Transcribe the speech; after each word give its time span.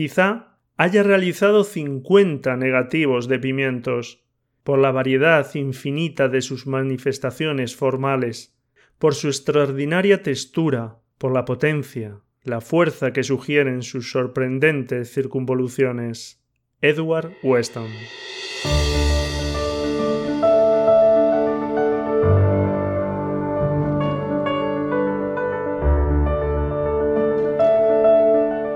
Quizá 0.00 0.56
haya 0.78 1.02
realizado 1.02 1.62
50 1.62 2.56
negativos 2.56 3.28
de 3.28 3.38
pimientos, 3.38 4.24
por 4.62 4.78
la 4.78 4.92
variedad 4.92 5.54
infinita 5.54 6.30
de 6.30 6.40
sus 6.40 6.66
manifestaciones 6.66 7.76
formales, 7.76 8.56
por 8.98 9.14
su 9.14 9.28
extraordinaria 9.28 10.22
textura, 10.22 11.02
por 11.18 11.34
la 11.34 11.44
potencia, 11.44 12.22
la 12.44 12.62
fuerza 12.62 13.12
que 13.12 13.22
sugieren 13.22 13.82
sus 13.82 14.10
sorprendentes 14.10 15.12
circunvoluciones. 15.12 16.42
Edward 16.80 17.34
Weston. 17.42 17.90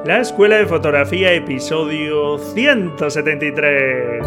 La 0.05 0.21
Escuela 0.21 0.57
de 0.57 0.67
Fotografía, 0.67 1.33
episodio 1.33 2.37
173. 2.37 4.23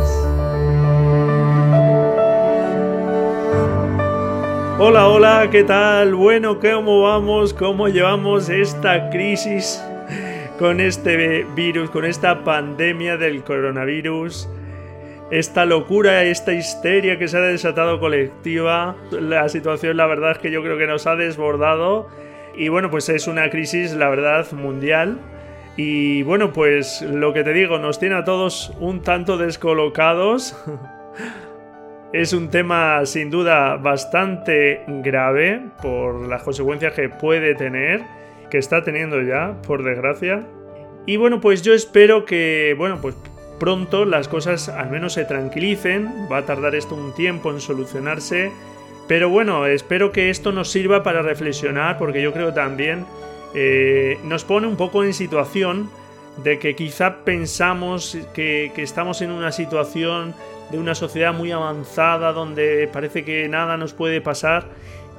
Hola, 4.79 5.07
hola, 5.07 5.47
¿qué 5.51 5.63
tal? 5.63 6.15
Bueno, 6.15 6.59
¿cómo 6.59 7.03
vamos? 7.03 7.53
¿Cómo 7.53 7.89
llevamos 7.89 8.49
esta 8.49 9.11
crisis 9.11 9.79
con 10.57 10.81
este 10.81 11.45
virus, 11.55 11.91
con 11.91 12.05
esta 12.05 12.43
pandemia 12.43 13.17
del 13.17 13.43
coronavirus? 13.43 14.49
Esta 15.29 15.65
locura, 15.65 16.23
esta 16.23 16.53
histeria 16.53 17.19
que 17.19 17.27
se 17.27 17.37
ha 17.37 17.41
desatado 17.41 17.99
colectiva. 17.99 18.95
La 19.11 19.47
situación, 19.47 19.97
la 19.97 20.07
verdad 20.07 20.31
es 20.31 20.37
que 20.39 20.49
yo 20.49 20.63
creo 20.63 20.79
que 20.79 20.87
nos 20.87 21.05
ha 21.05 21.15
desbordado. 21.15 22.09
Y 22.55 22.69
bueno, 22.69 22.89
pues 22.89 23.09
es 23.09 23.27
una 23.27 23.51
crisis, 23.51 23.93
la 23.93 24.09
verdad, 24.09 24.51
mundial 24.53 25.19
y 25.77 26.23
bueno, 26.23 26.51
pues 26.53 27.03
lo 27.03 27.33
que 27.33 27.43
te 27.43 27.53
digo, 27.53 27.77
nos 27.77 27.99
tiene 27.99 28.15
a 28.15 28.23
todos 28.23 28.73
un 28.79 29.03
tanto 29.03 29.37
descolocados. 29.37 30.57
es 32.13 32.33
un 32.33 32.49
tema 32.49 33.05
sin 33.05 33.29
duda 33.29 33.77
bastante 33.77 34.83
grave 34.87 35.61
por 35.79 36.27
las 36.27 36.41
consecuencias 36.41 36.93
que 36.93 37.09
puede 37.09 37.53
tener, 37.53 38.01
que 38.49 38.57
está 38.57 38.83
teniendo 38.83 39.21
ya, 39.21 39.61
por 39.67 39.83
desgracia. 39.83 40.43
Y 41.05 41.17
bueno, 41.17 41.39
pues 41.39 41.61
yo 41.61 41.75
espero 41.75 42.25
que, 42.25 42.73
bueno, 42.75 42.97
pues 42.99 43.15
pronto 43.59 44.03
las 44.05 44.27
cosas 44.27 44.69
al 44.69 44.89
menos 44.89 45.13
se 45.13 45.25
tranquilicen. 45.25 46.27
Va 46.31 46.37
a 46.37 46.45
tardar 46.45 46.73
esto 46.73 46.95
un 46.95 47.13
tiempo 47.13 47.51
en 47.51 47.59
solucionarse. 47.59 48.51
Pero 49.07 49.29
bueno, 49.29 49.67
espero 49.67 50.11
que 50.11 50.31
esto 50.31 50.51
nos 50.51 50.71
sirva 50.71 51.03
para 51.03 51.21
reflexionar, 51.21 51.99
porque 51.99 52.21
yo 52.21 52.33
creo 52.33 52.53
también 52.53 53.05
eh, 53.53 54.19
nos 54.23 54.43
pone 54.43 54.67
un 54.67 54.75
poco 54.75 55.03
en 55.03 55.13
situación 55.13 55.89
de 56.43 56.59
que 56.59 56.75
quizá 56.75 57.23
pensamos 57.23 58.17
que, 58.33 58.71
estamos 58.77 59.21
en 59.21 59.31
una 59.31 59.51
situación 59.51 60.35
de 60.71 60.77
una 60.77 60.95
sociedad 60.95 61.33
muy 61.33 61.51
avanzada 61.51 62.33
donde 62.33 62.89
parece 62.91 63.23
que 63.23 63.47
nada 63.47 63.77
nos 63.77 63.93
puede 63.93 64.21
pasar 64.21 64.65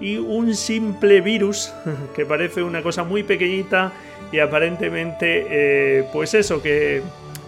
y 0.00 0.18
un 0.18 0.54
simple 0.54 1.20
virus 1.20 1.72
que 2.14 2.24
parece 2.24 2.62
una 2.62 2.82
cosa 2.82 3.02
muy 3.02 3.22
pequeñita 3.22 3.92
y 4.30 4.38
aparentemente 4.38 5.46
eh, 5.48 6.08
pues 6.12 6.34
eso 6.34 6.62
que, 6.62 7.02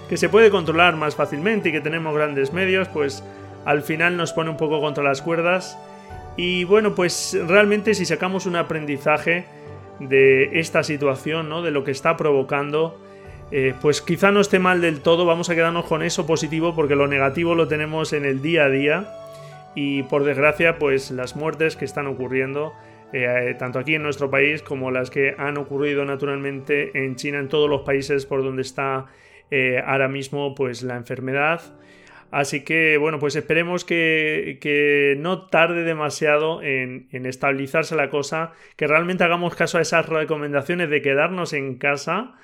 que 0.08 0.17
se 0.17 0.28
puede 0.28 0.51
controlar 0.51 0.97
más 0.97 1.14
fácilmente 1.14 1.69
y 1.69 1.73
que 1.73 1.81
tenemos 1.81 2.14
grandes 2.14 2.53
medios 2.53 2.89
pues 2.89 3.23
al 3.64 3.83
final 3.83 4.17
nos 4.17 4.33
pone 4.33 4.51
un 4.51 4.56
poco 4.56 4.81
contra 4.81 5.05
las 5.05 5.23
cuerdas. 5.23 5.78
Y 6.36 6.64
bueno 6.64 6.95
pues 6.95 7.36
realmente 7.47 7.95
si 7.95 8.06
sacamos 8.06 8.47
un 8.47 8.56
aprendizaje 8.56 9.45
de 10.00 10.58
esta 10.58 10.82
situación, 10.82 11.48
¿no? 11.48 11.62
de 11.62 11.70
lo 11.70 11.84
que 11.84 11.90
está 11.90 12.16
provocando, 12.16 12.98
eh, 13.52 13.74
pues 13.80 14.00
quizá 14.00 14.30
no 14.30 14.40
esté 14.40 14.58
mal 14.58 14.80
del 14.80 15.00
todo, 15.00 15.26
vamos 15.26 15.50
a 15.50 15.54
quedarnos 15.54 15.84
con 15.84 16.02
eso 16.02 16.26
positivo 16.26 16.74
porque 16.74 16.94
lo 16.96 17.06
negativo 17.06 17.54
lo 17.54 17.68
tenemos 17.68 18.12
en 18.12 18.24
el 18.24 18.42
día 18.42 18.64
a 18.64 18.70
día 18.70 19.08
y 19.74 20.02
por 20.04 20.24
desgracia 20.24 20.78
pues 20.78 21.10
las 21.10 21.36
muertes 21.36 21.76
que 21.76 21.84
están 21.84 22.06
ocurriendo 22.06 22.72
eh, 23.12 23.56
tanto 23.58 23.80
aquí 23.80 23.96
en 23.96 24.05
nuestro 24.05 24.30
país 24.30 24.62
como 24.62 24.92
las 24.92 25.10
que 25.10 25.34
han 25.36 25.58
ocurrido 25.58 26.05
naturalmente 26.05 26.96
en 27.05 27.16
China, 27.16 27.40
en 27.40 27.48
todos 27.48 27.68
los 27.68 27.83
países 27.83 28.24
por 28.24 28.44
donde 28.44 28.62
está 28.62 29.06
eh, 29.50 29.83
ahora 29.84 30.06
mismo 30.06 30.55
pues 30.55 30.83
la 30.83 30.96
enfermedad 30.96 31.60
Así 32.30 32.63
que 32.63 32.96
bueno, 32.96 33.18
pues 33.18 33.35
esperemos 33.35 33.85
que, 33.85 35.17
no 35.18 35.46
tarde 35.46 35.83
demasiado 35.83 36.63
en, 36.63 37.08
estabilizarse 37.11 37.96
la 37.96 38.08
cosa, 38.08 38.52
que 38.77 38.86
realmente 38.86 39.24
hagamos 39.24 39.57
caso 39.57 39.79
a 39.79 39.83
esas 39.83 40.08
recomendaciones 40.08 40.90
de 40.90 41.02
quedarnos 41.02 41.52
en 41.52 41.77
casa 41.77 42.36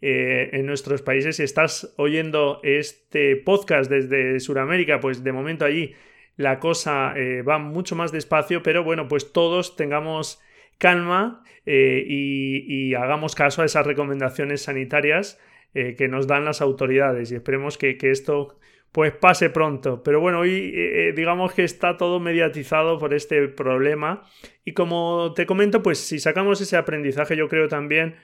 eh, 0.00 0.50
en 0.52 0.66
nuestros 0.66 1.02
países. 1.02 1.36
Si 1.36 1.42
estás 1.42 1.94
oyendo 1.96 2.60
este 2.62 3.34
podcast 3.36 3.90
desde 3.90 4.38
Sudamérica, 4.38 5.00
pues 5.00 5.24
de 5.24 5.32
momento 5.32 5.64
allí 5.64 5.94
la 6.36 6.60
cosa 6.60 7.14
eh, 7.16 7.42
va 7.42 7.58
mucho 7.58 7.96
más 7.96 8.12
despacio, 8.12 8.62
pero 8.62 8.84
bueno, 8.84 9.08
pues 9.08 9.32
todos 9.32 9.74
tengamos 9.74 10.40
calma 10.78 11.42
eh, 11.66 12.04
y, 12.06 12.94
hagamos 12.94 13.34
caso 13.34 13.62
a 13.62 13.64
esas 13.64 13.86
recomendaciones 13.86 14.62
sanitarias 14.62 15.40
que 15.72 16.06
nos 16.06 16.28
dan 16.28 16.44
las 16.44 16.60
autoridades 16.60 17.32
y 17.32 17.34
esperemos 17.34 17.78
que 17.78 17.98
esto 18.00 18.60
pues 18.94 19.12
pase 19.12 19.50
pronto. 19.50 20.04
Pero 20.04 20.20
bueno, 20.20 20.38
hoy 20.38 20.72
eh, 20.72 21.08
eh, 21.08 21.12
digamos 21.16 21.52
que 21.52 21.64
está 21.64 21.96
todo 21.96 22.20
mediatizado 22.20 22.96
por 23.00 23.12
este 23.12 23.48
problema. 23.48 24.22
Y 24.64 24.72
como 24.72 25.34
te 25.34 25.46
comento, 25.46 25.82
pues 25.82 25.98
si 25.98 26.20
sacamos 26.20 26.60
ese 26.60 26.76
aprendizaje, 26.76 27.36
yo 27.36 27.48
creo 27.48 27.66
también, 27.66 28.14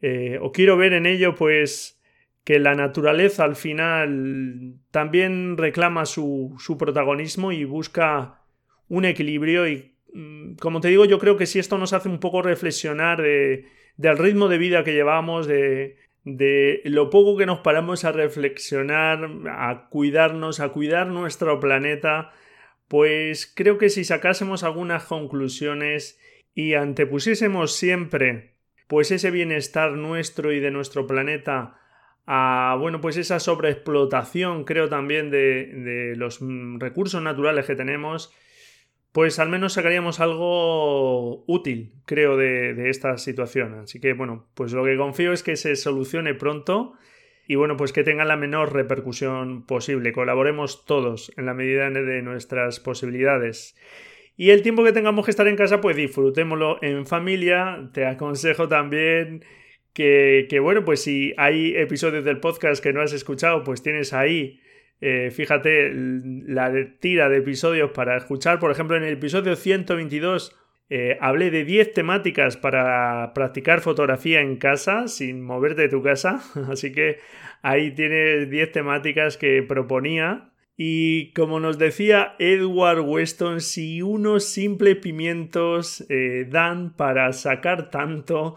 eh, 0.00 0.38
o 0.40 0.52
quiero 0.52 0.78
ver 0.78 0.94
en 0.94 1.04
ello, 1.04 1.34
pues 1.34 2.00
que 2.44 2.58
la 2.58 2.74
naturaleza 2.74 3.44
al 3.44 3.56
final 3.56 4.76
también 4.90 5.58
reclama 5.58 6.06
su, 6.06 6.56
su 6.58 6.78
protagonismo 6.78 7.52
y 7.52 7.64
busca 7.64 8.40
un 8.88 9.04
equilibrio. 9.04 9.68
Y 9.68 9.96
mm, 10.14 10.54
como 10.54 10.80
te 10.80 10.88
digo, 10.88 11.04
yo 11.04 11.18
creo 11.18 11.36
que 11.36 11.44
si 11.44 11.58
esto 11.58 11.76
nos 11.76 11.92
hace 11.92 12.08
un 12.08 12.20
poco 12.20 12.40
reflexionar 12.40 13.20
de, 13.20 13.66
del 13.98 14.16
ritmo 14.16 14.48
de 14.48 14.56
vida 14.56 14.82
que 14.82 14.94
llevamos, 14.94 15.46
de, 15.46 15.98
de 16.24 16.82
lo 16.84 17.10
poco 17.10 17.36
que 17.36 17.46
nos 17.46 17.60
paramos 17.60 18.04
a 18.04 18.12
reflexionar, 18.12 19.28
a 19.48 19.88
cuidarnos, 19.88 20.60
a 20.60 20.68
cuidar 20.70 21.06
nuestro 21.06 21.60
planeta, 21.60 22.32
pues 22.88 23.50
creo 23.54 23.78
que 23.78 23.88
si 23.88 24.04
sacásemos 24.04 24.62
algunas 24.62 25.04
conclusiones 25.04 26.18
y 26.54 26.74
antepusiésemos 26.74 27.74
siempre 27.74 28.54
pues 28.86 29.12
ese 29.12 29.30
bienestar 29.30 29.92
nuestro 29.92 30.52
y 30.52 30.58
de 30.58 30.72
nuestro 30.72 31.06
planeta 31.06 31.78
a 32.26 32.76
bueno 32.80 33.00
pues 33.00 33.16
esa 33.16 33.38
sobreexplotación 33.38 34.64
creo 34.64 34.88
también 34.88 35.30
de, 35.30 35.66
de 35.66 36.16
los 36.16 36.40
recursos 36.78 37.22
naturales 37.22 37.66
que 37.66 37.76
tenemos 37.76 38.34
pues 39.12 39.38
al 39.38 39.48
menos 39.48 39.72
sacaríamos 39.72 40.20
algo 40.20 41.44
útil, 41.46 41.94
creo, 42.06 42.36
de, 42.36 42.90
esta 42.90 43.18
situación. 43.18 43.74
Así 43.80 44.00
que 44.00 44.12
bueno, 44.12 44.48
pues 44.54 44.72
lo 44.72 44.84
que 44.84 44.96
confío 44.96 45.32
es 45.32 45.42
que 45.42 45.56
se 45.56 45.76
solucione 45.76 46.34
pronto 46.34 46.94
y 47.46 47.56
bueno, 47.56 47.76
pues 47.76 47.92
que 47.92 48.04
tenga 48.04 48.24
la 48.24 48.36
menor 48.36 48.72
repercusión 48.72 49.66
posible. 49.66 50.12
Colaboremos 50.12 50.84
todos 50.84 51.32
en 51.36 51.46
la 51.46 51.54
medida 51.54 51.90
de 51.90 52.22
nuestras 52.22 52.78
posibilidades. 52.78 53.76
Y 54.36 54.50
el 54.50 54.62
tiempo 54.62 54.84
que 54.84 54.92
tengamos 54.92 55.24
que 55.24 55.32
estar 55.32 55.48
en 55.48 55.56
casa, 55.56 55.80
pues 55.80 55.96
disfrutémoslo 55.96 56.78
en 56.82 57.06
familia. 57.06 57.90
Te 57.92 58.06
aconsejo 58.06 58.68
también 58.68 59.44
que, 59.92 60.60
bueno, 60.62 60.84
pues 60.84 61.02
si 61.02 61.34
hay 61.36 61.76
episodios 61.76 62.24
del 62.24 62.40
podcast 62.40 62.82
que 62.82 62.92
no 62.92 63.02
has 63.02 63.12
escuchado, 63.12 63.64
pues 63.64 63.82
tienes 63.82 64.12
ahí 64.12 64.60
eh, 65.00 65.30
fíjate 65.30 65.92
la 65.94 66.72
tira 66.98 67.28
de 67.28 67.38
episodios 67.38 67.90
para 67.92 68.16
escuchar. 68.16 68.58
Por 68.58 68.70
ejemplo, 68.70 68.96
en 68.96 69.04
el 69.04 69.14
episodio 69.14 69.56
122 69.56 70.56
eh, 70.92 71.16
hablé 71.20 71.52
de 71.52 71.64
10 71.64 71.94
temáticas 71.94 72.56
para 72.56 73.32
practicar 73.32 73.80
fotografía 73.80 74.40
en 74.40 74.56
casa 74.56 75.06
sin 75.06 75.40
moverte 75.40 75.82
de 75.82 75.88
tu 75.88 76.02
casa. 76.02 76.42
Así 76.70 76.92
que 76.92 77.18
ahí 77.62 77.92
tienes 77.92 78.50
10 78.50 78.72
temáticas 78.72 79.36
que 79.36 79.62
proponía. 79.62 80.52
Y 80.76 81.32
como 81.32 81.60
nos 81.60 81.78
decía 81.78 82.34
Edward 82.38 83.00
Weston, 83.00 83.60
si 83.60 84.02
unos 84.02 84.44
simples 84.46 84.96
pimientos 84.96 86.04
eh, 86.08 86.46
dan 86.48 86.96
para 86.96 87.32
sacar 87.34 87.90
tanto, 87.90 88.56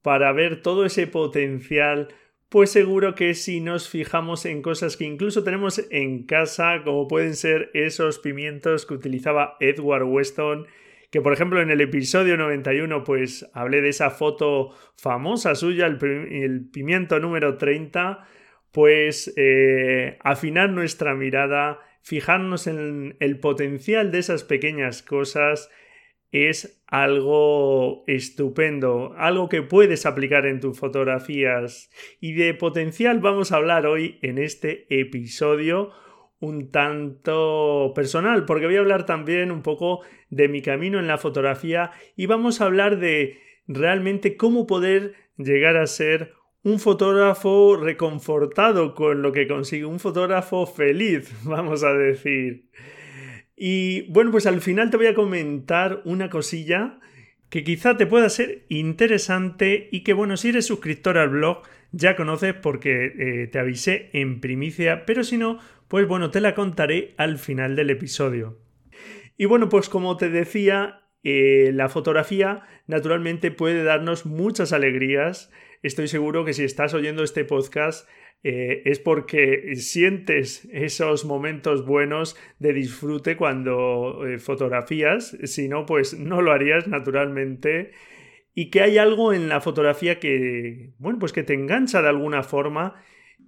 para 0.00 0.32
ver 0.32 0.62
todo 0.62 0.86
ese 0.86 1.06
potencial, 1.06 2.08
pues 2.54 2.70
seguro 2.70 3.16
que 3.16 3.34
si 3.34 3.60
nos 3.60 3.88
fijamos 3.88 4.46
en 4.46 4.62
cosas 4.62 4.96
que 4.96 5.02
incluso 5.02 5.42
tenemos 5.42 5.84
en 5.90 6.22
casa, 6.22 6.82
como 6.84 7.08
pueden 7.08 7.34
ser 7.34 7.72
esos 7.74 8.20
pimientos 8.20 8.86
que 8.86 8.94
utilizaba 8.94 9.56
Edward 9.58 10.04
Weston, 10.04 10.68
que 11.10 11.20
por 11.20 11.32
ejemplo 11.32 11.60
en 11.60 11.72
el 11.72 11.80
episodio 11.80 12.36
91 12.36 13.02
pues 13.02 13.50
hablé 13.54 13.80
de 13.80 13.88
esa 13.88 14.10
foto 14.10 14.70
famosa 14.96 15.56
suya, 15.56 15.86
el, 15.86 16.68
pimiento 16.70 17.18
número 17.18 17.58
30, 17.58 18.24
pues 18.70 19.34
eh, 19.36 20.16
afinar 20.20 20.70
nuestra 20.70 21.16
mirada, 21.16 21.80
fijarnos 22.02 22.68
en 22.68 23.16
el 23.18 23.40
potencial 23.40 24.12
de 24.12 24.20
esas 24.20 24.44
pequeñas 24.44 25.02
cosas, 25.02 25.72
es 26.34 26.82
algo 26.88 28.02
estupendo, 28.08 29.14
algo 29.16 29.48
que 29.48 29.62
puedes 29.62 30.04
aplicar 30.04 30.46
en 30.46 30.58
tus 30.58 30.76
fotografías 30.76 31.90
y 32.20 32.32
de 32.32 32.54
potencial 32.54 33.20
vamos 33.20 33.52
a 33.52 33.56
hablar 33.56 33.86
hoy 33.86 34.18
en 34.20 34.38
este 34.38 34.86
episodio 34.88 35.92
un 36.40 36.72
tanto 36.72 37.92
personal, 37.94 38.46
porque 38.46 38.66
voy 38.66 38.74
a 38.74 38.80
hablar 38.80 39.06
también 39.06 39.52
un 39.52 39.62
poco 39.62 40.00
de 40.28 40.48
mi 40.48 40.60
camino 40.60 40.98
en 40.98 41.06
la 41.06 41.18
fotografía 41.18 41.92
y 42.16 42.26
vamos 42.26 42.60
a 42.60 42.64
hablar 42.64 42.98
de 42.98 43.38
realmente 43.68 44.36
cómo 44.36 44.66
poder 44.66 45.14
llegar 45.36 45.76
a 45.76 45.86
ser 45.86 46.32
un 46.64 46.80
fotógrafo 46.80 47.76
reconfortado 47.76 48.96
con 48.96 49.22
lo 49.22 49.30
que 49.30 49.46
consigue, 49.46 49.84
un 49.84 50.00
fotógrafo 50.00 50.66
feliz, 50.66 51.32
vamos 51.44 51.84
a 51.84 51.92
decir. 51.92 52.70
Y 53.56 54.02
bueno, 54.10 54.30
pues 54.30 54.46
al 54.46 54.60
final 54.60 54.90
te 54.90 54.96
voy 54.96 55.06
a 55.06 55.14
comentar 55.14 56.02
una 56.04 56.28
cosilla 56.28 56.98
que 57.50 57.62
quizá 57.62 57.96
te 57.96 58.06
pueda 58.06 58.28
ser 58.28 58.64
interesante 58.68 59.88
y 59.92 60.02
que 60.02 60.12
bueno, 60.12 60.36
si 60.36 60.48
eres 60.48 60.66
suscriptor 60.66 61.18
al 61.18 61.28
blog 61.28 61.62
ya 61.92 62.16
conoces 62.16 62.54
porque 62.54 63.12
eh, 63.16 63.46
te 63.46 63.60
avisé 63.60 64.10
en 64.12 64.40
primicia, 64.40 65.06
pero 65.06 65.22
si 65.22 65.38
no, 65.38 65.60
pues 65.86 66.08
bueno, 66.08 66.32
te 66.32 66.40
la 66.40 66.54
contaré 66.56 67.14
al 67.16 67.38
final 67.38 67.76
del 67.76 67.90
episodio. 67.90 68.58
Y 69.36 69.44
bueno, 69.44 69.68
pues 69.68 69.88
como 69.88 70.16
te 70.16 70.30
decía, 70.30 71.02
eh, 71.22 71.70
la 71.72 71.88
fotografía 71.88 72.62
naturalmente 72.88 73.52
puede 73.52 73.84
darnos 73.84 74.26
muchas 74.26 74.72
alegrías. 74.72 75.52
Estoy 75.82 76.08
seguro 76.08 76.44
que 76.44 76.52
si 76.52 76.64
estás 76.64 76.94
oyendo 76.94 77.22
este 77.22 77.44
podcast 77.44 78.08
eh, 78.46 78.82
es 78.84 78.98
porque 78.98 79.74
sientes 79.76 80.68
esos 80.70 81.24
momentos 81.24 81.86
buenos 81.86 82.36
de 82.58 82.74
disfrute 82.74 83.38
cuando 83.38 84.26
eh, 84.26 84.38
fotografías, 84.38 85.34
si 85.44 85.66
no, 85.66 85.86
pues 85.86 86.18
no 86.18 86.42
lo 86.42 86.52
harías 86.52 86.86
naturalmente. 86.86 87.92
Y 88.52 88.68
que 88.68 88.82
hay 88.82 88.98
algo 88.98 89.32
en 89.32 89.48
la 89.48 89.62
fotografía 89.62 90.20
que, 90.20 90.92
bueno, 90.98 91.18
pues 91.18 91.32
que 91.32 91.42
te 91.42 91.54
engancha 91.54 92.02
de 92.02 92.08
alguna 92.10 92.42
forma 92.42 93.02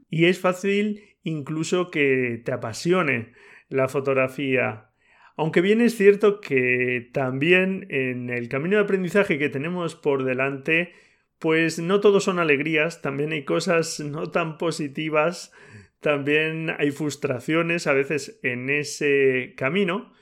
y 0.09 0.25
es 0.25 0.41
fácil 0.41 1.03
incluso 1.23 1.91
que 1.91 2.41
te 2.43 2.53
apasione 2.53 3.33
la 3.69 3.89
fotografía. 3.89 4.93
Aunque 5.37 5.61
bien 5.61 5.83
es 5.83 5.95
cierto 5.95 6.41
que 6.41 7.11
también 7.13 7.87
en 7.91 8.31
el 8.31 8.49
camino 8.49 8.77
de 8.77 8.85
aprendizaje 8.85 9.39
que 9.39 9.51
tenemos 9.51 9.95
por 9.95 10.25
delante, 10.25 10.95
pues 11.39 11.79
no 11.79 12.01
todo 12.01 12.21
son 12.21 12.39
alegrías, 12.39 13.03
también 13.03 13.33
hay 13.33 13.45
cosas 13.45 14.01
no 14.01 14.31
tan 14.31 14.59
positivas, 14.59 15.53
también 16.01 16.71
hay 16.79 16.91
frustraciones 16.91 17.87
a 17.87 17.93
veces 17.93 18.39
en 18.43 18.71
ese 18.71 19.55
camino, 19.57 20.13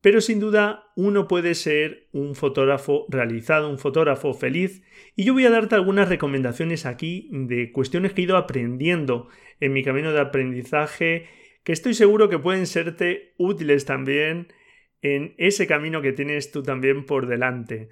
pero 0.00 0.20
sin 0.20 0.38
duda 0.38 0.92
uno 0.96 1.28
puede 1.28 1.54
ser 1.54 2.08
un 2.12 2.34
fotógrafo 2.34 3.06
realizado, 3.08 3.70
un 3.70 3.78
fotógrafo 3.78 4.34
feliz, 4.34 4.82
y 5.16 5.24
yo 5.24 5.32
voy 5.32 5.46
a 5.46 5.50
darte 5.50 5.74
algunas 5.74 6.08
recomendaciones 6.08 6.86
aquí 6.86 7.28
de 7.32 7.72
cuestiones 7.72 8.12
que 8.12 8.20
he 8.20 8.24
ido 8.24 8.36
aprendiendo 8.36 9.28
en 9.60 9.72
mi 9.72 9.82
camino 9.82 10.12
de 10.12 10.20
aprendizaje, 10.20 11.26
que 11.62 11.72
estoy 11.72 11.94
seguro 11.94 12.28
que 12.28 12.38
pueden 12.38 12.66
serte 12.66 13.32
útiles 13.38 13.86
también 13.86 14.48
en 15.00 15.34
ese 15.38 15.66
camino 15.66 16.02
que 16.02 16.12
tienes 16.12 16.50
tú 16.50 16.62
también 16.62 17.06
por 17.06 17.26
delante. 17.26 17.88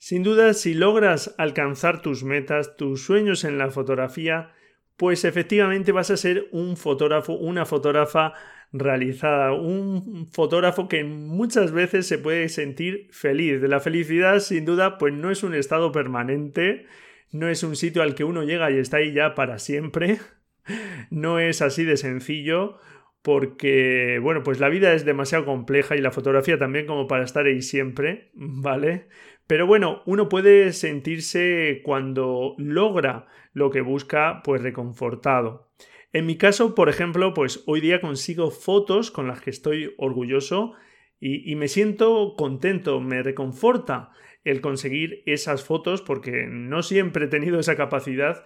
Sin 0.00 0.22
duda, 0.22 0.54
si 0.54 0.72
logras 0.72 1.34
alcanzar 1.36 2.00
tus 2.00 2.24
metas, 2.24 2.74
tus 2.78 3.04
sueños 3.04 3.44
en 3.44 3.58
la 3.58 3.70
fotografía, 3.70 4.50
pues 4.96 5.26
efectivamente 5.26 5.92
vas 5.92 6.10
a 6.10 6.16
ser 6.16 6.48
un 6.52 6.78
fotógrafo, 6.78 7.34
una 7.34 7.66
fotógrafa 7.66 8.32
realizada, 8.72 9.52
un 9.52 10.26
fotógrafo 10.32 10.88
que 10.88 11.04
muchas 11.04 11.72
veces 11.72 12.06
se 12.06 12.16
puede 12.16 12.48
sentir 12.48 13.08
feliz. 13.12 13.60
La 13.60 13.78
felicidad, 13.78 14.38
sin 14.38 14.64
duda, 14.64 14.96
pues 14.96 15.12
no 15.12 15.30
es 15.30 15.42
un 15.42 15.54
estado 15.54 15.92
permanente, 15.92 16.86
no 17.30 17.50
es 17.50 17.62
un 17.62 17.76
sitio 17.76 18.02
al 18.02 18.14
que 18.14 18.24
uno 18.24 18.42
llega 18.42 18.70
y 18.70 18.78
está 18.78 18.96
ahí 18.96 19.12
ya 19.12 19.34
para 19.34 19.58
siempre, 19.58 20.18
no 21.10 21.38
es 21.38 21.60
así 21.60 21.84
de 21.84 21.98
sencillo 21.98 22.78
porque, 23.22 24.18
bueno, 24.22 24.42
pues 24.42 24.60
la 24.60 24.70
vida 24.70 24.94
es 24.94 25.04
demasiado 25.04 25.44
compleja 25.44 25.94
y 25.94 26.00
la 26.00 26.10
fotografía 26.10 26.58
también 26.58 26.86
como 26.86 27.06
para 27.06 27.24
estar 27.24 27.44
ahí 27.44 27.60
siempre, 27.60 28.30
¿vale? 28.34 29.08
Pero 29.50 29.66
bueno, 29.66 30.04
uno 30.06 30.28
puede 30.28 30.72
sentirse 30.72 31.80
cuando 31.82 32.54
logra 32.56 33.26
lo 33.52 33.70
que 33.70 33.80
busca, 33.80 34.42
pues 34.44 34.62
reconfortado. 34.62 35.72
En 36.12 36.24
mi 36.24 36.38
caso, 36.38 36.76
por 36.76 36.88
ejemplo, 36.88 37.34
pues 37.34 37.64
hoy 37.66 37.80
día 37.80 38.00
consigo 38.00 38.52
fotos 38.52 39.10
con 39.10 39.26
las 39.26 39.40
que 39.40 39.50
estoy 39.50 39.92
orgulloso 39.98 40.74
y, 41.18 41.50
y 41.50 41.56
me 41.56 41.66
siento 41.66 42.36
contento, 42.36 43.00
me 43.00 43.24
reconforta 43.24 44.12
el 44.44 44.60
conseguir 44.60 45.24
esas 45.26 45.64
fotos 45.64 46.00
porque 46.00 46.46
no 46.48 46.84
siempre 46.84 47.24
he 47.24 47.28
tenido 47.28 47.58
esa 47.58 47.74
capacidad 47.74 48.44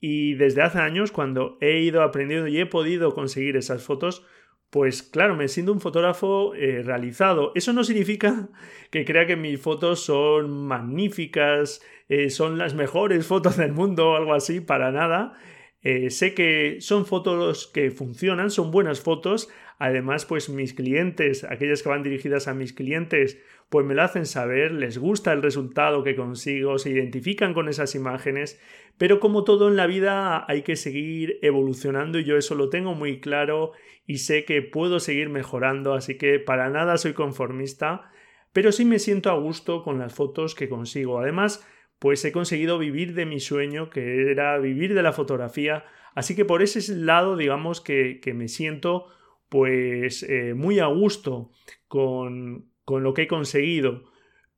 y 0.00 0.34
desde 0.34 0.60
hace 0.60 0.80
años 0.80 1.12
cuando 1.12 1.56
he 1.62 1.80
ido 1.80 2.02
aprendiendo 2.02 2.46
y 2.46 2.60
he 2.60 2.66
podido 2.66 3.14
conseguir 3.14 3.56
esas 3.56 3.82
fotos, 3.84 4.26
pues 4.72 5.02
claro, 5.02 5.36
me 5.36 5.48
siento 5.48 5.70
un 5.70 5.82
fotógrafo 5.82 6.54
eh, 6.54 6.82
realizado. 6.82 7.52
Eso 7.54 7.74
no 7.74 7.84
significa 7.84 8.48
que 8.90 9.04
crea 9.04 9.26
que 9.26 9.36
mis 9.36 9.60
fotos 9.60 10.02
son 10.02 10.50
magníficas, 10.66 11.82
eh, 12.08 12.30
son 12.30 12.56
las 12.56 12.72
mejores 12.72 13.26
fotos 13.26 13.58
del 13.58 13.72
mundo 13.74 14.12
o 14.12 14.16
algo 14.16 14.32
así, 14.32 14.62
para 14.62 14.90
nada. 14.90 15.34
Eh, 15.82 16.10
sé 16.10 16.34
que 16.34 16.76
son 16.80 17.06
fotos 17.06 17.66
que 17.66 17.90
funcionan, 17.90 18.50
son 18.50 18.70
buenas 18.70 19.00
fotos. 19.00 19.48
Además, 19.78 20.26
pues 20.26 20.48
mis 20.48 20.74
clientes, 20.74 21.44
aquellas 21.44 21.82
que 21.82 21.88
van 21.88 22.04
dirigidas 22.04 22.46
a 22.46 22.54
mis 22.54 22.72
clientes, 22.72 23.38
pues 23.68 23.84
me 23.84 23.94
lo 23.94 24.02
hacen 24.02 24.26
saber, 24.26 24.70
les 24.70 24.98
gusta 24.98 25.32
el 25.32 25.42
resultado 25.42 26.04
que 26.04 26.14
consigo, 26.14 26.78
se 26.78 26.90
identifican 26.90 27.54
con 27.54 27.68
esas 27.68 27.94
imágenes. 27.94 28.60
Pero 28.98 29.18
como 29.18 29.44
todo 29.44 29.68
en 29.68 29.76
la 29.76 29.86
vida 29.86 30.44
hay 30.46 30.62
que 30.62 30.76
seguir 30.76 31.38
evolucionando 31.42 32.18
y 32.18 32.24
yo 32.24 32.36
eso 32.36 32.54
lo 32.54 32.68
tengo 32.68 32.94
muy 32.94 33.20
claro 33.20 33.72
y 34.06 34.18
sé 34.18 34.44
que 34.44 34.62
puedo 34.62 35.00
seguir 35.00 35.30
mejorando, 35.30 35.94
así 35.94 36.16
que 36.16 36.38
para 36.38 36.68
nada 36.68 36.96
soy 36.98 37.14
conformista, 37.14 38.12
pero 38.52 38.70
sí 38.70 38.84
me 38.84 38.98
siento 38.98 39.30
a 39.30 39.38
gusto 39.38 39.82
con 39.82 39.98
las 39.98 40.14
fotos 40.14 40.54
que 40.54 40.68
consigo. 40.68 41.18
Además, 41.18 41.66
pues 42.02 42.24
he 42.24 42.32
conseguido 42.32 42.80
vivir 42.80 43.14
de 43.14 43.26
mi 43.26 43.38
sueño, 43.38 43.88
que 43.88 44.32
era 44.32 44.58
vivir 44.58 44.92
de 44.92 45.04
la 45.04 45.12
fotografía, 45.12 45.84
así 46.16 46.34
que 46.34 46.44
por 46.44 46.60
ese 46.60 46.96
lado, 46.96 47.36
digamos 47.36 47.80
que, 47.80 48.20
me 48.34 48.48
siento 48.48 49.06
pues 49.48 50.24
eh, 50.24 50.54
muy 50.54 50.80
a 50.80 50.86
gusto 50.86 51.52
con, 51.86 52.72
con 52.84 53.04
lo 53.04 53.14
que 53.14 53.22
he 53.22 53.26
conseguido. 53.28 54.10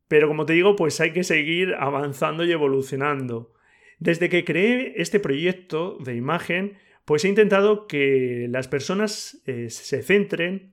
Pero 0.08 0.26
como 0.26 0.46
te 0.46 0.54
digo, 0.54 0.74
pues 0.74 0.98
hay 1.02 1.12
que 1.12 1.22
seguir 1.22 1.74
avanzando 1.78 2.46
y 2.46 2.52
evolucionando. 2.52 3.52
Desde 3.98 4.30
que 4.30 4.46
creé 4.46 4.94
este 4.96 5.20
proyecto 5.20 5.98
de 6.02 6.16
imagen, 6.16 6.78
pues 7.04 7.26
he 7.26 7.28
intentado 7.28 7.86
que 7.86 8.46
las 8.48 8.68
personas 8.68 9.42
eh, 9.44 9.68
se 9.68 10.02
centren 10.02 10.72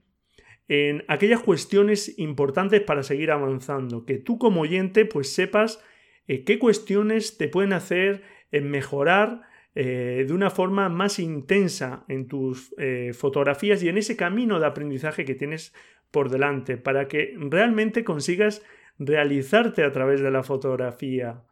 en 0.68 1.04
aquellas 1.08 1.42
cuestiones 1.42 2.18
importantes 2.18 2.80
para 2.80 3.02
seguir 3.02 3.30
avanzando, 3.30 4.06
que 4.06 4.16
tú 4.16 4.38
como 4.38 4.62
oyente 4.62 5.04
pues 5.04 5.34
sepas 5.34 5.84
eh, 6.28 6.44
qué 6.44 6.58
cuestiones 6.58 7.36
te 7.38 7.48
pueden 7.48 7.72
hacer 7.72 8.22
mejorar 8.52 9.42
eh, 9.74 10.24
de 10.26 10.32
una 10.34 10.50
forma 10.50 10.90
más 10.90 11.18
intensa 11.18 12.04
en 12.08 12.28
tus 12.28 12.74
fotografías 13.14 13.82
y 13.82 13.88
en 13.88 13.96
ese 13.96 14.14
camino 14.14 14.60
de 14.60 14.66
aprendizaje 14.66 15.24
que 15.24 15.34
tienes 15.34 15.72
por 16.10 16.28
delante, 16.28 16.76
para 16.76 17.08
que 17.08 17.34
realmente 17.38 18.04
consigas 18.04 18.62
realizarte 18.98 19.82
a 19.82 19.92
través 19.92 20.20
de 20.20 20.30
la 20.30 20.42
fotografía. 20.42 21.42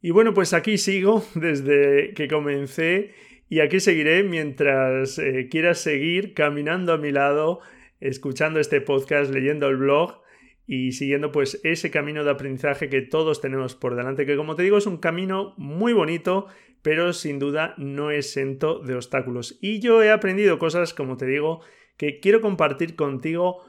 Y 0.00 0.10
bueno, 0.10 0.34
pues 0.34 0.52
aquí 0.52 0.78
sigo 0.78 1.24
desde 1.34 2.12
que 2.14 2.28
comencé 2.28 3.14
y 3.48 3.60
aquí 3.60 3.80
seguiré 3.80 4.22
mientras 4.22 5.18
eh, 5.18 5.48
quieras 5.50 5.78
seguir 5.78 6.34
caminando 6.34 6.92
a 6.92 6.98
mi 6.98 7.10
lado, 7.10 7.60
escuchando 8.00 8.60
este 8.60 8.80
podcast, 8.80 9.32
leyendo 9.32 9.68
el 9.68 9.76
blog 9.76 10.23
y 10.66 10.92
siguiendo 10.92 11.30
pues 11.30 11.60
ese 11.62 11.90
camino 11.90 12.24
de 12.24 12.30
aprendizaje 12.30 12.88
que 12.88 13.02
todos 13.02 13.40
tenemos 13.40 13.74
por 13.74 13.96
delante, 13.96 14.26
que 14.26 14.36
como 14.36 14.56
te 14.56 14.62
digo 14.62 14.78
es 14.78 14.86
un 14.86 14.96
camino 14.96 15.54
muy 15.56 15.92
bonito, 15.92 16.46
pero 16.82 17.12
sin 17.12 17.38
duda 17.38 17.74
no 17.76 18.10
exento 18.10 18.78
de 18.80 18.94
obstáculos. 18.94 19.58
Y 19.60 19.80
yo 19.80 20.02
he 20.02 20.10
aprendido 20.10 20.58
cosas, 20.58 20.94
como 20.94 21.16
te 21.16 21.26
digo, 21.26 21.60
que 21.96 22.20
quiero 22.20 22.40
compartir 22.40 22.96
contigo 22.96 23.62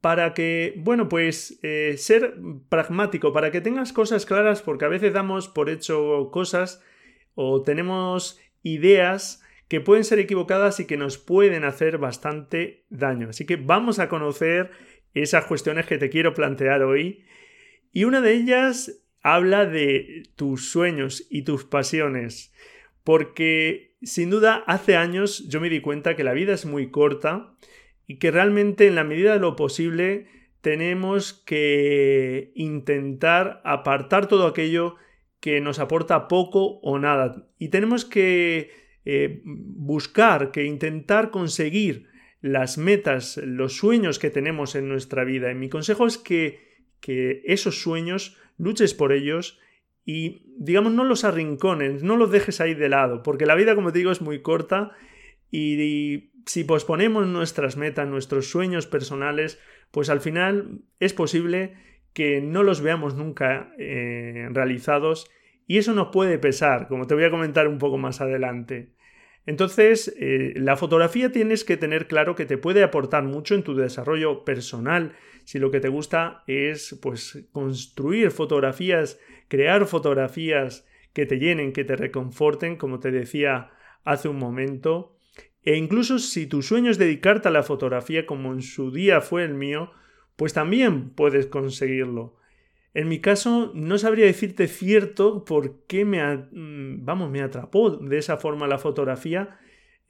para 0.00 0.32
que, 0.32 0.74
bueno, 0.76 1.08
pues 1.08 1.58
eh, 1.62 1.94
ser 1.96 2.34
pragmático, 2.68 3.32
para 3.32 3.50
que 3.50 3.60
tengas 3.60 3.92
cosas 3.92 4.26
claras, 4.26 4.62
porque 4.62 4.84
a 4.84 4.88
veces 4.88 5.12
damos 5.12 5.48
por 5.48 5.70
hecho 5.70 6.30
cosas 6.30 6.82
o 7.34 7.62
tenemos 7.62 8.38
ideas 8.62 9.42
que 9.68 9.80
pueden 9.80 10.04
ser 10.04 10.18
equivocadas 10.18 10.80
y 10.80 10.86
que 10.86 10.96
nos 10.96 11.18
pueden 11.18 11.64
hacer 11.64 11.98
bastante 11.98 12.84
daño. 12.88 13.30
Así 13.30 13.44
que 13.44 13.56
vamos 13.56 13.98
a 13.98 14.08
conocer 14.08 14.70
esas 15.14 15.44
cuestiones 15.44 15.86
que 15.86 15.98
te 15.98 16.10
quiero 16.10 16.34
plantear 16.34 16.82
hoy. 16.82 17.24
Y 17.92 18.04
una 18.04 18.20
de 18.20 18.34
ellas 18.34 19.02
habla 19.22 19.66
de 19.66 20.22
tus 20.36 20.70
sueños 20.70 21.26
y 21.30 21.42
tus 21.42 21.64
pasiones. 21.64 22.52
Porque 23.04 23.96
sin 24.02 24.30
duda 24.30 24.64
hace 24.66 24.96
años 24.96 25.48
yo 25.48 25.60
me 25.60 25.70
di 25.70 25.80
cuenta 25.80 26.16
que 26.16 26.24
la 26.24 26.32
vida 26.32 26.54
es 26.54 26.66
muy 26.66 26.90
corta 26.90 27.54
y 28.06 28.18
que 28.18 28.30
realmente 28.30 28.86
en 28.86 28.94
la 28.94 29.04
medida 29.04 29.32
de 29.32 29.40
lo 29.40 29.56
posible 29.56 30.26
tenemos 30.60 31.32
que 31.32 32.52
intentar 32.54 33.60
apartar 33.64 34.26
todo 34.28 34.46
aquello 34.46 34.96
que 35.40 35.60
nos 35.60 35.78
aporta 35.78 36.28
poco 36.28 36.80
o 36.80 36.98
nada. 36.98 37.48
Y 37.58 37.68
tenemos 37.68 38.04
que 38.04 38.70
eh, 39.04 39.40
buscar, 39.44 40.50
que 40.50 40.64
intentar 40.64 41.30
conseguir 41.30 42.07
las 42.40 42.78
metas, 42.78 43.36
los 43.38 43.76
sueños 43.76 44.18
que 44.18 44.30
tenemos 44.30 44.74
en 44.74 44.88
nuestra 44.88 45.24
vida. 45.24 45.50
Y 45.50 45.54
mi 45.54 45.68
consejo 45.68 46.06
es 46.06 46.18
que, 46.18 46.60
que 47.00 47.42
esos 47.44 47.80
sueños 47.82 48.36
luches 48.58 48.94
por 48.94 49.12
ellos 49.12 49.58
y, 50.04 50.42
digamos, 50.56 50.92
no 50.92 51.04
los 51.04 51.24
arrincones, 51.24 52.02
no 52.02 52.16
los 52.16 52.30
dejes 52.30 52.60
ahí 52.60 52.74
de 52.74 52.88
lado, 52.88 53.22
porque 53.22 53.46
la 53.46 53.54
vida, 53.54 53.74
como 53.74 53.92
te 53.92 53.98
digo, 53.98 54.10
es 54.10 54.22
muy 54.22 54.40
corta 54.40 54.92
y, 55.50 56.30
si 56.46 56.64
posponemos 56.64 57.26
nuestras 57.26 57.76
metas, 57.76 58.08
nuestros 58.08 58.50
sueños 58.50 58.86
personales, 58.86 59.60
pues 59.90 60.08
al 60.08 60.22
final 60.22 60.80
es 60.98 61.12
posible 61.12 61.74
que 62.14 62.40
no 62.40 62.62
los 62.62 62.80
veamos 62.80 63.16
nunca 63.16 63.70
eh, 63.76 64.48
realizados 64.50 65.30
y 65.66 65.76
eso 65.76 65.92
nos 65.92 66.08
puede 66.08 66.38
pesar, 66.38 66.88
como 66.88 67.06
te 67.06 67.14
voy 67.14 67.24
a 67.24 67.30
comentar 67.30 67.68
un 67.68 67.76
poco 67.76 67.98
más 67.98 68.22
adelante. 68.22 68.94
Entonces, 69.48 70.14
eh, 70.18 70.52
la 70.56 70.76
fotografía 70.76 71.32
tienes 71.32 71.64
que 71.64 71.78
tener 71.78 72.06
claro 72.06 72.34
que 72.34 72.44
te 72.44 72.58
puede 72.58 72.82
aportar 72.82 73.22
mucho 73.22 73.54
en 73.54 73.62
tu 73.62 73.74
desarrollo 73.74 74.44
personal. 74.44 75.16
Si 75.44 75.58
lo 75.58 75.70
que 75.70 75.80
te 75.80 75.88
gusta 75.88 76.44
es 76.46 76.98
pues 77.00 77.48
construir 77.50 78.30
fotografías, 78.30 79.18
crear 79.48 79.86
fotografías 79.86 80.86
que 81.14 81.24
te 81.24 81.38
llenen, 81.38 81.72
que 81.72 81.84
te 81.84 81.96
reconforten, 81.96 82.76
como 82.76 83.00
te 83.00 83.10
decía 83.10 83.70
hace 84.04 84.28
un 84.28 84.36
momento. 84.36 85.16
E 85.62 85.76
incluso 85.76 86.18
si 86.18 86.46
tu 86.46 86.60
sueño 86.60 86.90
es 86.90 86.98
dedicarte 86.98 87.48
a 87.48 87.50
la 87.50 87.62
fotografía 87.62 88.26
como 88.26 88.52
en 88.52 88.60
su 88.60 88.90
día 88.90 89.22
fue 89.22 89.44
el 89.44 89.54
mío, 89.54 89.92
pues 90.36 90.52
también 90.52 91.08
puedes 91.08 91.46
conseguirlo. 91.46 92.36
En 92.98 93.06
mi 93.06 93.20
caso, 93.20 93.70
no 93.76 93.96
sabría 93.96 94.26
decirte 94.26 94.66
cierto 94.66 95.44
por 95.44 95.84
qué 95.86 96.04
me, 96.04 96.20
mm, 96.20 97.04
vamos, 97.04 97.30
me 97.30 97.42
atrapó 97.42 97.90
de 97.90 98.18
esa 98.18 98.38
forma 98.38 98.66
la 98.66 98.78
fotografía. 98.78 99.60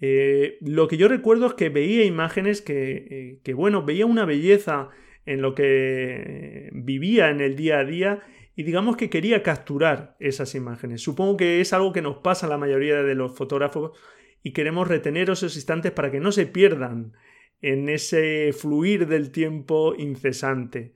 Eh, 0.00 0.57
lo 0.62 0.88
que 0.88 0.97
yo 0.97 1.07
recuerdo 1.07 1.49
es 1.49 1.52
que 1.52 1.68
veía 1.68 2.07
imágenes 2.07 2.62
que, 2.62 2.92
eh, 3.11 3.40
que, 3.45 3.52
bueno, 3.52 3.85
veía 3.85 4.07
una 4.07 4.25
belleza 4.25 4.88
en 5.26 5.42
lo 5.42 5.54
que 5.54 6.71
vivía 6.73 7.28
en 7.28 7.42
el 7.42 7.57
día 7.57 7.80
a 7.80 7.85
día 7.85 8.21
y 8.57 8.62
digamos 8.62 8.97
que 8.97 9.11
quería 9.11 9.42
capturar 9.42 10.16
esas 10.18 10.54
imágenes. 10.54 11.02
Supongo 11.02 11.37
que 11.37 11.61
es 11.61 11.75
algo 11.75 11.92
que 11.92 12.00
nos 12.00 12.16
pasa 12.16 12.47
a 12.47 12.49
la 12.49 12.57
mayoría 12.57 13.02
de 13.02 13.14
los 13.14 13.37
fotógrafos 13.37 13.99
y 14.42 14.54
queremos 14.54 14.88
retener 14.88 15.28
esos 15.28 15.57
instantes 15.57 15.92
para 15.92 16.11
que 16.11 16.21
no 16.21 16.33
se 16.33 16.47
pierdan 16.47 17.12
en 17.61 17.90
ese 17.90 18.54
fluir 18.54 19.09
del 19.09 19.30
tiempo 19.30 19.95
incesante. 19.95 20.95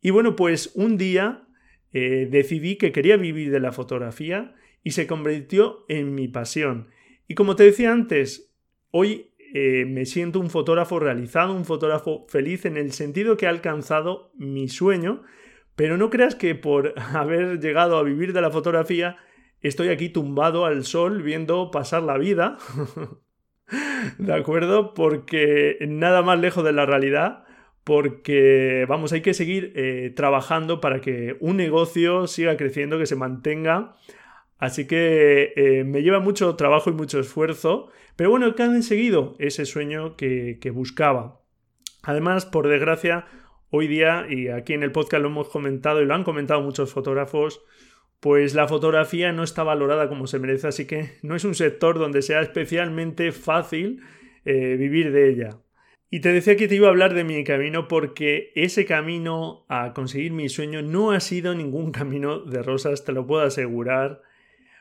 Y 0.00 0.10
bueno, 0.10 0.36
pues 0.36 0.72
un 0.74 0.96
día 0.96 1.46
eh, 1.92 2.28
decidí 2.30 2.76
que 2.76 2.92
quería 2.92 3.16
vivir 3.16 3.50
de 3.50 3.60
la 3.60 3.72
fotografía 3.72 4.54
y 4.82 4.90
se 4.90 5.06
convirtió 5.06 5.84
en 5.88 6.14
mi 6.14 6.28
pasión. 6.28 6.88
Y 7.26 7.34
como 7.34 7.56
te 7.56 7.64
decía 7.64 7.90
antes, 7.90 8.54
hoy 8.90 9.32
eh, 9.54 9.86
me 9.86 10.04
siento 10.04 10.38
un 10.38 10.50
fotógrafo 10.50 10.98
realizado, 10.98 11.54
un 11.54 11.64
fotógrafo 11.64 12.26
feliz 12.28 12.66
en 12.66 12.76
el 12.76 12.92
sentido 12.92 13.36
que 13.36 13.46
he 13.46 13.48
alcanzado 13.48 14.30
mi 14.34 14.68
sueño, 14.68 15.22
pero 15.74 15.96
no 15.96 16.10
creas 16.10 16.34
que 16.34 16.54
por 16.54 16.94
haber 17.14 17.60
llegado 17.60 17.96
a 17.96 18.02
vivir 18.02 18.32
de 18.32 18.42
la 18.42 18.50
fotografía 18.50 19.16
estoy 19.62 19.88
aquí 19.88 20.10
tumbado 20.10 20.66
al 20.66 20.84
sol 20.84 21.22
viendo 21.22 21.70
pasar 21.70 22.02
la 22.02 22.18
vida. 22.18 22.58
¿De 24.18 24.34
acuerdo? 24.34 24.92
Porque 24.92 25.78
nada 25.88 26.20
más 26.20 26.38
lejos 26.38 26.62
de 26.62 26.72
la 26.72 26.84
realidad 26.84 27.45
porque, 27.86 28.84
vamos, 28.88 29.12
hay 29.12 29.20
que 29.20 29.32
seguir 29.32 29.72
eh, 29.76 30.12
trabajando 30.16 30.80
para 30.80 31.00
que 31.00 31.36
un 31.38 31.56
negocio 31.56 32.26
siga 32.26 32.56
creciendo, 32.56 32.98
que 32.98 33.06
se 33.06 33.14
mantenga. 33.14 33.94
Así 34.58 34.88
que 34.88 35.52
eh, 35.54 35.84
me 35.84 36.02
lleva 36.02 36.18
mucho 36.18 36.56
trabajo 36.56 36.90
y 36.90 36.94
mucho 36.94 37.20
esfuerzo, 37.20 37.92
pero 38.16 38.30
bueno, 38.30 38.48
he 38.48 38.54
conseguido 38.56 39.36
ese 39.38 39.66
sueño 39.66 40.16
que, 40.16 40.58
que 40.60 40.70
buscaba. 40.70 41.42
Además, 42.02 42.44
por 42.44 42.66
desgracia, 42.66 43.26
hoy 43.70 43.86
día, 43.86 44.26
y 44.28 44.48
aquí 44.48 44.72
en 44.72 44.82
el 44.82 44.90
podcast 44.90 45.22
lo 45.22 45.28
hemos 45.28 45.48
comentado 45.48 46.02
y 46.02 46.06
lo 46.06 46.14
han 46.16 46.24
comentado 46.24 46.62
muchos 46.62 46.92
fotógrafos, 46.92 47.62
pues 48.18 48.56
la 48.56 48.66
fotografía 48.66 49.30
no 49.30 49.44
está 49.44 49.62
valorada 49.62 50.08
como 50.08 50.26
se 50.26 50.40
merece, 50.40 50.66
así 50.66 50.88
que 50.88 51.18
no 51.22 51.36
es 51.36 51.44
un 51.44 51.54
sector 51.54 52.00
donde 52.00 52.22
sea 52.22 52.40
especialmente 52.40 53.30
fácil 53.30 54.02
eh, 54.44 54.74
vivir 54.76 55.12
de 55.12 55.30
ella. 55.30 55.58
Y 56.08 56.20
te 56.20 56.32
decía 56.32 56.56
que 56.56 56.68
te 56.68 56.76
iba 56.76 56.86
a 56.86 56.90
hablar 56.90 57.14
de 57.14 57.24
mi 57.24 57.42
camino 57.42 57.88
porque 57.88 58.52
ese 58.54 58.84
camino 58.84 59.64
a 59.68 59.92
conseguir 59.92 60.32
mi 60.32 60.48
sueño 60.48 60.82
no 60.82 61.10
ha 61.10 61.20
sido 61.20 61.54
ningún 61.54 61.90
camino 61.92 62.38
de 62.38 62.62
rosas, 62.62 63.04
te 63.04 63.12
lo 63.12 63.26
puedo 63.26 63.42
asegurar. 63.42 64.22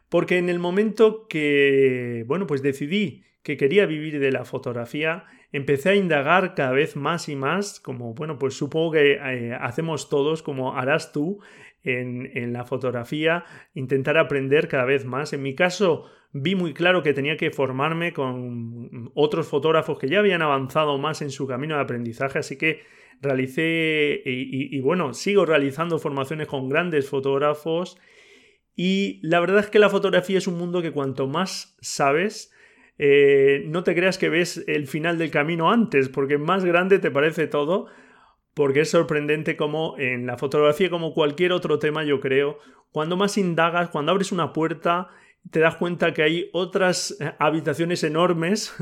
Porque 0.10 0.38
en 0.38 0.50
el 0.50 0.60
momento 0.60 1.27
que, 1.27 2.24
bueno, 2.27 2.46
pues 2.46 2.62
decidí 2.62 3.24
que 3.41 3.58
quería 3.58 3.86
vivir 3.86 4.20
de 4.20 4.32
la 4.32 4.46
fotografía, 4.46 5.25
empecé 5.51 5.89
a 5.89 5.96
indagar 5.96 6.53
cada 6.55 6.72
vez 6.72 6.96
más 6.96 7.27
y 7.27 7.36
más, 7.36 7.79
como, 7.79 8.13
bueno, 8.13 8.38
pues 8.38 8.55
supongo 8.55 8.91
que 8.94 9.13
eh, 9.13 9.53
hacemos 9.60 10.10
todos, 10.10 10.44
como 10.44 10.75
harás 10.75 11.12
tú 11.12 11.39
en, 11.84 12.32
en 12.36 12.53
la 12.53 12.65
fotografía, 12.65 13.46
intentar 13.74 14.17
aprender 14.17 14.67
cada 14.67 14.86
vez 14.86 15.05
más. 15.05 15.34
En 15.34 15.41
mi 15.41 15.55
caso, 15.55 16.05
vi 16.37 16.53
muy 16.53 16.73
claro 16.73 17.01
que 17.01 17.13
tenía 17.13 17.37
que 17.37 17.49
formarme 17.49 18.11
con 18.11 19.09
otros 19.13 19.47
fotógrafos 19.47 19.97
que 19.97 20.09
ya 20.09 20.19
habían 20.19 20.41
avanzado 20.41 20.97
más 20.97 21.21
en 21.21 21.29
su 21.29 21.47
camino 21.47 21.75
de 21.75 21.81
aprendizaje, 21.81 22.39
así 22.39 22.57
que 22.57 22.81
realicé 23.21 24.21
y, 24.25 24.77
bueno, 24.81 25.13
sigo 25.13 25.45
realizando 25.45 25.97
formaciones 25.97 26.47
con 26.49 26.67
grandes 26.67 27.07
fotógrafos. 27.07 27.97
Y 28.75 29.21
la 29.23 29.39
verdad 29.39 29.59
es 29.59 29.67
que 29.67 29.79
la 29.79 29.89
fotografía 29.89 30.37
es 30.37 30.47
un 30.47 30.57
mundo 30.57 30.81
que 30.81 30.91
cuanto 30.91 31.25
más 31.25 31.77
sabes, 31.79 32.53
eh, 32.97 33.63
no 33.67 33.83
te 33.83 33.95
creas 33.95 34.17
que 34.17 34.27
ves 34.27 34.61
el 34.67 34.87
final 34.87 35.17
del 35.17 35.31
camino 35.31 35.71
antes, 35.71 36.09
porque 36.09 36.37
más 36.37 36.65
grande 36.65 36.99
te 36.99 37.11
parece 37.11 37.47
todo, 37.47 37.87
porque 38.53 38.81
es 38.81 38.89
sorprendente 38.89 39.55
como 39.55 39.97
en 39.97 40.25
la 40.25 40.37
fotografía, 40.37 40.89
como 40.89 41.13
cualquier 41.13 41.53
otro 41.53 41.79
tema, 41.79 42.03
yo 42.03 42.19
creo, 42.19 42.59
cuando 42.91 43.15
más 43.15 43.37
indagas, 43.37 43.89
cuando 43.89 44.11
abres 44.11 44.33
una 44.33 44.51
puerta, 44.51 45.09
te 45.51 45.59
das 45.59 45.75
cuenta 45.75 46.13
que 46.13 46.23
hay 46.23 46.49
otras 46.53 47.17
eh, 47.19 47.33
habitaciones 47.39 48.03
enormes. 48.03 48.75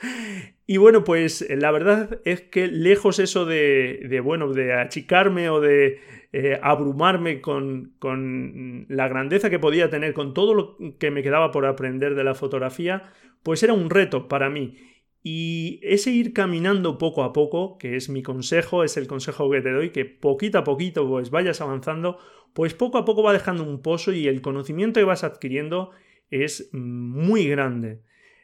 y 0.66 0.76
bueno, 0.76 1.04
pues 1.04 1.42
eh, 1.42 1.56
la 1.56 1.70
verdad 1.70 2.20
es 2.24 2.42
que 2.42 2.66
lejos 2.68 3.18
eso 3.18 3.44
de, 3.44 4.20
bueno, 4.22 4.52
de 4.52 4.74
achicarme 4.74 5.50
o 5.50 5.60
de 5.60 6.00
eh, 6.32 6.58
abrumarme 6.62 7.40
con, 7.40 7.94
con 7.98 8.86
la 8.88 9.08
grandeza 9.08 9.50
que 9.50 9.58
podía 9.58 9.90
tener, 9.90 10.14
con 10.14 10.34
todo 10.34 10.54
lo 10.54 10.76
que 10.98 11.10
me 11.10 11.22
quedaba 11.22 11.50
por 11.50 11.66
aprender 11.66 12.14
de 12.14 12.24
la 12.24 12.34
fotografía, 12.34 13.12
pues 13.42 13.62
era 13.62 13.72
un 13.72 13.90
reto 13.90 14.28
para 14.28 14.50
mí. 14.50 14.76
Y 15.22 15.80
ese 15.82 16.10
ir 16.10 16.32
caminando 16.32 16.96
poco 16.96 17.24
a 17.24 17.32
poco, 17.32 17.76
que 17.76 17.96
es 17.96 18.08
mi 18.08 18.22
consejo, 18.22 18.84
es 18.84 18.96
el 18.96 19.08
consejo 19.08 19.50
que 19.50 19.60
te 19.60 19.72
doy, 19.72 19.90
que 19.90 20.04
poquito 20.04 20.58
a 20.58 20.64
poquito 20.64 21.06
pues 21.08 21.30
vayas 21.30 21.60
avanzando, 21.60 22.18
pues 22.58 22.74
poco 22.74 22.98
a 22.98 23.04
poco 23.04 23.22
va 23.22 23.32
dejando 23.32 23.62
un 23.62 23.82
pozo 23.82 24.12
y 24.12 24.26
el 24.26 24.42
conocimiento 24.42 24.98
que 24.98 25.04
vas 25.04 25.22
adquiriendo 25.22 25.92
es 26.28 26.70
muy 26.72 27.46
grande. 27.46 28.02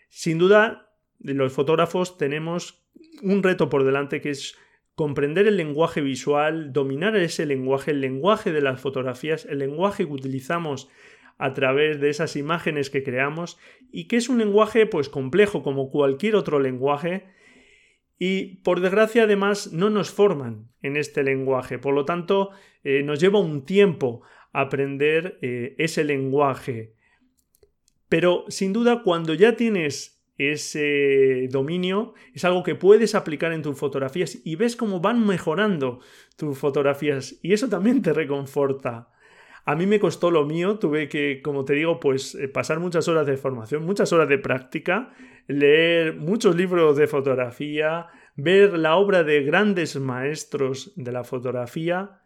Sin 0.08 0.38
duda, 0.38 0.94
los 1.18 1.52
fotógrafos 1.52 2.16
tenemos 2.16 2.86
un 3.22 3.42
reto 3.42 3.68
por 3.68 3.82
delante 3.82 4.20
que 4.20 4.30
es 4.30 4.56
comprender 4.94 5.48
el 5.48 5.56
lenguaje 5.56 6.00
visual, 6.00 6.72
dominar 6.72 7.16
ese 7.16 7.44
lenguaje, 7.44 7.90
el 7.90 8.02
lenguaje 8.02 8.52
de 8.52 8.60
las 8.60 8.80
fotografías, 8.80 9.46
el 9.46 9.58
lenguaje 9.58 10.06
que 10.06 10.12
utilizamos 10.12 10.88
a 11.36 11.52
través 11.52 12.00
de 12.00 12.10
esas 12.10 12.36
imágenes 12.36 12.90
que 12.90 13.02
creamos 13.02 13.58
y 13.90 14.06
que 14.06 14.14
es 14.14 14.28
un 14.28 14.38
lenguaje 14.38 14.86
pues 14.86 15.08
complejo 15.08 15.64
como 15.64 15.90
cualquier 15.90 16.36
otro 16.36 16.60
lenguaje 16.60 17.24
y 18.18 18.56
por 18.56 18.80
desgracia 18.80 19.24
además 19.24 19.72
no 19.72 19.90
nos 19.90 20.10
forman 20.10 20.68
en 20.82 20.96
este 20.96 21.22
lenguaje, 21.22 21.78
por 21.78 21.94
lo 21.94 22.04
tanto 22.04 22.50
eh, 22.82 23.02
nos 23.02 23.20
lleva 23.20 23.40
un 23.40 23.64
tiempo 23.64 24.22
aprender 24.52 25.38
eh, 25.42 25.74
ese 25.78 26.04
lenguaje. 26.04 26.94
Pero 28.08 28.44
sin 28.48 28.72
duda 28.72 29.02
cuando 29.02 29.34
ya 29.34 29.56
tienes 29.56 30.14
ese 30.38 31.48
dominio 31.50 32.14
es 32.32 32.44
algo 32.44 32.62
que 32.62 32.74
puedes 32.74 33.14
aplicar 33.14 33.52
en 33.52 33.62
tus 33.62 33.78
fotografías 33.78 34.38
y 34.44 34.56
ves 34.56 34.76
cómo 34.76 35.00
van 35.00 35.24
mejorando 35.24 36.00
tus 36.36 36.58
fotografías 36.58 37.38
y 37.42 37.52
eso 37.52 37.68
también 37.68 38.02
te 38.02 38.12
reconforta. 38.12 39.10
A 39.66 39.76
mí 39.76 39.86
me 39.86 39.98
costó 39.98 40.30
lo 40.30 40.44
mío, 40.44 40.78
tuve 40.78 41.08
que, 41.08 41.40
como 41.42 41.64
te 41.64 41.72
digo, 41.72 41.98
pues 41.98 42.34
eh, 42.34 42.48
pasar 42.48 42.80
muchas 42.80 43.08
horas 43.08 43.26
de 43.26 43.38
formación, 43.38 43.84
muchas 43.84 44.12
horas 44.12 44.28
de 44.28 44.38
práctica, 44.38 45.14
leer 45.46 46.16
muchos 46.16 46.54
libros 46.54 46.96
de 46.96 47.06
fotografía, 47.06 48.08
ver 48.36 48.78
la 48.78 48.96
obra 48.96 49.24
de 49.24 49.42
grandes 49.42 49.96
maestros 49.96 50.92
de 50.96 51.12
la 51.12 51.24
fotografía. 51.24 52.20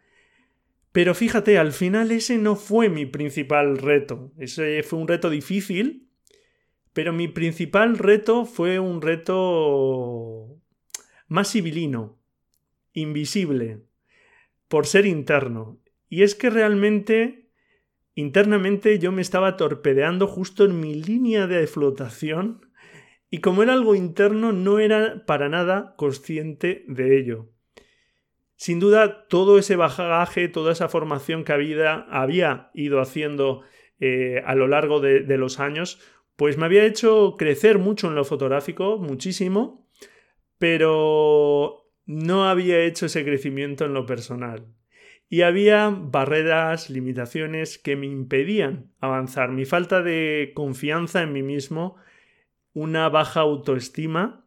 Pero 0.91 1.13
fíjate, 1.15 1.57
al 1.57 1.71
final 1.71 2.11
ese 2.11 2.37
no 2.37 2.55
fue 2.55 2.89
mi 2.89 3.05
principal 3.05 3.77
reto. 3.77 4.33
Ese 4.37 4.83
fue 4.83 4.99
un 4.99 5.07
reto 5.07 5.29
difícil, 5.29 6.09
pero 6.93 7.13
mi 7.13 7.29
principal 7.29 7.97
reto 7.97 8.45
fue 8.45 8.79
un 8.79 9.01
reto 9.01 10.57
más 11.27 11.51
civilino. 11.51 12.17
invisible 12.91 13.83
por 14.67 14.85
ser 14.87 15.05
interno. 15.05 15.79
Y 16.09 16.23
es 16.23 16.35
que 16.35 16.49
realmente, 16.49 17.51
internamente 18.15 18.99
yo 18.99 19.11
me 19.11 19.21
estaba 19.21 19.55
torpedeando 19.55 20.27
justo 20.27 20.65
en 20.65 20.79
mi 20.79 20.95
línea 20.95 21.47
de 21.47 21.67
flotación 21.67 22.69
y 23.29 23.39
como 23.39 23.61
era 23.61 23.73
algo 23.73 23.95
interno 23.95 24.51
no 24.51 24.79
era 24.79 25.25
para 25.25 25.49
nada 25.49 25.93
consciente 25.95 26.83
de 26.87 27.17
ello. 27.19 27.49
Sin 28.55 28.79
duda, 28.79 29.27
todo 29.27 29.57
ese 29.57 29.75
bagaje, 29.75 30.49
toda 30.49 30.73
esa 30.73 30.89
formación 30.89 31.45
que 31.45 31.53
había, 31.53 32.71
ido 32.73 32.99
haciendo 32.99 33.61
eh, 33.99 34.41
a 34.45 34.55
lo 34.55 34.67
largo 34.67 34.99
de 34.99 35.37
los 35.37 35.59
años, 35.59 36.01
pues 36.39 36.57
me 36.57 36.65
había 36.65 36.85
hecho 36.85 37.35
crecer 37.37 37.79
mucho 37.79 38.07
en 38.07 38.15
lo 38.15 38.23
fotográfico, 38.23 38.97
muchísimo, 38.97 39.89
pero 40.57 41.91
no 42.05 42.49
había 42.49 42.79
hecho 42.79 43.07
ese 43.07 43.25
crecimiento 43.25 43.83
en 43.83 43.93
lo 43.93 44.05
personal. 44.05 44.65
Y 45.29 45.43
había 45.43 45.89
barreras, 45.89 46.89
limitaciones 46.89 47.77
que 47.77 47.95
me 47.95 48.07
impedían 48.07 48.91
avanzar. 48.99 49.51
Mi 49.51 49.65
falta 49.65 50.01
de 50.01 50.51
confianza 50.55 51.21
en 51.21 51.33
mí 51.33 51.43
mismo, 51.43 51.97
una 52.73 53.09
baja 53.09 53.41
autoestima, 53.41 54.45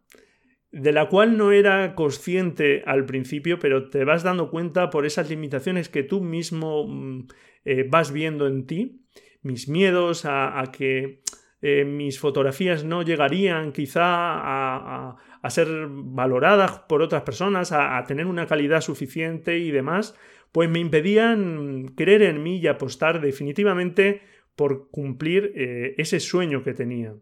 de 0.72 0.92
la 0.92 1.08
cual 1.08 1.36
no 1.36 1.52
era 1.52 1.94
consciente 1.94 2.82
al 2.86 3.04
principio, 3.04 3.58
pero 3.58 3.90
te 3.90 4.04
vas 4.04 4.22
dando 4.22 4.50
cuenta 4.50 4.90
por 4.90 5.06
esas 5.06 5.28
limitaciones 5.28 5.88
que 5.88 6.02
tú 6.02 6.20
mismo 6.22 6.86
mm, 6.88 7.28
eh, 7.64 7.86
vas 7.88 8.10
viendo 8.10 8.46
en 8.46 8.66
ti, 8.66 9.04
mis 9.42 9.68
miedos 9.68 10.24
a, 10.24 10.62
que 10.72 11.22
eh, 11.60 11.84
mis 11.84 12.18
fotografías 12.18 12.84
no 12.84 13.02
llegarían 13.02 13.72
quizá 13.72 14.00
a, 14.02 15.16
ser 15.48 15.68
valoradas 15.90 16.78
por 16.88 17.02
otras 17.02 17.22
personas, 17.22 17.72
a, 17.72 18.02
tener 18.06 18.26
una 18.26 18.46
calidad 18.46 18.80
suficiente 18.80 19.58
y 19.58 19.70
demás, 19.70 20.16
pues 20.52 20.68
me 20.68 20.78
impedían 20.78 21.88
creer 21.96 22.22
en 22.22 22.42
mí 22.42 22.58
y 22.58 22.66
apostar 22.66 23.20
definitivamente 23.20 24.20
por 24.54 24.90
cumplir 24.90 25.52
eh, 25.56 25.94
ese 25.96 26.20
sueño 26.20 26.62
que 26.62 26.74
tenía. 26.74 27.14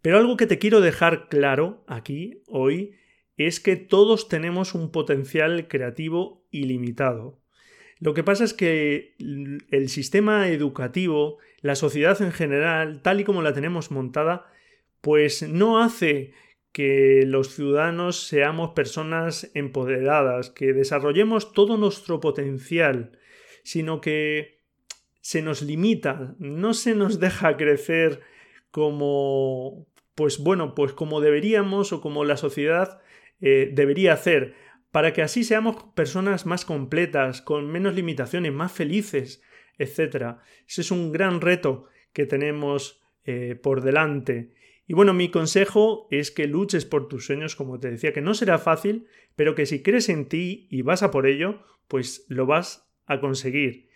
Pero 0.00 0.18
algo 0.18 0.36
que 0.36 0.46
te 0.46 0.58
quiero 0.58 0.80
dejar 0.80 1.28
claro 1.28 1.84
aquí, 1.86 2.42
hoy, 2.46 2.94
es 3.36 3.60
que 3.60 3.76
todos 3.76 4.28
tenemos 4.28 4.74
un 4.74 4.90
potencial 4.90 5.68
creativo 5.68 6.46
ilimitado. 6.50 7.38
Lo 7.98 8.14
que 8.14 8.22
pasa 8.22 8.44
es 8.44 8.54
que 8.54 9.14
el 9.18 9.88
sistema 9.88 10.48
educativo, 10.48 11.38
la 11.60 11.76
sociedad 11.76 12.20
en 12.22 12.32
general, 12.32 13.02
tal 13.02 13.20
y 13.20 13.24
como 13.24 13.42
la 13.42 13.52
tenemos 13.52 13.90
montada, 13.90 14.46
pues 15.00 15.42
no 15.42 15.82
hace 15.82 16.32
que 16.76 17.22
los 17.24 17.54
ciudadanos 17.54 18.26
seamos 18.26 18.72
personas 18.72 19.50
empoderadas, 19.54 20.50
que 20.50 20.74
desarrollemos 20.74 21.54
todo 21.54 21.78
nuestro 21.78 22.20
potencial, 22.20 23.18
sino 23.62 24.02
que 24.02 24.60
se 25.22 25.40
nos 25.40 25.62
limita, 25.62 26.34
no 26.38 26.74
se 26.74 26.94
nos 26.94 27.18
deja 27.26 27.56
crecer 27.56 28.20
como 28.70 29.86
pues 30.14 30.36
bueno, 30.38 30.74
pues 30.74 30.92
como 30.92 31.22
deberíamos 31.22 31.94
o 31.94 32.02
como 32.02 32.26
la 32.26 32.36
sociedad 32.36 33.00
eh, 33.40 33.70
debería 33.72 34.12
hacer, 34.12 34.52
para 34.90 35.14
que 35.14 35.22
así 35.22 35.44
seamos 35.44 35.82
personas 35.94 36.44
más 36.44 36.66
completas, 36.66 37.40
con 37.40 37.72
menos 37.72 37.94
limitaciones, 37.94 38.52
más 38.52 38.70
felices, 38.70 39.42
etc. 39.78 40.40
Ese 40.68 40.82
es 40.82 40.90
un 40.90 41.10
gran 41.10 41.40
reto 41.40 41.88
que 42.12 42.26
tenemos 42.26 43.00
eh, 43.24 43.58
por 43.62 43.80
delante. 43.80 44.55
Y 44.86 44.94
bueno, 44.94 45.14
mi 45.14 45.30
consejo 45.30 46.06
es 46.10 46.30
que 46.30 46.46
luches 46.46 46.84
por 46.84 47.08
tus 47.08 47.26
sueños, 47.26 47.56
como 47.56 47.80
te 47.80 47.90
decía, 47.90 48.12
que 48.12 48.20
no 48.20 48.34
será 48.34 48.58
fácil, 48.58 49.06
pero 49.34 49.54
que 49.54 49.66
si 49.66 49.82
crees 49.82 50.08
en 50.08 50.26
ti 50.26 50.68
y 50.70 50.82
vas 50.82 51.02
a 51.02 51.10
por 51.10 51.26
ello, 51.26 51.60
pues 51.88 52.24
lo 52.28 52.46
vas 52.46 52.88
a 53.06 53.20
conseguir. 53.20 53.88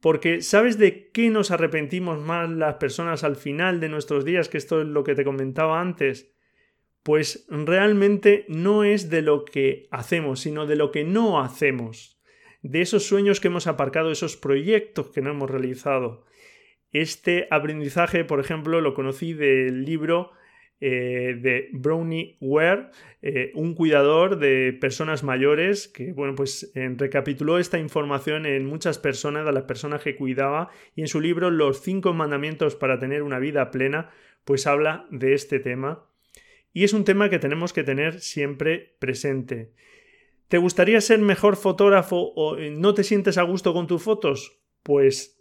Porque 0.00 0.40
¿sabes 0.40 0.78
de 0.78 1.10
qué 1.10 1.30
nos 1.30 1.50
arrepentimos 1.50 2.18
más 2.18 2.48
las 2.50 2.76
personas 2.76 3.22
al 3.22 3.36
final 3.36 3.80
de 3.80 3.88
nuestros 3.88 4.24
días? 4.24 4.48
Que 4.48 4.58
esto 4.58 4.80
es 4.80 4.86
lo 4.86 5.04
que 5.04 5.14
te 5.14 5.24
comentaba 5.24 5.80
antes. 5.80 6.32
Pues 7.02 7.46
realmente 7.48 8.44
no 8.48 8.84
es 8.84 9.10
de 9.10 9.22
lo 9.22 9.44
que 9.44 9.88
hacemos, 9.90 10.40
sino 10.40 10.66
de 10.66 10.76
lo 10.76 10.90
que 10.90 11.04
no 11.04 11.40
hacemos. 11.40 12.18
De 12.62 12.82
esos 12.82 13.04
sueños 13.04 13.40
que 13.40 13.48
hemos 13.48 13.66
aparcado, 13.66 14.10
esos 14.10 14.36
proyectos 14.36 15.08
que 15.08 15.22
no 15.22 15.30
hemos 15.30 15.50
realizado. 15.50 16.24
Este 16.92 17.46
aprendizaje, 17.50 18.24
por 18.24 18.40
ejemplo, 18.40 18.80
lo 18.80 18.94
conocí 18.94 19.32
del 19.32 19.84
libro 19.84 20.32
eh, 20.80 21.36
de 21.40 21.68
Brownie 21.72 22.36
Ware, 22.40 22.88
eh, 23.22 23.52
un 23.54 23.74
cuidador 23.74 24.38
de 24.38 24.76
personas 24.80 25.22
mayores 25.22 25.88
que, 25.88 26.12
bueno, 26.12 26.34
pues 26.34 26.72
recapituló 26.74 27.58
esta 27.58 27.78
información 27.78 28.46
en 28.46 28.64
muchas 28.64 28.98
personas, 28.98 29.44
de 29.44 29.52
las 29.52 29.64
personas 29.64 30.02
que 30.02 30.16
cuidaba, 30.16 30.70
y 30.96 31.02
en 31.02 31.08
su 31.08 31.20
libro 31.20 31.50
Los 31.50 31.82
cinco 31.82 32.14
mandamientos 32.14 32.76
para 32.76 32.98
tener 32.98 33.22
una 33.22 33.38
vida 33.38 33.70
plena, 33.70 34.10
pues 34.44 34.66
habla 34.66 35.06
de 35.10 35.34
este 35.34 35.60
tema. 35.60 36.06
Y 36.72 36.84
es 36.84 36.92
un 36.92 37.04
tema 37.04 37.28
que 37.28 37.38
tenemos 37.38 37.72
que 37.72 37.82
tener 37.82 38.20
siempre 38.20 38.96
presente. 38.98 39.72
¿Te 40.48 40.58
gustaría 40.58 41.00
ser 41.00 41.20
mejor 41.20 41.56
fotógrafo 41.56 42.32
o 42.34 42.56
no 42.56 42.94
te 42.94 43.04
sientes 43.04 43.38
a 43.38 43.42
gusto 43.42 43.72
con 43.72 43.86
tus 43.86 44.02
fotos? 44.02 44.60
Pues 44.82 45.39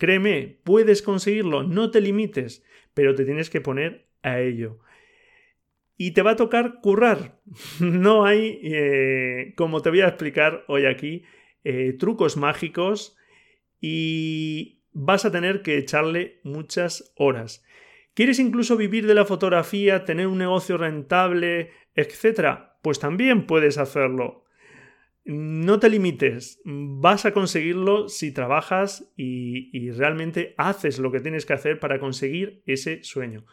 créeme, 0.00 0.58
puedes 0.64 1.02
conseguirlo, 1.02 1.62
no 1.62 1.90
te 1.90 2.00
limites, 2.00 2.64
pero 2.94 3.14
te 3.14 3.26
tienes 3.26 3.50
que 3.50 3.60
poner 3.60 4.08
a 4.22 4.40
ello. 4.40 4.78
Y 5.98 6.12
te 6.12 6.22
va 6.22 6.32
a 6.32 6.36
tocar 6.36 6.80
currar. 6.80 7.38
No 7.80 8.24
hay, 8.24 8.58
eh, 8.62 9.52
como 9.56 9.82
te 9.82 9.90
voy 9.90 10.00
a 10.00 10.08
explicar 10.08 10.64
hoy 10.68 10.86
aquí, 10.86 11.24
eh, 11.64 11.92
trucos 11.98 12.38
mágicos 12.38 13.18
y 13.78 14.82
vas 14.92 15.26
a 15.26 15.30
tener 15.30 15.60
que 15.60 15.76
echarle 15.76 16.40
muchas 16.44 17.12
horas. 17.16 17.62
¿Quieres 18.14 18.38
incluso 18.38 18.78
vivir 18.78 19.06
de 19.06 19.14
la 19.14 19.26
fotografía, 19.26 20.06
tener 20.06 20.26
un 20.28 20.38
negocio 20.38 20.78
rentable, 20.78 21.72
etcétera? 21.94 22.78
Pues 22.82 22.98
también 22.98 23.46
puedes 23.46 23.76
hacerlo. 23.76 24.44
No 25.24 25.78
te 25.78 25.90
limites, 25.90 26.60
vas 26.64 27.26
a 27.26 27.32
conseguirlo 27.32 28.08
si 28.08 28.32
trabajas 28.32 29.12
y, 29.16 29.90
realmente 29.90 30.54
haces 30.56 30.98
lo 30.98 31.12
que 31.12 31.20
tienes 31.20 31.44
que 31.44 31.52
hacer 31.52 31.78
para 31.78 32.00
conseguir 32.00 32.62
ese 32.66 33.04
sueño. 33.04 33.44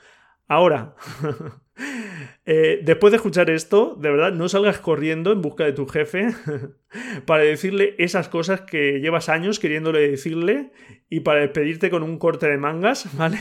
Ahora, 0.47 0.95
eh, 2.45 2.79
después 2.83 3.11
de 3.11 3.17
escuchar 3.17 3.49
esto, 3.49 3.97
de 3.99 4.09
verdad, 4.09 4.31
no 4.31 4.47
salgas 4.47 4.79
corriendo 4.79 5.33
en 5.33 5.41
busca 5.41 5.65
de 5.65 5.73
tu 5.73 5.87
jefe 5.87 6.29
para 7.25 7.43
decirle 7.43 7.95
esas 7.97 8.29
cosas 8.29 8.61
que 8.61 8.99
llevas 9.01 9.27
años 9.27 9.59
queriéndole 9.59 10.09
decirle 10.09 10.71
y 11.09 11.19
para 11.19 11.41
despedirte 11.41 11.89
con 11.89 12.01
un 12.01 12.17
corte 12.17 12.47
de 12.47 12.57
mangas, 12.57 13.13
¿vale? 13.17 13.39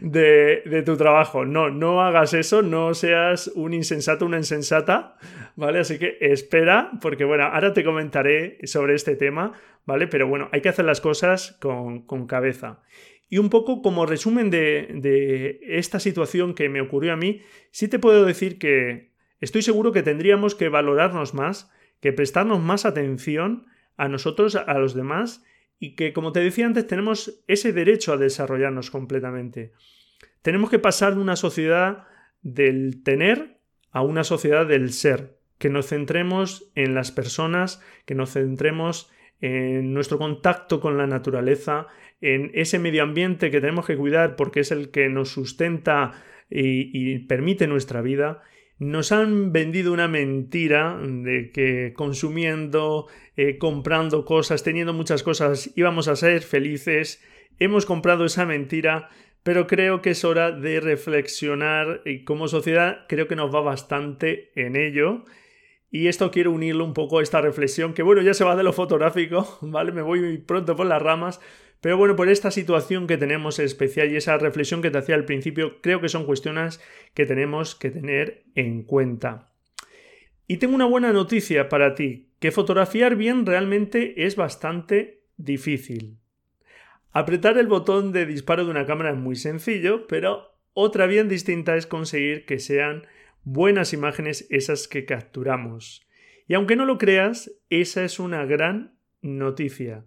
De, 0.00 0.62
de, 0.64 0.82
tu 0.82 0.96
trabajo. 0.96 1.44
No, 1.44 1.70
no 1.70 2.02
hagas 2.02 2.34
eso, 2.34 2.62
no 2.62 2.94
seas 2.94 3.50
un 3.54 3.74
insensato, 3.74 4.26
una 4.26 4.38
insensata, 4.38 5.16
¿vale? 5.56 5.80
Así 5.80 5.98
que 5.98 6.18
espera, 6.20 6.90
porque 7.00 7.24
bueno, 7.24 7.44
ahora 7.44 7.72
te 7.72 7.84
comentaré 7.84 8.58
sobre 8.64 8.94
este 8.94 9.16
tema, 9.16 9.52
¿vale? 9.86 10.06
Pero 10.06 10.26
bueno, 10.26 10.48
hay 10.52 10.60
que 10.60 10.68
hacer 10.68 10.84
las 10.84 11.00
cosas 11.00 11.56
con, 11.60 12.02
con 12.02 12.26
cabeza. 12.26 12.80
Y 13.30 13.38
un 13.38 13.50
poco 13.50 13.82
como 13.82 14.06
resumen 14.06 14.50
de, 14.50 15.60
esta 15.62 16.00
situación 16.00 16.54
que 16.54 16.68
me 16.68 16.80
ocurrió 16.80 17.12
a 17.12 17.16
mí, 17.16 17.42
sí 17.70 17.88
te 17.88 17.98
puedo 17.98 18.24
decir 18.24 18.58
que 18.58 19.12
estoy 19.40 19.62
seguro 19.62 19.92
que 19.92 20.02
tendríamos 20.02 20.54
que 20.54 20.70
valorarnos 20.70 21.34
más, 21.34 21.70
que 22.00 22.12
prestarnos 22.12 22.60
más 22.60 22.86
atención 22.86 23.66
a 23.96 24.08
nosotros, 24.08 24.56
a 24.56 24.78
los 24.78 24.94
demás, 24.94 25.44
y 25.78 25.94
que, 25.94 26.12
como 26.12 26.32
te 26.32 26.40
decía 26.40 26.66
antes, 26.66 26.86
tenemos 26.86 27.42
ese 27.46 27.72
derecho 27.72 28.12
a 28.12 28.16
desarrollarnos 28.16 28.90
completamente. 28.90 29.72
Tenemos 30.42 30.70
que 30.70 30.78
pasar 30.78 31.14
de 31.14 31.20
una 31.20 31.36
sociedad 31.36 32.06
del 32.42 33.02
tener 33.02 33.58
a 33.90 34.02
una 34.02 34.24
sociedad 34.24 34.66
del 34.66 34.92
ser, 34.92 35.38
que 35.58 35.70
nos 35.70 35.88
centremos 35.88 36.70
en 36.74 36.94
las 36.94 37.10
personas, 37.10 37.82
que 38.06 38.14
nos 38.14 38.32
centremos 38.32 39.10
en 39.40 39.92
nuestro 39.94 40.18
contacto 40.18 40.80
con 40.80 40.98
la 40.98 41.06
naturaleza, 41.06 41.86
en 42.20 42.50
ese 42.54 42.78
medio 42.78 43.02
ambiente 43.02 43.50
que 43.50 43.60
tenemos 43.60 43.86
que 43.86 43.96
cuidar 43.96 44.36
porque 44.36 44.60
es 44.60 44.72
el 44.72 44.90
que 44.90 45.08
nos 45.08 45.30
sustenta 45.30 46.12
y, 46.50 47.18
permite 47.20 47.66
nuestra 47.66 48.00
vida, 48.00 48.42
nos 48.78 49.10
han 49.10 49.52
vendido 49.52 49.92
una 49.92 50.06
mentira 50.06 50.98
de 51.02 51.50
que 51.52 51.92
consumiendo, 51.94 53.06
eh, 53.36 53.58
comprando 53.58 54.24
cosas, 54.24 54.62
teniendo 54.62 54.92
muchas 54.92 55.22
cosas, 55.22 55.70
íbamos 55.74 56.06
a 56.06 56.16
ser 56.16 56.42
felices. 56.42 57.22
Hemos 57.58 57.86
comprado 57.86 58.24
esa 58.24 58.46
mentira, 58.46 59.08
pero 59.42 59.66
creo 59.66 60.00
que 60.00 60.10
es 60.10 60.24
hora 60.24 60.52
de 60.52 60.78
reflexionar 60.78 62.02
y 62.04 62.24
como 62.24 62.46
sociedad 62.46 63.06
creo 63.08 63.26
que 63.26 63.36
nos 63.36 63.52
va 63.52 63.60
bastante 63.60 64.52
en 64.54 64.76
ello. 64.76 65.24
Y 65.90 66.06
esto 66.06 66.30
quiero 66.30 66.52
unirlo 66.52 66.84
un 66.84 66.94
poco 66.94 67.18
a 67.18 67.22
esta 67.22 67.40
reflexión, 67.40 67.94
que 67.94 68.02
bueno, 68.02 68.22
ya 68.22 68.34
se 68.34 68.44
va 68.44 68.54
de 68.54 68.62
lo 68.62 68.72
fotográfico, 68.72 69.58
¿vale? 69.62 69.90
Me 69.90 70.02
voy 70.02 70.38
pronto 70.38 70.76
por 70.76 70.86
las 70.86 71.02
ramas, 71.02 71.40
pero 71.80 71.96
bueno, 71.96 72.16
por 72.16 72.28
esta 72.28 72.50
situación 72.50 73.06
que 73.06 73.16
tenemos 73.16 73.58
especial 73.58 74.10
y 74.10 74.16
esa 74.16 74.36
reflexión 74.38 74.82
que 74.82 74.90
te 74.90 74.98
hacía 74.98 75.14
al 75.14 75.24
principio, 75.24 75.80
creo 75.80 76.00
que 76.00 76.08
son 76.08 76.26
cuestiones 76.26 76.80
que 77.14 77.26
tenemos 77.26 77.74
que 77.74 77.90
tener 77.90 78.44
en 78.54 78.82
cuenta. 78.82 79.52
Y 80.46 80.56
tengo 80.56 80.74
una 80.74 80.86
buena 80.86 81.12
noticia 81.12 81.68
para 81.68 81.94
ti, 81.94 82.30
que 82.40 82.50
fotografiar 82.50 83.16
bien 83.16 83.46
realmente 83.46 84.24
es 84.24 84.34
bastante 84.34 85.22
difícil. 85.36 86.18
Apretar 87.12 87.58
el 87.58 87.66
botón 87.66 88.12
de 88.12 88.26
disparo 88.26 88.64
de 88.64 88.70
una 88.70 88.86
cámara 88.86 89.10
es 89.10 89.16
muy 89.16 89.36
sencillo, 89.36 90.06
pero 90.06 90.58
otra 90.72 91.06
bien 91.06 91.28
distinta 91.28 91.76
es 91.76 91.86
conseguir 91.86 92.44
que 92.44 92.58
sean 92.58 93.06
buenas 93.44 93.92
imágenes 93.92 94.46
esas 94.50 94.88
que 94.88 95.04
capturamos. 95.04 96.06
Y 96.46 96.54
aunque 96.54 96.76
no 96.76 96.86
lo 96.86 96.98
creas, 96.98 97.50
esa 97.70 98.04
es 98.04 98.18
una 98.18 98.44
gran 98.46 98.98
noticia. 99.20 100.04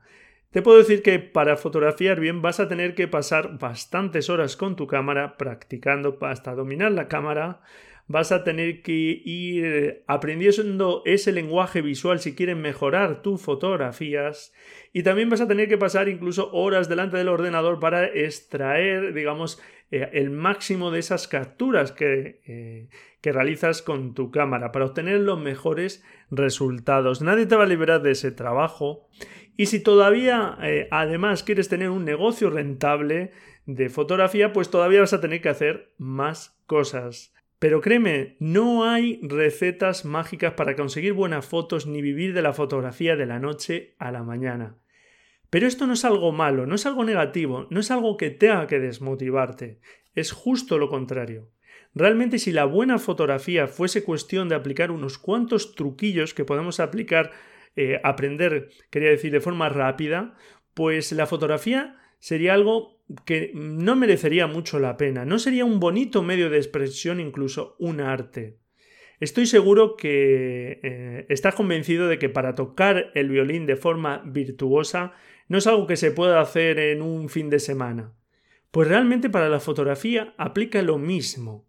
Te 0.52 0.62
puedo 0.62 0.80
decir 0.80 1.02
que 1.02 1.18
para 1.18 1.56
fotografiar 1.56 2.20
bien 2.20 2.42
vas 2.42 2.60
a 2.60 2.68
tener 2.68 2.94
que 2.94 3.08
pasar 3.08 3.58
bastantes 3.58 4.30
horas 4.30 4.58
con 4.58 4.76
tu 4.76 4.86
cámara 4.86 5.38
practicando 5.38 6.18
hasta 6.20 6.56
dominar 6.56 6.92
la 6.92 7.08
cámara, 7.08 7.62
vas 8.08 8.34
a 8.34 8.44
tener 8.44 8.82
que 8.82 9.22
ir 9.24 10.04
aprendiendo 10.08 11.04
ese 11.06 11.32
lenguaje 11.32 11.82
visual 11.82 12.20
si 12.20 12.36
quieres 12.36 12.58
mejorar 12.58 13.22
tus 13.22 13.42
fotografías. 13.42 14.54
Y 14.92 15.04
también 15.04 15.30
vas 15.30 15.40
a 15.40 15.48
tener 15.48 15.70
que 15.70 15.78
pasar 15.78 16.10
incluso 16.10 16.52
horas 16.52 16.90
delante 16.90 17.16
del 17.16 17.30
ordenador 17.30 17.80
para 17.80 18.06
extraer, 18.08 19.14
digamos, 19.14 19.62
eh, 19.90 20.10
el 20.12 20.32
máximo 20.32 20.92
de 20.92 21.00
esas 21.00 21.30
capturas 21.30 21.94
que, 21.94 22.42
eh, 22.46 22.90
que 23.22 23.32
realizas 23.32 23.82
con 23.82 24.14
tu 24.14 24.32
cámara 24.32 24.74
para 24.74 24.86
obtener 24.86 25.22
los 25.22 25.40
mejores 25.40 26.04
resultados. 26.30 27.22
Nadie 27.22 27.46
te 27.46 27.56
va 27.56 27.64
a 27.64 27.68
liberar 27.68 28.02
de 28.02 28.12
ese 28.12 28.34
trabajo 28.34 29.08
y 29.62 29.68
si 29.68 29.80
todavía 29.80 30.58
eh, 30.64 30.88
además 30.90 31.44
quieres 31.44 31.70
tener 31.70 31.92
un 31.92 32.04
negocio 32.04 32.50
rentable 32.50 33.30
de 33.68 33.90
fotografía, 33.90 34.54
pues 34.54 34.72
todavía 34.72 35.02
vas 35.02 35.14
a 35.14 35.22
tener 35.22 35.40
que 35.40 35.50
hacer 35.50 35.94
más 36.00 36.60
cosas. 36.66 37.36
Pero 37.60 37.80
créeme, 37.80 38.38
no 38.40 38.90
hay 38.90 39.20
recetas 39.22 40.04
mágicas 40.04 40.54
para 40.54 40.76
conseguir 40.76 41.14
buenas 41.14 41.46
fotos 41.46 41.86
ni 41.86 42.02
vivir 42.02 42.34
de 42.34 42.42
la 42.42 42.54
fotografía 42.54 43.16
de 43.16 43.28
la 43.28 43.38
noche 43.38 43.94
a 44.00 44.12
la 44.12 44.24
mañana. 44.24 44.78
Pero 45.52 45.68
esto 45.68 45.86
no 45.86 45.94
es 45.94 46.06
algo 46.06 46.32
malo, 46.32 46.66
no 46.66 46.74
es 46.74 46.88
algo 46.88 47.04
negativo, 47.04 47.68
no 47.70 47.82
es 47.82 47.92
algo 47.92 48.18
que 48.18 48.32
tenga 48.32 48.66
que 48.66 48.80
desmotivarte, 48.80 49.80
es 50.16 50.32
justo 50.32 50.80
lo 50.80 50.90
contrario. 50.90 51.52
Realmente 51.94 52.40
si 52.40 52.52
la 52.52 52.66
buena 52.66 52.98
fotografía 52.98 53.68
fuese 53.68 54.04
cuestión 54.04 54.50
de 54.50 54.56
aplicar 54.56 54.90
unos 54.90 55.20
cuantos 55.20 55.76
truquillos 55.76 56.34
que 56.34 56.46
podemos 56.46 56.80
aplicar, 56.80 57.30
eh, 57.76 58.00
aprender, 58.04 58.70
quería 58.90 59.10
decir, 59.10 59.32
de 59.32 59.40
forma 59.40 59.70
rápida, 59.70 60.36
pues 60.74 61.12
la 61.12 61.28
fotografía 61.28 61.98
sería 62.20 62.54
algo 62.54 63.02
que 63.26 63.52
no 63.54 63.96
merecería 63.96 64.48
mucho 64.48 64.80
la 64.80 64.98
pena, 64.98 65.26
no 65.26 65.40
sería 65.40 65.66
un 65.66 65.80
bonito 65.80 66.24
medio 66.24 66.50
de 66.50 66.58
expresión, 66.58 67.20
incluso 67.20 67.76
un 67.80 68.00
arte. 68.02 68.58
Estoy 69.20 69.46
seguro 69.46 69.96
que 69.98 70.80
eh, 70.82 71.26
estás 71.30 71.54
convencido 71.54 72.08
de 72.08 72.18
que 72.18 72.30
para 72.30 72.56
tocar 72.56 73.12
el 73.14 73.30
violín 73.30 73.68
de 73.68 73.76
forma 73.76 74.24
virtuosa 74.26 75.14
no 75.48 75.60
es 75.60 75.68
algo 75.68 75.86
que 75.86 75.96
se 75.96 76.12
pueda 76.12 76.42
hacer 76.42 76.80
en 76.80 77.02
un 77.02 77.30
fin 77.30 77.50
de 77.50 77.60
semana. 77.60 78.14
Pues 78.72 78.88
realmente 78.88 79.30
para 79.30 79.50
la 79.50 79.60
fotografía 79.60 80.34
aplica 80.38 80.82
lo 80.82 80.98
mismo. 80.98 81.68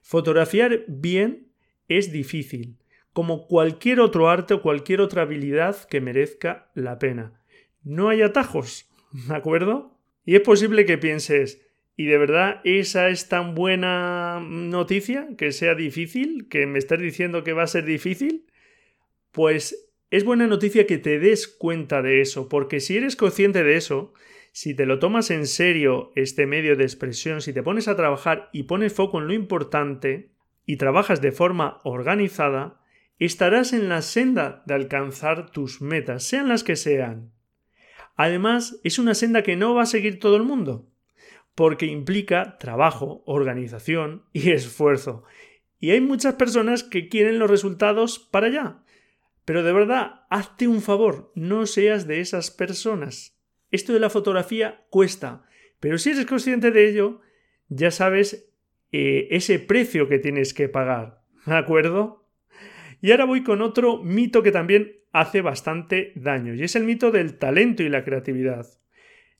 Fotografiar 0.00 0.84
bien 0.86 1.48
es 1.88 2.12
difícil, 2.12 2.78
como 3.16 3.46
cualquier 3.46 4.00
otro 4.00 4.28
arte 4.28 4.52
o 4.52 4.60
cualquier 4.60 5.00
otra 5.00 5.22
habilidad 5.22 5.88
que 5.88 6.02
merezca 6.02 6.70
la 6.74 6.98
pena. 6.98 7.40
No 7.82 8.10
hay 8.10 8.20
atajos, 8.20 8.90
¿de 9.10 9.34
acuerdo? 9.34 9.98
Y 10.26 10.34
es 10.34 10.42
posible 10.42 10.84
que 10.84 10.98
pienses, 10.98 11.66
¿y 11.96 12.04
de 12.04 12.18
verdad 12.18 12.60
esa 12.64 13.08
es 13.08 13.30
tan 13.30 13.54
buena 13.54 14.38
noticia? 14.46 15.28
¿Que 15.38 15.52
sea 15.52 15.74
difícil? 15.74 16.46
¿Que 16.50 16.66
me 16.66 16.78
estás 16.78 17.00
diciendo 17.00 17.42
que 17.42 17.54
va 17.54 17.62
a 17.62 17.68
ser 17.68 17.86
difícil? 17.86 18.44
Pues 19.32 19.88
es 20.10 20.22
buena 20.22 20.46
noticia 20.46 20.86
que 20.86 20.98
te 20.98 21.18
des 21.18 21.48
cuenta 21.48 22.02
de 22.02 22.20
eso, 22.20 22.50
porque 22.50 22.80
si 22.80 22.98
eres 22.98 23.16
consciente 23.16 23.64
de 23.64 23.76
eso, 23.76 24.12
si 24.52 24.74
te 24.74 24.84
lo 24.84 24.98
tomas 24.98 25.30
en 25.30 25.46
serio 25.46 26.12
este 26.16 26.46
medio 26.46 26.76
de 26.76 26.84
expresión, 26.84 27.40
si 27.40 27.54
te 27.54 27.62
pones 27.62 27.88
a 27.88 27.96
trabajar 27.96 28.50
y 28.52 28.64
pones 28.64 28.92
foco 28.92 29.20
en 29.20 29.26
lo 29.26 29.32
importante 29.32 30.32
y 30.66 30.76
trabajas 30.76 31.22
de 31.22 31.32
forma 31.32 31.80
organizada, 31.82 32.82
estarás 33.18 33.72
en 33.72 33.88
la 33.88 34.02
senda 34.02 34.62
de 34.66 34.74
alcanzar 34.74 35.50
tus 35.50 35.80
metas, 35.80 36.24
sean 36.24 36.48
las 36.48 36.64
que 36.64 36.76
sean. 36.76 37.32
Además, 38.16 38.80
es 38.82 38.98
una 38.98 39.14
senda 39.14 39.42
que 39.42 39.56
no 39.56 39.74
va 39.74 39.82
a 39.82 39.86
seguir 39.86 40.18
todo 40.18 40.36
el 40.36 40.42
mundo, 40.42 40.88
porque 41.54 41.86
implica 41.86 42.56
trabajo, 42.58 43.22
organización 43.26 44.24
y 44.32 44.50
esfuerzo. 44.50 45.24
Y 45.78 45.90
hay 45.90 46.00
muchas 46.00 46.34
personas 46.34 46.82
que 46.82 47.08
quieren 47.08 47.38
los 47.38 47.50
resultados 47.50 48.18
para 48.18 48.46
allá. 48.46 48.82
Pero 49.44 49.62
de 49.62 49.72
verdad, 49.72 50.22
hazte 50.28 50.66
un 50.66 50.82
favor, 50.82 51.32
no 51.34 51.66
seas 51.66 52.06
de 52.06 52.20
esas 52.20 52.50
personas. 52.50 53.38
Esto 53.70 53.92
de 53.92 54.00
la 54.00 54.10
fotografía 54.10 54.84
cuesta, 54.90 55.44
pero 55.80 55.98
si 55.98 56.10
eres 56.10 56.26
consciente 56.26 56.70
de 56.70 56.88
ello, 56.88 57.20
ya 57.68 57.90
sabes 57.90 58.50
eh, 58.92 59.28
ese 59.30 59.58
precio 59.58 60.08
que 60.08 60.18
tienes 60.18 60.54
que 60.54 60.68
pagar. 60.68 61.22
¿De 61.44 61.56
acuerdo? 61.56 62.25
Y 63.00 63.10
ahora 63.10 63.24
voy 63.24 63.42
con 63.42 63.62
otro 63.62 64.02
mito 64.02 64.42
que 64.42 64.52
también 64.52 64.96
hace 65.12 65.40
bastante 65.40 66.12
daño, 66.14 66.54
y 66.54 66.62
es 66.62 66.76
el 66.76 66.84
mito 66.84 67.10
del 67.10 67.38
talento 67.38 67.82
y 67.82 67.88
la 67.88 68.04
creatividad. 68.04 68.66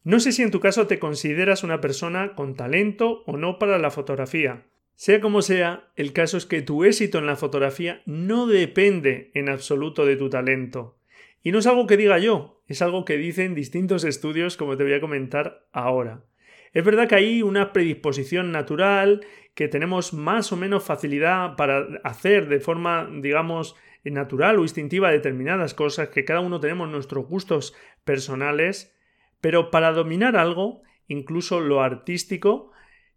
No 0.05 0.21
sé 0.21 0.33
si 0.33 0.43
en 0.43 0.51
tu 0.51 0.61
caso 0.61 0.87
te 0.87 0.99
consideras 0.99 1.65
una 1.65 1.81
persona 1.81 2.35
con 2.35 2.55
talento 2.55 3.25
o 3.27 3.37
no 3.37 3.59
para 3.59 3.79
la 3.79 3.91
fotografía. 3.91 4.67
Sea 4.95 5.21
como 5.21 5.43
sea, 5.43 5.91
el 5.97 6.13
caso 6.13 6.39
es 6.39 6.47
que 6.47 6.63
tu 6.63 6.85
éxito 6.85 7.19
en 7.19 7.27
la 7.27 7.37
fotografía 7.37 8.03
no 8.07 8.47
depende 8.47 9.31
en 9.35 9.49
absoluto 9.49 10.07
de 10.07 10.17
tu 10.17 10.31
talento. 10.31 10.97
Y 11.43 11.53
no 11.53 11.59
es 11.59 11.67
algo 11.67 11.87
que 11.87 11.97
diga 11.97 12.19
yo, 12.19 12.63
es 12.67 12.83
algo 12.83 13.05
que 13.05 13.19
dicen 13.19 13.55
distintos 13.55 14.05
estudios 14.05 14.57
como 14.57 14.77
te 14.77 14.85
voy 14.85 14.95
a 14.95 15.01
comentar 15.01 15.67
ahora. 15.73 16.25
Es 16.73 16.85
verdad 16.85 17.09
que 17.09 17.15
hay 17.15 17.43
una 17.43 17.73
predisposición 17.73 18.53
natural, 18.53 19.25
que 19.57 19.69
tenemos 19.69 20.13
más 20.13 20.53
o 20.53 20.57
menos 20.57 20.85
facilidad 20.85 21.57
para 21.57 21.87
hacer 22.05 22.47
de 22.47 22.61
forma, 22.61 23.09
digamos, 23.11 23.75
natural 24.05 24.59
o 24.59 24.63
instintiva 24.63 25.11
determinadas 25.11 25.73
cosas, 25.73 26.11
que 26.11 26.27
cada 26.27 26.41
uno 26.41 26.61
tenemos 26.61 26.91
nuestros 26.91 27.27
gustos 27.27 27.75
personales, 28.05 28.95
pero 29.41 29.71
para 29.71 29.93
dominar 29.93 30.37
algo, 30.37 30.83
incluso 31.09 31.61
lo 31.61 31.81
artístico, 31.81 32.71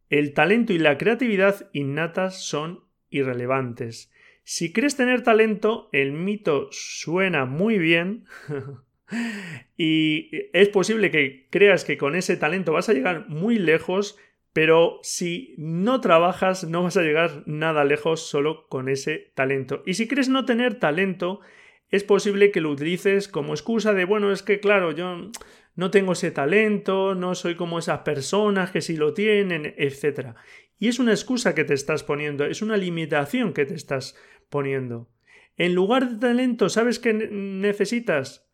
el 0.10 0.34
talento 0.34 0.71
y 0.71 0.78
la 0.78 0.97
creatividad 0.97 1.69
innatas 1.73 2.41
son 2.41 2.86
irrelevantes. 3.10 4.10
Si 4.45 4.71
crees 4.71 4.95
tener 4.95 5.23
talento, 5.23 5.89
el 5.91 6.13
mito 6.13 6.69
suena 6.71 7.43
muy 7.43 7.78
bien 7.78 8.23
y 9.78 10.30
es 10.54 10.69
posible 10.69 11.12
que 11.12 11.47
creas 11.49 11.84
que 11.84 11.97
con 11.97 12.15
ese 12.15 12.38
talento 12.38 12.71
vas 12.71 12.88
a 12.88 12.93
llegar 12.93 13.28
muy 13.28 13.60
lejos, 13.60 14.17
pero 14.60 15.00
si 15.04 15.56
no 15.58 16.02
trabajas 16.02 16.65
no 16.65 16.84
vas 16.84 16.98
a 16.98 17.02
llegar 17.02 17.43
nada 17.45 17.86
lejos 17.86 18.28
solo 18.28 18.67
con 18.67 18.89
ese 18.89 19.32
talento. 19.34 19.84
Y 19.86 19.93
si 19.93 20.06
crees 20.06 20.28
no 20.28 20.43
tener 20.43 20.80
talento, 20.80 21.39
es 21.88 22.04
posible 22.04 22.52
que 22.52 22.60
lo 22.60 22.72
utilices 22.72 23.30
como 23.30 23.54
excusa 23.54 23.93
de, 23.93 24.04
bueno, 24.04 24.34
es 24.34 24.43
que 24.43 24.60
claro, 24.60 24.91
yo 24.91 25.32
no 25.76 25.91
tengo 25.91 26.12
ese 26.12 26.32
talento, 26.32 27.15
no 27.15 27.36
soy 27.36 27.56
como 27.56 27.80
esas 27.80 28.00
personas 28.00 28.72
que 28.72 28.82
sí 28.82 28.98
lo 28.98 29.13
tienen, 29.13 29.76
etc. 29.78 30.36
Y 30.78 30.89
es 30.89 31.00
una 31.00 31.13
excusa 31.13 31.56
que 31.56 31.63
te 31.63 31.74
estás 31.74 32.04
poniendo, 32.04 32.43
es 32.43 32.62
una 32.62 32.76
limitación 32.76 33.54
que 33.54 33.65
te 33.65 33.76
estás 33.76 34.17
poniendo. 34.50 35.10
En 35.56 35.74
lugar 35.74 36.10
de 36.10 36.19
talento, 36.19 36.67
¿sabes 36.67 37.00
qué 37.00 37.13
necesitas? 37.13 38.45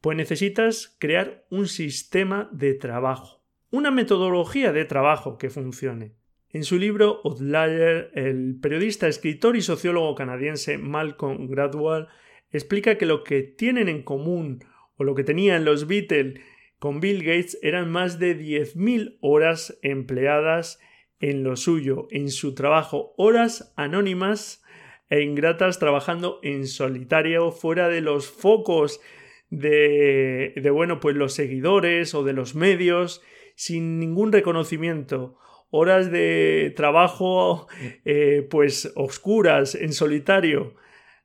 Pues 0.00 0.16
necesitas 0.16 0.96
crear 0.98 1.46
un 1.50 1.68
sistema 1.68 2.48
de 2.50 2.74
trabajo 2.74 3.41
una 3.72 3.90
metodología 3.90 4.70
de 4.70 4.84
trabajo 4.84 5.38
que 5.38 5.50
funcione. 5.50 6.12
En 6.50 6.62
su 6.62 6.76
libro 6.78 7.22
Outlier, 7.24 8.10
el 8.14 8.58
periodista, 8.60 9.08
escritor 9.08 9.56
y 9.56 9.62
sociólogo 9.62 10.14
canadiense 10.14 10.76
Malcolm 10.76 11.48
Gladwell 11.48 12.06
explica 12.50 12.98
que 12.98 13.06
lo 13.06 13.24
que 13.24 13.42
tienen 13.42 13.88
en 13.88 14.02
común 14.02 14.62
o 14.96 15.04
lo 15.04 15.14
que 15.14 15.24
tenían 15.24 15.64
los 15.64 15.86
Beatles 15.86 16.38
con 16.78 17.00
Bill 17.00 17.24
Gates 17.24 17.58
eran 17.62 17.90
más 17.90 18.18
de 18.18 18.38
10.000 18.38 19.16
horas 19.22 19.78
empleadas 19.80 20.78
en 21.18 21.42
lo 21.42 21.56
suyo, 21.56 22.08
en 22.10 22.30
su 22.30 22.54
trabajo, 22.54 23.14
horas 23.16 23.72
anónimas 23.76 24.62
e 25.08 25.22
ingratas 25.22 25.78
trabajando 25.78 26.40
en 26.42 26.66
solitario 26.66 27.52
fuera 27.52 27.88
de 27.88 28.02
los 28.02 28.30
focos 28.30 29.00
de, 29.48 30.52
de 30.56 30.70
bueno, 30.70 31.00
pues 31.00 31.16
los 31.16 31.32
seguidores 31.32 32.14
o 32.14 32.22
de 32.22 32.34
los 32.34 32.54
medios 32.54 33.22
sin 33.54 33.98
ningún 33.98 34.32
reconocimiento, 34.32 35.38
horas 35.70 36.10
de 36.10 36.72
trabajo 36.76 37.66
eh, 38.04 38.46
pues 38.50 38.92
oscuras, 38.94 39.74
en 39.74 39.92
solitario, 39.92 40.74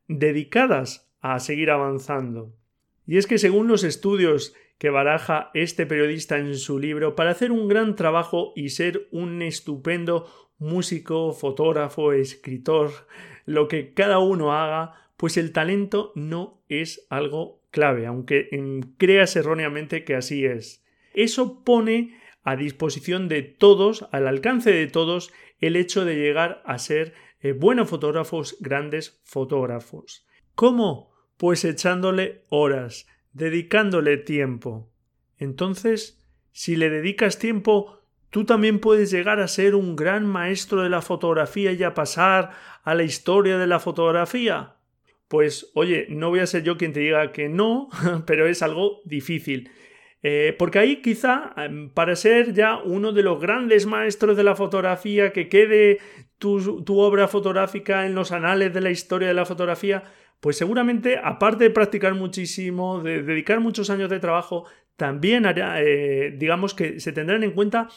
dedicadas 0.07 1.11
a 1.21 1.39
seguir 1.39 1.69
avanzando. 1.69 2.53
Y 3.05 3.17
es 3.17 3.27
que 3.27 3.37
según 3.37 3.67
los 3.67 3.83
estudios 3.83 4.53
que 4.77 4.89
baraja 4.89 5.49
este 5.53 5.85
periodista 5.85 6.37
en 6.37 6.55
su 6.55 6.79
libro, 6.79 7.15
para 7.15 7.31
hacer 7.31 7.51
un 7.51 7.67
gran 7.67 7.95
trabajo 7.95 8.53
y 8.55 8.69
ser 8.69 9.07
un 9.11 9.41
estupendo 9.41 10.27
músico, 10.59 11.33
fotógrafo, 11.33 12.13
escritor, 12.13 12.91
lo 13.45 13.67
que 13.67 13.93
cada 13.93 14.19
uno 14.19 14.53
haga, 14.53 14.93
pues 15.17 15.37
el 15.37 15.51
talento 15.51 16.11
no 16.15 16.61
es 16.69 17.05
algo 17.09 17.61
clave, 17.71 18.05
aunque 18.05 18.49
creas 18.97 19.35
erróneamente 19.35 20.03
que 20.03 20.15
así 20.15 20.45
es. 20.45 20.85
Eso 21.13 21.63
pone 21.63 22.16
a 22.47 22.55
disposición 22.55 23.27
de 23.27 23.41
todos, 23.41 24.07
al 24.13 24.25
alcance 24.25 24.71
de 24.71 24.87
todos, 24.87 25.33
el 25.59 25.75
hecho 25.75 26.05
de 26.05 26.15
llegar 26.15 26.61
a 26.63 26.79
ser 26.79 27.13
eh, 27.41 27.51
buenos 27.51 27.89
fotógrafos, 27.89 28.55
grandes 28.61 29.19
fotógrafos. 29.25 30.25
¿Cómo? 30.55 31.11
Pues 31.35 31.65
echándole 31.65 32.45
horas, 32.47 33.05
dedicándole 33.33 34.15
tiempo. 34.15 34.89
Entonces, 35.37 36.25
si 36.53 36.77
le 36.77 36.89
dedicas 36.89 37.37
tiempo, 37.37 37.99
tú 38.29 38.45
también 38.45 38.79
puedes 38.79 39.11
llegar 39.11 39.41
a 39.41 39.49
ser 39.49 39.75
un 39.75 39.97
gran 39.97 40.25
maestro 40.25 40.83
de 40.83 40.89
la 40.89 41.01
fotografía 41.01 41.73
y 41.73 41.83
a 41.83 41.93
pasar 41.93 42.51
a 42.81 42.95
la 42.95 43.03
historia 43.03 43.57
de 43.57 43.67
la 43.67 43.81
fotografía. 43.81 44.77
Pues 45.27 45.69
oye, 45.73 46.07
no 46.09 46.29
voy 46.29 46.39
a 46.39 46.47
ser 46.47 46.63
yo 46.63 46.77
quien 46.77 46.93
te 46.93 47.01
diga 47.01 47.33
que 47.33 47.49
no, 47.49 47.89
pero 48.25 48.47
es 48.47 48.61
algo 48.61 49.01
difícil. 49.03 49.69
Eh, 50.29 50.53
porque 50.59 50.77
ahí 50.77 51.01
quizá, 51.01 51.53
em, 51.55 51.89
para 51.89 52.13
ser 52.17 52.53
ya 52.53 52.79
uno 52.83 53.13
de 53.13 53.23
los 53.23 53.39
grandes 53.39 53.85
maestros 53.85 54.35
de 54.35 54.43
la 54.43 54.57
fotografía, 54.57 55.31
que 55.31 55.47
quede 55.47 55.99
tu, 56.37 56.83
obra 56.99 57.29
fotográfica 57.29 58.05
en 58.05 58.13
los 58.13 58.33
anales 58.33 58.73
de 58.73 58.81
la 58.81 58.91
historia 58.91 59.29
de 59.29 59.33
la 59.33 59.45
fotografía, 59.45 60.03
pues 60.41 60.57
seguramente, 60.57 61.17
aparte 61.17 61.63
de 61.63 61.69
practicar 61.69 62.13
muchísimo, 62.13 63.01
de 63.01 63.23
dedicar 63.23 63.61
muchos 63.61 63.89
años 63.89 64.09
de 64.09 64.19
trabajo, 64.19 64.65
también 64.97 65.45
hará, 65.45 65.81
eh, 65.81 66.33
digamos 66.35 66.73
que 66.73 66.99
se 66.99 67.13
tendrán 67.13 67.43
en 67.43 67.51
cuenta 67.51 67.87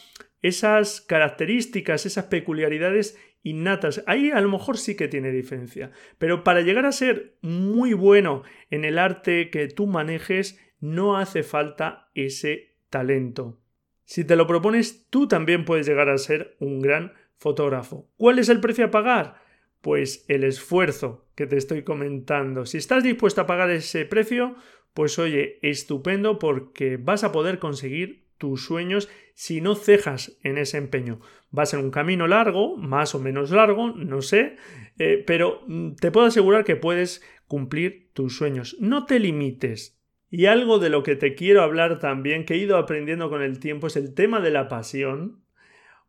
esas 0.41 1.01
características, 1.01 2.07
esas 2.07 2.27
peculiaridades 2.27 3.19
innatas. 3.43 4.05
Ahí 4.07 4.31
a 4.31 4.41
lo 4.41 4.51
mejor 4.51 4.79
sí 4.79 4.95
que 4.95 5.09
tiene 5.09 5.33
diferencia. 5.33 5.91
Pero 6.19 6.45
para 6.45 6.61
llegar 6.61 6.87
a 6.87 6.93
ser 6.93 7.35
muy 7.43 7.93
bueno 7.93 8.45
en 8.71 8.85
el 8.85 8.99
arte 8.99 9.51
que 9.51 9.67
tú 9.67 9.89
manejes, 9.89 10.61
no 10.81 11.17
hace 11.17 11.43
falta 11.43 12.11
ese 12.15 12.75
talento. 12.89 13.59
Si 14.05 14.25
te 14.25 14.37
lo 14.37 14.47
propones, 14.47 15.07
tú 15.09 15.29
también 15.29 15.65
puedes 15.65 15.87
llegar 15.87 16.09
a 16.09 16.19
ser 16.19 16.57
un 16.59 16.81
gran 16.81 17.13
fotógrafo. 17.37 18.09
¿Cuál 18.17 18.39
es 18.39 18.49
el 18.49 18.61
precio 18.61 18.87
a 18.87 18.91
pagar? 18.91 19.37
Pues 19.81 20.25
el 20.29 20.45
esfuerzo 20.45 21.29
que 21.35 21.47
te 21.47 21.57
estoy 21.57 21.85
comentando. 21.85 22.67
Si 22.67 22.77
estás 22.77 23.03
dispuesto 23.03 23.41
a 23.41 23.47
pagar 23.47 23.71
ese 23.71 24.05
precio, 24.05 24.57
pues 24.95 25.19
oye, 25.19 25.59
estupendo 25.63 26.39
porque 26.39 26.97
vas 26.97 27.25
a 27.25 27.33
poder 27.33 27.59
conseguir 27.59 28.27
tus 28.37 28.65
sueños 28.65 29.09
si 29.35 29.61
no 29.61 29.75
cejas 29.75 30.39
en 30.43 30.59
ese 30.59 30.79
empeño. 30.79 31.21
Va 31.57 31.63
a 31.63 31.67
ser 31.67 31.79
un 31.79 31.91
camino 31.91 32.27
largo, 32.27 32.77
más 32.77 33.15
o 33.15 33.21
menos 33.21 33.51
largo, 33.51 33.91
no 33.91 34.23
sé, 34.23 34.57
eh, 34.99 35.23
pero 35.27 35.63
mm, 35.67 35.95
te 35.97 36.11
puedo 36.11 36.27
asegurar 36.27 36.65
que 36.65 36.77
puedes 36.77 37.23
cumplir 37.47 38.11
tus 38.13 38.37
sueños. 38.37 38.77
No 38.81 39.05
te 39.05 39.19
limites. 39.19 40.00
Y 40.31 40.47
algo 40.47 40.79
de 40.79 40.91
lo 40.91 41.03
que 41.03 41.17
te 41.17 41.35
quiero 41.35 41.63
hablar 41.63 41.99
también, 41.99 42.45
que 42.45 42.55
he 42.55 42.59
ido 42.59 42.77
aprendiendo 42.77 43.29
con 43.29 43.43
el 43.43 43.59
tiempo, 43.59 43.89
es 43.89 43.97
el 43.97 44.15
tema 44.15 44.41
de 44.41 44.53
la 44.53 44.69
pasión, 44.69 45.45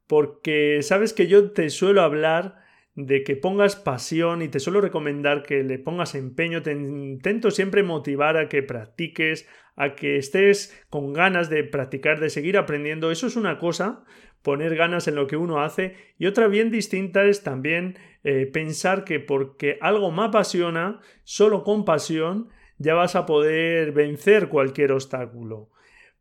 porque 0.07 0.83
sabes 0.83 1.13
que 1.13 1.27
yo 1.27 1.51
te 1.51 1.69
suelo 1.69 2.01
hablar 2.03 2.61
de 2.93 3.23
que 3.23 3.35
pongas 3.35 3.75
pasión 3.75 4.41
y 4.41 4.49
te 4.49 4.59
suelo 4.59 4.81
recomendar 4.81 5.43
que 5.43 5.63
le 5.63 5.79
pongas 5.79 6.13
empeño, 6.13 6.61
te 6.61 6.73
intento 6.73 7.49
siempre 7.49 7.83
motivar 7.83 8.37
a 8.37 8.47
que 8.47 8.61
practiques, 8.61 9.47
a 9.75 9.95
que 9.95 10.17
estés 10.17 10.85
con 10.89 11.13
ganas 11.13 11.49
de 11.49 11.63
practicar, 11.63 12.19
de 12.19 12.29
seguir 12.29 12.57
aprendiendo. 12.57 13.09
Eso 13.09 13.27
es 13.27 13.35
una 13.35 13.57
cosa, 13.57 14.03
poner 14.41 14.75
ganas 14.75 15.07
en 15.07 15.15
lo 15.15 15.27
que 15.27 15.37
uno 15.37 15.61
hace 15.61 15.95
y 16.17 16.25
otra 16.25 16.47
bien 16.47 16.71
distinta 16.71 17.23
es 17.23 17.43
también 17.43 17.97
eh, 18.23 18.45
pensar 18.45 19.03
que 19.03 19.19
porque 19.19 19.77
algo 19.81 20.11
me 20.11 20.25
apasiona, 20.25 20.99
solo 21.23 21.63
con 21.63 21.85
pasión, 21.85 22.49
ya 22.81 22.95
vas 22.95 23.15
a 23.15 23.25
poder 23.25 23.91
vencer 23.91 24.49
cualquier 24.49 24.91
obstáculo 24.91 25.69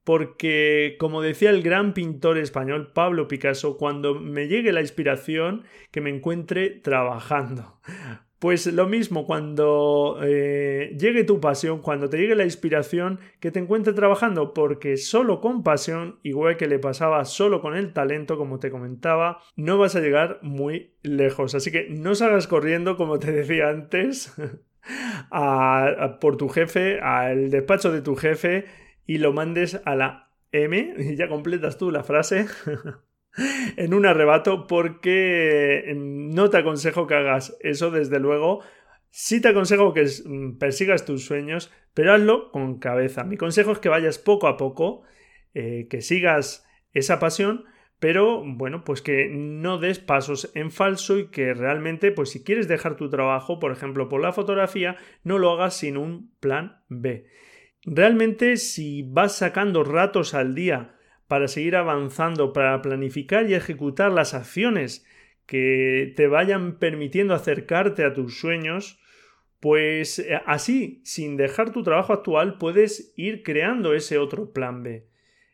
porque, 0.04 0.96
como 0.98 1.22
decía 1.22 1.50
el 1.50 1.62
gran 1.62 1.94
pintor 1.94 2.38
español 2.38 2.92
Pablo 2.92 3.28
Picasso, 3.28 3.76
cuando 3.76 4.14
me 4.14 4.48
llegue 4.48 4.72
la 4.72 4.80
inspiración, 4.80 5.64
que 5.90 6.00
me 6.00 6.10
encuentre 6.10 6.70
trabajando. 6.70 7.80
Pues 8.40 8.66
lo 8.66 8.86
mismo, 8.88 9.26
cuando 9.26 10.18
eh, 10.22 10.96
llegue 10.98 11.24
tu 11.24 11.40
pasión, 11.40 11.82
cuando 11.82 12.08
te 12.08 12.16
llegue 12.16 12.34
la 12.34 12.44
inspiración, 12.44 13.20
que 13.38 13.50
te 13.50 13.58
encuentre 13.58 13.92
trabajando, 13.92 14.54
porque 14.54 14.96
solo 14.96 15.42
con 15.42 15.62
pasión, 15.62 16.18
igual 16.22 16.56
que 16.56 16.66
le 16.66 16.78
pasaba 16.78 17.26
solo 17.26 17.60
con 17.60 17.76
el 17.76 17.92
talento, 17.92 18.38
como 18.38 18.58
te 18.58 18.70
comentaba, 18.70 19.42
no 19.56 19.76
vas 19.76 19.94
a 19.94 20.00
llegar 20.00 20.38
muy 20.40 20.94
lejos. 21.02 21.54
Así 21.54 21.70
que 21.70 21.88
no 21.90 22.14
salgas 22.14 22.46
corriendo, 22.46 22.96
como 22.96 23.18
te 23.18 23.30
decía 23.30 23.68
antes, 23.68 24.34
por 26.20 26.36
tu 26.36 26.48
jefe, 26.48 27.00
al 27.00 27.50
despacho 27.50 27.92
de 27.92 28.02
tu 28.02 28.16
jefe, 28.16 28.66
y 29.06 29.18
lo 29.18 29.32
mandes 29.32 29.80
a 29.84 29.94
la 29.94 30.30
M, 30.52 30.94
y 30.98 31.16
ya 31.16 31.28
completas 31.28 31.78
tú 31.78 31.90
la 31.90 32.04
frase, 32.04 32.46
en 33.76 33.94
un 33.94 34.06
arrebato, 34.06 34.66
porque 34.66 35.90
em, 35.90 36.30
no 36.30 36.50
te 36.50 36.58
aconsejo 36.58 37.06
que 37.06 37.14
hagas 37.14 37.56
eso, 37.60 37.90
desde 37.90 38.20
luego. 38.20 38.60
Sí 39.10 39.40
te 39.40 39.48
aconsejo 39.48 39.92
que 39.92 40.06
mm, 40.24 40.58
persigas 40.58 41.04
tus 41.04 41.24
sueños, 41.24 41.72
pero 41.94 42.14
hazlo 42.14 42.50
con 42.52 42.78
cabeza. 42.78 43.24
Mi 43.24 43.36
consejo 43.36 43.72
es 43.72 43.78
que 43.78 43.88
vayas 43.88 44.18
poco 44.18 44.46
a 44.46 44.56
poco, 44.56 45.02
eh, 45.54 45.88
que 45.90 46.00
sigas 46.00 46.66
esa 46.92 47.18
pasión, 47.18 47.64
pero 48.00 48.42
bueno, 48.44 48.82
pues 48.82 49.02
que 49.02 49.28
no 49.28 49.78
des 49.78 49.98
pasos 49.98 50.50
en 50.54 50.70
falso 50.70 51.18
y 51.18 51.26
que 51.28 51.52
realmente, 51.52 52.10
pues 52.10 52.30
si 52.30 52.42
quieres 52.42 52.66
dejar 52.66 52.96
tu 52.96 53.10
trabajo, 53.10 53.60
por 53.60 53.72
ejemplo, 53.72 54.08
por 54.08 54.22
la 54.22 54.32
fotografía, 54.32 54.96
no 55.22 55.38
lo 55.38 55.52
hagas 55.52 55.76
sin 55.76 55.98
un 55.98 56.32
plan 56.40 56.82
B. 56.88 57.26
Realmente 57.84 58.56
si 58.56 59.02
vas 59.02 59.36
sacando 59.36 59.84
ratos 59.84 60.32
al 60.32 60.54
día 60.54 60.96
para 61.28 61.46
seguir 61.46 61.76
avanzando, 61.76 62.54
para 62.54 62.80
planificar 62.80 63.48
y 63.48 63.54
ejecutar 63.54 64.10
las 64.10 64.32
acciones 64.32 65.06
que 65.44 66.14
te 66.16 66.26
vayan 66.26 66.78
permitiendo 66.78 67.34
acercarte 67.34 68.04
a 68.04 68.14
tus 68.14 68.38
sueños, 68.38 68.98
pues 69.60 70.20
eh, 70.20 70.40
así, 70.46 71.02
sin 71.04 71.36
dejar 71.36 71.70
tu 71.70 71.82
trabajo 71.82 72.14
actual, 72.14 72.56
puedes 72.56 73.12
ir 73.16 73.42
creando 73.42 73.92
ese 73.92 74.16
otro 74.16 74.52
plan 74.52 74.82
B. 74.82 75.09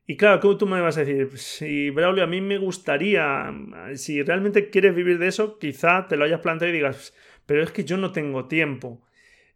Y 0.07 0.17
claro, 0.17 0.41
¿cómo 0.41 0.57
tú 0.57 0.67
me 0.67 0.81
vas 0.81 0.97
a 0.97 1.05
decir? 1.05 1.37
Si 1.37 1.91
Braulio, 1.91 2.23
a 2.23 2.29
mí 2.29 2.41
me 2.41 2.59
gustaría, 2.59 3.53
si 3.95 4.23
realmente 4.23 4.71
quieres 4.71 4.95
vivir 4.95 5.19
de 5.19 5.27
eso, 5.27 5.59
quizá 5.59 6.07
te 6.07 6.17
lo 6.17 6.25
hayas 6.25 6.41
planteado 6.41 6.73
y 6.73 6.77
digas, 6.77 7.13
pero 7.45 7.63
es 7.63 7.73
que 7.73 7.85
yo 7.85 7.97
no 7.97 8.13
tengo 8.13 8.47
tiempo. 8.47 9.03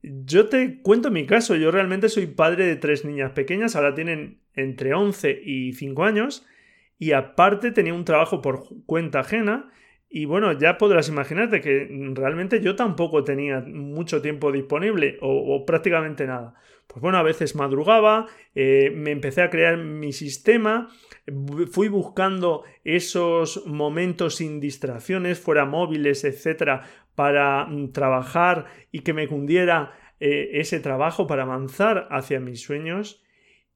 Yo 0.03 0.49
te 0.49 0.81
cuento 0.83 1.11
mi 1.11 1.25
caso, 1.27 1.55
yo 1.55 1.71
realmente 1.71 2.09
soy 2.09 2.27
padre 2.27 2.67
de 2.67 2.77
tres 2.77 3.05
niñas 3.05 3.33
pequeñas, 3.33 3.77
ahora 3.77 3.95
tienen 3.95 4.41
entre 4.55 4.95
11 4.95 5.41
y 5.45 5.73
5 5.75 6.05
años, 6.05 6.45
y 6.99 7.13
aparte 7.13 7.71
tenía 7.71 7.95
un 7.95 8.05
trabajo 8.05 8.43
por 8.43 8.65
cuenta 8.87 9.21
ajena, 9.21 9.71
y 10.09 10.25
bueno, 10.25 10.53
ya 10.59 10.77
podrás 10.79 11.09
imaginarte 11.09 11.61
que 11.61 11.89
realmente 12.15 12.61
yo 12.61 12.75
tampoco 12.75 13.23
tenía 13.23 13.61
mucho 13.61 14.21
tiempo 14.21 14.51
disponible, 14.51 15.19
o, 15.21 15.65
prácticamente 15.65 16.27
nada. 16.27 16.55
Pues 16.91 17.03
bueno, 17.03 17.19
a 17.19 17.23
veces 17.23 17.55
madrugaba, 17.55 18.27
eh, 18.53 18.91
me 18.93 19.13
empecé 19.13 19.43
a 19.43 19.51
crear 19.51 19.77
mi 19.77 20.13
sistema, 20.13 20.89
fui 21.71 21.87
buscando 21.87 22.65
esos 22.83 23.65
momentos 23.65 24.35
sin 24.37 24.59
distracciones, 24.59 25.39
fuera 25.39 25.65
móviles, 25.65 26.25
etcétera, 26.25 26.83
para 27.15 27.65
mm, 27.67 27.93
trabajar 27.93 28.65
y 28.91 29.01
que 29.01 29.13
me 29.13 29.29
cundiera 29.29 29.93
eh, 30.19 30.51
ese 30.55 30.81
trabajo 30.81 31.29
para 31.29 31.45
avanzar 31.45 32.09
hacia 32.11 32.41
mis 32.41 32.61
sueños. 32.61 33.23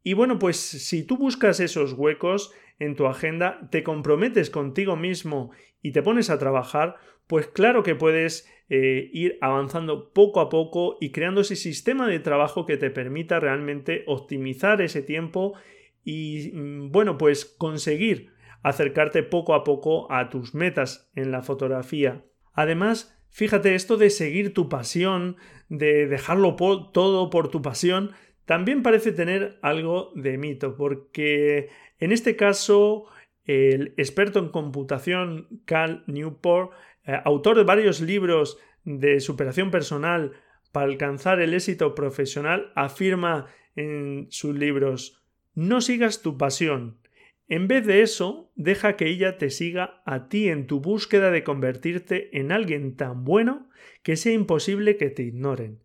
Y 0.03 0.14
bueno, 0.14 0.40
pues 0.40 0.57
si 0.57 1.07
tú 1.07 1.16
buscas 1.16 1.61
esos 1.61 1.92
huecos 1.92 2.53
en 2.81 2.96
tu 2.96 3.07
agenda, 3.07 3.68
te 3.70 3.85
comprometes 3.85 4.50
contigo 4.50 4.96
mismo 4.96 5.53
y 5.81 5.92
te 5.92 6.03
pones 6.03 6.31
a 6.31 6.38
trabajar, 6.40 6.96
pues 7.26 7.46
claro 7.48 7.82
que 7.82 7.94
puedes 7.94 8.50
eh, 8.68 9.10
ir 9.12 9.38
avanzando 9.40 10.12
poco 10.12 10.40
a 10.40 10.48
poco 10.48 10.96
y 11.00 11.12
creando 11.12 11.42
ese 11.42 11.56
sistema 11.56 12.08
de 12.08 12.20
trabajo 12.20 12.66
que 12.66 12.76
te 12.76 12.90
permita 12.90 13.40
realmente 13.40 14.04
optimizar 14.06 14.80
ese 14.80 15.02
tiempo 15.02 15.54
y 16.02 16.50
mm, 16.52 16.90
bueno, 16.90 17.18
pues 17.18 17.44
conseguir 17.44 18.32
acercarte 18.62 19.22
poco 19.22 19.54
a 19.54 19.64
poco 19.64 20.10
a 20.10 20.30
tus 20.30 20.54
metas 20.54 21.10
en 21.14 21.30
la 21.30 21.42
fotografía. 21.42 22.24
Además, 22.54 23.14
Fíjate, 23.34 23.74
esto 23.74 23.96
de 23.96 24.10
seguir 24.10 24.54
tu 24.54 24.68
pasión, 24.68 25.38
de 25.68 26.06
dejarlo 26.06 26.54
todo 26.54 27.30
por 27.30 27.48
tu 27.48 27.62
pasión, 27.62 28.12
también 28.44 28.84
parece 28.84 29.10
tener 29.10 29.58
algo 29.60 30.12
de 30.14 30.38
mito, 30.38 30.76
porque 30.76 31.68
en 31.98 32.12
este 32.12 32.37
caso 32.37 33.06
el 33.44 33.92
experto 33.96 34.38
en 34.38 34.50
computación 34.50 35.48
Cal 35.64 36.04
Newport, 36.06 36.70
eh, 37.06 37.18
autor 37.24 37.56
de 37.56 37.64
varios 37.64 38.00
libros 38.00 38.58
de 38.84 39.20
superación 39.20 39.70
personal 39.70 40.32
para 40.72 40.86
alcanzar 40.86 41.40
el 41.40 41.54
éxito 41.54 41.94
profesional, 41.94 42.72
afirma 42.74 43.46
en 43.76 44.26
sus 44.30 44.54
libros, 44.54 45.22
no 45.54 45.80
sigas 45.80 46.22
tu 46.22 46.36
pasión, 46.36 46.98
en 47.46 47.68
vez 47.68 47.86
de 47.86 48.00
eso, 48.00 48.50
deja 48.54 48.96
que 48.96 49.06
ella 49.06 49.36
te 49.36 49.50
siga 49.50 50.02
a 50.06 50.28
ti 50.28 50.48
en 50.48 50.66
tu 50.66 50.80
búsqueda 50.80 51.30
de 51.30 51.44
convertirte 51.44 52.38
en 52.38 52.52
alguien 52.52 52.96
tan 52.96 53.24
bueno 53.24 53.68
que 54.02 54.16
sea 54.16 54.32
imposible 54.32 54.96
que 54.96 55.10
te 55.10 55.24
ignoren. 55.24 55.82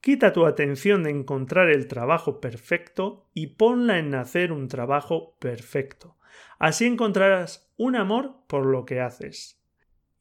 Quita 0.00 0.32
tu 0.32 0.46
atención 0.46 1.02
de 1.02 1.10
encontrar 1.10 1.68
el 1.68 1.88
trabajo 1.88 2.40
perfecto 2.40 3.28
y 3.34 3.48
ponla 3.48 3.98
en 3.98 4.14
hacer 4.14 4.52
un 4.52 4.68
trabajo 4.68 5.36
perfecto. 5.40 6.16
Así 6.58 6.86
encontrarás 6.86 7.70
un 7.76 7.96
amor 7.96 8.36
por 8.46 8.64
lo 8.64 8.84
que 8.84 9.00
haces. 9.00 9.59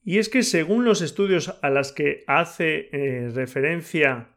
Y 0.03 0.17
es 0.17 0.29
que 0.29 0.43
según 0.43 0.85
los 0.85 1.01
estudios 1.01 1.57
a 1.61 1.69
los 1.69 1.91
que 1.91 2.23
hace 2.27 2.89
eh, 2.91 3.29
referencia 3.33 4.29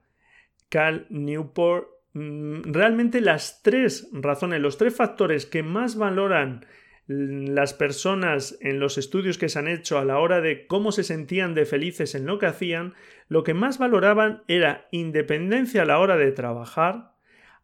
Cal 0.68 1.06
Newport, 1.10 1.88
mm, 2.14 2.72
realmente 2.72 3.20
las 3.20 3.62
tres 3.62 4.08
razones, 4.12 4.60
los 4.60 4.78
tres 4.78 4.94
factores 4.94 5.46
que 5.46 5.62
más 5.62 5.96
valoran 5.96 6.66
las 7.06 7.74
personas 7.74 8.56
en 8.60 8.78
los 8.78 8.96
estudios 8.96 9.36
que 9.36 9.48
se 9.48 9.58
han 9.58 9.68
hecho 9.68 9.98
a 9.98 10.04
la 10.04 10.18
hora 10.18 10.40
de 10.40 10.66
cómo 10.66 10.92
se 10.92 11.02
sentían 11.02 11.54
de 11.54 11.66
felices 11.66 12.14
en 12.14 12.26
lo 12.26 12.38
que 12.38 12.46
hacían, 12.46 12.94
lo 13.28 13.42
que 13.42 13.54
más 13.54 13.78
valoraban 13.78 14.42
era 14.46 14.86
independencia 14.92 15.82
a 15.82 15.86
la 15.86 15.98
hora 15.98 16.16
de 16.16 16.32
trabajar, 16.32 17.12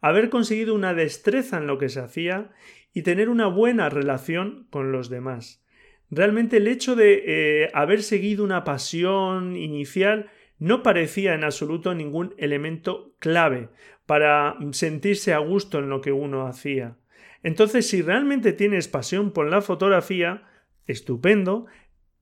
haber 0.01 0.29
conseguido 0.29 0.75
una 0.75 0.93
destreza 0.93 1.59
en 1.59 1.67
lo 1.67 1.79
que 1.79 1.89
se 1.89 2.01
hacía 2.01 2.51
y 2.93 3.03
tener 3.03 3.29
una 3.29 3.47
buena 3.47 3.89
relación 3.89 4.67
con 4.71 4.93
los 4.93 5.09
demás. 5.09 5.65
Realmente 6.11 6.57
el 6.57 6.69
hecho 6.69 6.97
de 6.97 7.23
eh, 7.27 7.71
haber 7.75 8.03
seguido 8.03 8.45
una 8.45 8.65
pasión 8.65 9.57
inicial 9.57 10.31
no 10.59 10.83
parecía 10.83 11.35
en 11.35 11.45
absoluto 11.45 11.95
ningún 11.95 12.35
elemento 12.39 13.15
clave 13.19 13.69
para 14.07 14.57
sentirse 14.73 15.35
a 15.35 15.39
gusto 15.39 15.79
en 15.79 15.91
lo 15.91 16.01
que 16.01 16.13
uno 16.13 16.47
hacía. 16.47 16.97
Entonces, 17.43 17.89
si 17.89 18.03
realmente 18.03 18.53
tienes 18.53 18.89
pasión 18.89 19.33
por 19.33 19.49
la 19.49 19.61
fotografía, 19.61 20.43
estupendo, 20.87 21.67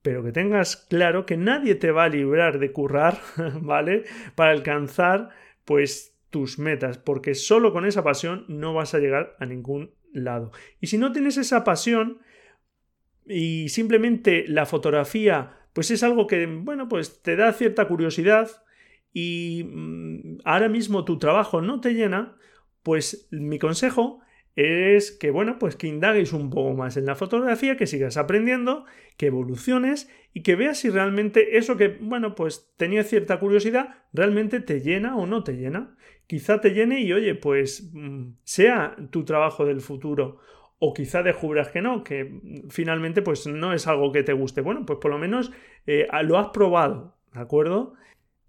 pero 0.01 0.23
que 0.23 0.31
tengas 0.31 0.75
claro 0.75 1.25
que 1.25 1.37
nadie 1.37 1.75
te 1.75 1.91
va 1.91 2.03
a 2.03 2.09
librar 2.09 2.59
de 2.59 2.71
currar, 2.71 3.19
¿vale? 3.61 4.03
Para 4.35 4.51
alcanzar, 4.51 5.29
pues, 5.65 6.13
tus 6.29 6.59
metas, 6.59 6.97
porque 6.97 7.35
solo 7.35 7.71
con 7.71 7.85
esa 7.85 8.03
pasión 8.03 8.45
no 8.47 8.73
vas 8.73 8.93
a 8.93 8.99
llegar 8.99 9.35
a 9.39 9.45
ningún 9.45 9.91
lado. 10.11 10.51
Y 10.81 10.87
si 10.87 10.97
no 10.97 11.11
tienes 11.11 11.37
esa 11.37 11.63
pasión 11.63 12.19
y 13.29 13.69
simplemente 13.69 14.45
la 14.47 14.65
fotografía, 14.65 15.57
pues 15.73 15.91
es 15.91 16.03
algo 16.03 16.27
que, 16.27 16.45
bueno, 16.45 16.87
pues 16.87 17.21
te 17.21 17.35
da 17.35 17.53
cierta 17.53 17.87
curiosidad 17.87 18.49
y 19.13 19.63
mm, 19.63 20.39
ahora 20.43 20.69
mismo 20.69 21.05
tu 21.05 21.19
trabajo 21.19 21.61
no 21.61 21.81
te 21.81 21.93
llena, 21.93 22.37
pues 22.83 23.27
mi 23.31 23.59
consejo 23.59 24.21
es 24.57 25.11
que, 25.11 25.29
bueno, 25.29 25.59
pues 25.59 25.75
que 25.75 25.87
indagues 25.87 26.33
un 26.33 26.49
poco 26.49 26.73
más 26.73 26.97
en 26.97 27.05
la 27.05 27.15
fotografía, 27.15 27.77
que 27.77 27.85
sigas 27.85 28.17
aprendiendo, 28.17 28.85
que 29.15 29.27
evoluciones 29.27 30.09
y 30.33 30.41
que 30.41 30.55
veas 30.55 30.79
si 30.79 30.89
realmente 30.89 31.57
eso 31.57 31.77
que, 31.77 31.89
bueno, 32.01 32.33
pues 32.33 32.73
tenía 32.75 33.03
cierta 33.03 33.39
curiosidad, 33.39 34.03
realmente 34.13 34.59
te 34.59 34.81
llena 34.81 35.15
o 35.15 35.27
no 35.27 35.43
te 35.43 35.53
llena. 35.53 35.95
Quizá 36.25 36.59
te 36.59 36.71
llene 36.71 37.01
y, 37.01 37.13
oye, 37.13 37.35
pues 37.35 37.91
mm, 37.93 38.31
sea 38.43 38.95
tu 39.11 39.25
trabajo 39.25 39.63
del 39.63 39.79
futuro. 39.79 40.39
O 40.79 40.93
quizá 40.93 41.23
descubras 41.23 41.69
que 41.69 41.81
no, 41.81 42.03
que 42.03 42.39
finalmente 42.69 43.21
pues 43.21 43.47
no 43.47 43.73
es 43.73 43.87
algo 43.87 44.11
que 44.11 44.23
te 44.23 44.33
guste. 44.33 44.61
Bueno, 44.61 44.85
pues 44.85 44.99
por 44.99 45.11
lo 45.11 45.17
menos 45.17 45.51
eh, 45.85 46.07
lo 46.23 46.37
has 46.37 46.49
probado, 46.49 47.17
¿de 47.33 47.39
acuerdo? 47.39 47.93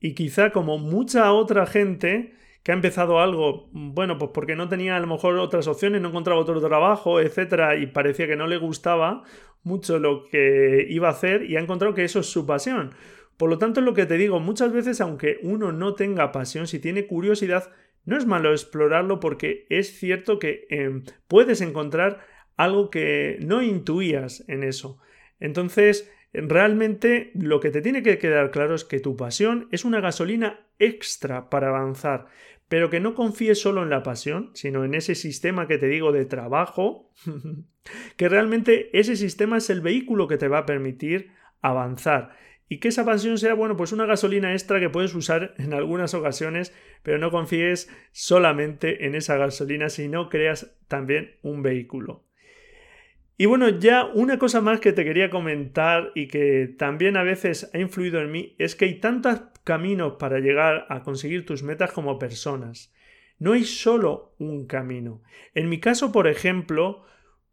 Y 0.00 0.14
quizá 0.14 0.50
como 0.50 0.78
mucha 0.78 1.32
otra 1.32 1.66
gente, 1.66 2.34
que 2.62 2.72
ha 2.72 2.74
empezado 2.74 3.20
algo, 3.20 3.70
bueno, 3.72 4.18
pues 4.18 4.30
porque 4.34 4.54
no 4.54 4.68
tenía 4.68 4.96
a 4.96 5.00
lo 5.00 5.06
mejor 5.06 5.38
otras 5.38 5.66
opciones, 5.66 6.02
no 6.02 6.08
encontraba 6.08 6.38
otro 6.38 6.60
trabajo, 6.60 7.18
etcétera, 7.18 7.76
y 7.76 7.86
parecía 7.86 8.26
que 8.26 8.36
no 8.36 8.46
le 8.46 8.58
gustaba 8.58 9.22
mucho 9.62 9.98
lo 9.98 10.24
que 10.24 10.86
iba 10.88 11.08
a 11.08 11.12
hacer 11.12 11.44
y 11.44 11.56
ha 11.56 11.60
encontrado 11.60 11.94
que 11.94 12.04
eso 12.04 12.20
es 12.20 12.26
su 12.26 12.44
pasión. 12.46 12.94
Por 13.38 13.48
lo 13.48 13.58
tanto, 13.58 13.80
es 13.80 13.86
lo 13.86 13.94
que 13.94 14.04
te 14.04 14.18
digo, 14.18 14.40
muchas 14.40 14.72
veces, 14.72 15.00
aunque 15.00 15.38
uno 15.42 15.72
no 15.72 15.94
tenga 15.94 16.32
pasión, 16.32 16.66
si 16.66 16.78
tiene 16.78 17.06
curiosidad, 17.06 17.70
no 18.08 18.16
es 18.16 18.24
malo 18.24 18.52
explorarlo 18.52 19.20
porque 19.20 19.66
es 19.68 19.98
cierto 19.98 20.38
que 20.38 20.66
em, 20.70 21.04
puedes 21.26 21.60
encontrar 21.60 22.20
algo 22.56 22.88
que 22.88 23.36
no 23.42 23.60
intuías 23.62 24.48
en 24.48 24.64
eso. 24.64 24.98
Entonces, 25.40 26.10
realmente 26.32 27.30
lo 27.34 27.60
que 27.60 27.70
te 27.70 27.82
tiene 27.82 28.02
que 28.02 28.16
quedar 28.16 28.50
claro 28.50 28.74
es 28.74 28.86
que 28.86 28.98
tu 28.98 29.14
pasión 29.14 29.68
es 29.72 29.84
una 29.84 30.00
gasolina 30.00 30.58
extra 30.78 31.50
para 31.50 31.68
avanzar, 31.68 32.28
pero 32.66 32.88
que 32.88 32.98
no 32.98 33.14
confíes 33.14 33.60
solo 33.60 33.82
en 33.82 33.90
la 33.90 34.02
pasión, 34.02 34.52
sino 34.54 34.86
en 34.86 34.94
ese 34.94 35.14
sistema 35.14 35.68
que 35.68 35.76
te 35.76 35.88
digo 35.88 36.10
de 36.10 36.24
trabajo, 36.24 37.12
que 38.16 38.28
realmente 38.30 38.88
ese 38.98 39.16
sistema 39.16 39.58
es 39.58 39.68
el 39.68 39.82
vehículo 39.82 40.28
que 40.28 40.38
te 40.38 40.48
va 40.48 40.60
a 40.60 40.66
permitir 40.66 41.32
avanzar. 41.60 42.30
Y 42.68 42.78
que 42.78 42.88
esa 42.88 43.04
pasión 43.04 43.38
sea, 43.38 43.54
bueno, 43.54 43.76
pues 43.76 43.92
una 43.92 44.06
gasolina 44.06 44.52
extra 44.52 44.80
que 44.80 44.90
puedes 44.90 45.14
usar 45.14 45.54
en 45.58 45.72
algunas 45.72 46.12
ocasiones, 46.14 46.74
pero 47.02 47.18
no 47.18 47.30
confíes 47.30 47.90
solamente 48.12 49.06
en 49.06 49.14
esa 49.14 49.36
gasolina, 49.36 49.88
sino 49.88 50.28
creas 50.28 50.76
también 50.86 51.36
un 51.42 51.62
vehículo. 51.62 52.24
Y 53.40 53.46
bueno, 53.46 53.68
ya 53.68 54.04
una 54.04 54.36
cosa 54.36 54.60
más 54.60 54.80
que 54.80 54.92
te 54.92 55.04
quería 55.04 55.30
comentar 55.30 56.10
y 56.16 56.26
que 56.26 56.74
también 56.76 57.16
a 57.16 57.22
veces 57.22 57.70
ha 57.72 57.78
influido 57.78 58.20
en 58.20 58.32
mí 58.32 58.56
es 58.58 58.74
que 58.74 58.86
hay 58.86 58.98
tantos 58.98 59.40
caminos 59.62 60.14
para 60.18 60.40
llegar 60.40 60.86
a 60.88 61.02
conseguir 61.02 61.46
tus 61.46 61.62
metas 61.62 61.92
como 61.92 62.18
personas. 62.18 62.92
No 63.38 63.52
hay 63.52 63.62
solo 63.62 64.34
un 64.38 64.66
camino. 64.66 65.22
En 65.54 65.68
mi 65.68 65.78
caso, 65.78 66.10
por 66.10 66.26
ejemplo, 66.26 67.04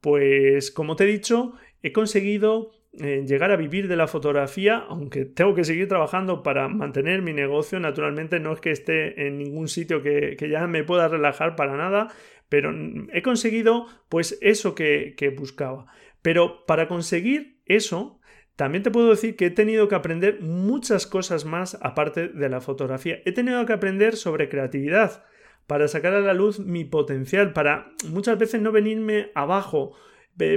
pues 0.01 0.71
como 0.71 0.95
te 0.95 1.03
he 1.03 1.07
dicho, 1.07 1.53
he 1.83 1.91
conseguido 1.91 2.71
eh, 2.99 3.25
llegar 3.27 3.51
a 3.51 3.55
vivir 3.55 3.87
de 3.87 3.95
la 3.95 4.07
fotografía, 4.07 4.77
aunque 4.87 5.25
tengo 5.25 5.53
que 5.53 5.63
seguir 5.63 5.87
trabajando 5.87 6.43
para 6.43 6.67
mantener 6.67 7.21
mi 7.21 7.33
negocio, 7.33 7.79
naturalmente 7.79 8.39
no 8.39 8.53
es 8.53 8.59
que 8.59 8.71
esté 8.71 9.27
en 9.27 9.37
ningún 9.37 9.67
sitio 9.67 10.01
que, 10.01 10.35
que 10.37 10.49
ya 10.49 10.67
me 10.67 10.83
pueda 10.83 11.07
relajar 11.07 11.55
para 11.55 11.75
nada, 11.75 12.09
pero 12.49 12.73
he 13.11 13.21
conseguido 13.21 13.87
pues 14.09 14.37
eso 14.41 14.75
que, 14.75 15.33
buscaba. 15.37 15.87
Pero 16.21 16.65
para 16.65 16.87
conseguir 16.87 17.59
eso, 17.65 18.19
también 18.55 18.83
te 18.83 18.91
puedo 18.91 19.09
decir 19.09 19.35
que 19.35 19.47
he 19.47 19.51
tenido 19.51 19.87
que 19.87 19.95
aprender 19.95 20.41
muchas 20.41 21.07
cosas 21.07 21.45
más 21.45 21.77
aparte 21.81 22.27
de 22.29 22.49
la 22.49 22.61
fotografía. 22.61 23.19
He 23.25 23.31
tenido 23.31 23.65
que 23.65 23.73
aprender 23.73 24.15
sobre 24.15 24.49
creatividad 24.49 25.25
para 25.67 25.87
sacar 25.87 26.13
a 26.13 26.21
la 26.21 26.33
luz 26.33 26.59
mi 26.59 26.85
potencial, 26.85 27.51
para 27.53 27.91
muchas 28.07 28.37
veces 28.37 28.61
no 28.61 28.71
venirme 28.71 29.31
abajo, 29.33 29.93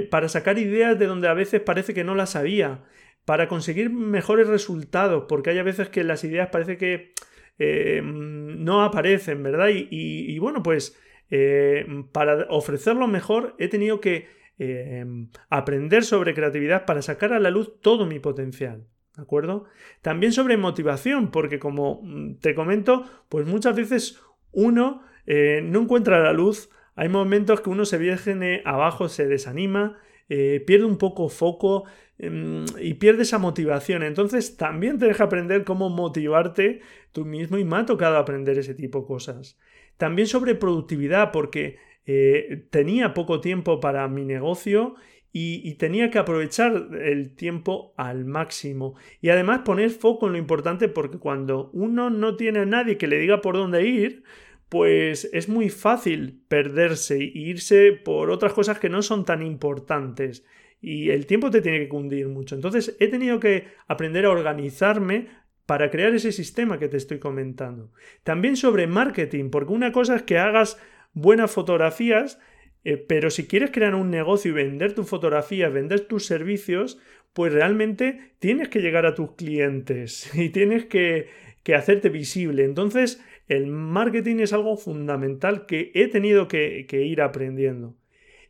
para 0.09 0.29
sacar 0.29 0.57
ideas 0.57 0.97
de 0.99 1.05
donde 1.05 1.27
a 1.27 1.33
veces 1.33 1.61
parece 1.61 1.93
que 1.93 2.03
no 2.03 2.15
las 2.15 2.31
sabía, 2.31 2.83
para 3.25 3.47
conseguir 3.47 3.89
mejores 3.89 4.47
resultados, 4.47 5.25
porque 5.27 5.51
hay 5.51 5.59
a 5.59 5.63
veces 5.63 5.89
que 5.89 6.03
las 6.03 6.23
ideas 6.23 6.49
parece 6.49 6.77
que 6.77 7.13
eh, 7.59 8.01
no 8.03 8.83
aparecen, 8.83 9.43
¿verdad? 9.43 9.69
y 9.69 10.37
bueno, 10.39 10.63
pues 10.63 10.97
eh, 11.31 11.85
para 12.11 12.47
ofrecerlo 12.49 13.07
mejor 13.07 13.55
he 13.59 13.67
tenido 13.67 14.01
que 14.01 14.27
eh, 14.57 15.05
aprender 15.49 16.03
sobre 16.03 16.33
creatividad 16.33 16.85
para 16.85 17.01
sacar 17.01 17.33
a 17.33 17.39
la 17.39 17.51
luz 17.51 17.79
todo 17.81 18.05
mi 18.05 18.19
potencial. 18.19 18.87
¿De 19.15 19.23
acuerdo? 19.23 19.65
También 20.01 20.31
sobre 20.31 20.57
motivación, 20.57 21.29
porque 21.29 21.59
como 21.59 22.01
mm, 22.03 22.39
te 22.39 22.55
comento, 22.55 23.05
pues 23.29 23.45
muchas 23.45 23.75
veces 23.75 24.19
uno 24.51 25.03
eh, 25.27 25.61
no 25.63 25.81
encuentra 25.81 26.23
la 26.23 26.33
luz, 26.33 26.69
hay 26.99 27.07
momentos 27.07 27.61
que 27.61 27.69
uno 27.69 27.85
se 27.85 27.97
viene 27.97 28.61
abajo, 28.65 29.07
se 29.07 29.25
desanima, 29.25 29.97
pierde 30.27 30.83
un 30.83 30.97
poco 30.97 31.29
foco 31.29 31.85
em, 32.17 32.65
y 32.79 32.95
pierde 32.95 33.21
esa 33.23 33.39
motivación. 33.39 34.03
Entonces 34.03 34.57
también 34.57 34.99
te 34.99 35.05
deja 35.05 35.23
aprender 35.23 35.63
cómo 35.63 35.89
motivarte 35.89 36.81
tú 37.13 37.23
mismo 37.23 37.57
y 37.57 37.63
me 37.63 37.77
ha 37.77 37.85
tocado 37.85 38.17
aprender 38.17 38.57
ese 38.59 38.75
tipo 38.75 38.99
de 38.99 39.07
cosas. 39.07 39.57
También 39.95 40.27
sobre 40.27 40.55
productividad, 40.55 41.31
porque 41.31 41.77
eh, 42.05 42.65
tenía 42.69 43.13
poco 43.13 43.39
tiempo 43.39 43.79
para 43.79 44.07
mi 44.09 44.25
negocio 44.25 44.95
y, 45.31 45.75
tenía 45.75 46.09
que 46.09 46.17
aprovechar 46.17 46.89
el 47.01 47.35
tiempo 47.35 47.93
al 47.97 48.25
máximo. 48.25 48.95
Y 49.21 49.29
además 49.29 49.59
poner 49.63 49.91
foco 49.91 50.25
en 50.25 50.33
lo 50.33 50.39
importante, 50.39 50.89
porque 50.89 51.19
cuando 51.19 51.69
uno 51.71 52.09
no 52.09 52.35
tiene 52.35 52.59
a 52.59 52.65
nadie 52.65 52.97
que 52.97 53.07
le 53.07 53.19
diga 53.19 53.41
por 53.41 53.55
dónde 53.55 53.85
ir, 53.87 54.23
pues 54.69 55.29
es 55.33 55.49
muy 55.49 55.69
fácil 55.69 56.43
perderse 56.47 57.17
e 57.17 57.31
irse 57.33 57.91
por 57.91 58.29
otras 58.29 58.53
cosas 58.53 58.79
que 58.79 58.89
no 58.89 59.01
son 59.01 59.25
tan 59.25 59.41
importantes. 59.41 60.45
Y 60.81 61.09
el 61.09 61.25
tiempo 61.25 61.51
te 61.51 61.61
tiene 61.61 61.79
que 61.79 61.89
cundir 61.89 62.27
mucho. 62.27 62.55
Entonces 62.55 62.95
he 62.99 63.07
tenido 63.07 63.39
que 63.39 63.67
aprender 63.87 64.25
a 64.25 64.29
organizarme 64.29 65.27
para 65.65 65.91
crear 65.91 66.13
ese 66.13 66.31
sistema 66.31 66.79
que 66.79 66.87
te 66.87 66.97
estoy 66.97 67.19
comentando. 67.19 67.91
También 68.23 68.55
sobre 68.55 68.87
marketing, 68.87 69.49
porque 69.49 69.73
una 69.73 69.91
cosa 69.91 70.15
es 70.15 70.23
que 70.23 70.37
hagas 70.37 70.79
buenas 71.13 71.51
fotografías, 71.51 72.39
eh, 72.83 72.97
pero 72.97 73.29
si 73.29 73.45
quieres 73.45 73.71
crear 73.71 73.93
un 73.93 74.09
negocio 74.09 74.51
y 74.51 74.53
vender 74.55 74.93
tus 74.93 75.07
fotografías, 75.07 75.71
vender 75.71 76.01
tus 76.01 76.25
servicios, 76.25 76.97
pues 77.33 77.53
realmente 77.53 78.33
tienes 78.39 78.69
que 78.69 78.79
llegar 78.79 79.05
a 79.05 79.15
tus 79.15 79.35
clientes 79.35 80.29
y 80.33 80.49
tienes 80.49 80.85
que, 80.85 81.27
hacerte 81.75 82.09
visible. 82.09 82.63
Entonces, 82.63 83.23
el 83.49 83.67
marketing 83.67 84.37
es 84.37 84.53
algo 84.53 84.77
fundamental 84.77 85.65
que 85.65 85.91
he 85.95 86.07
tenido 86.07 86.47
que, 86.47 86.85
ir 86.91 87.21
aprendiendo. 87.21 87.97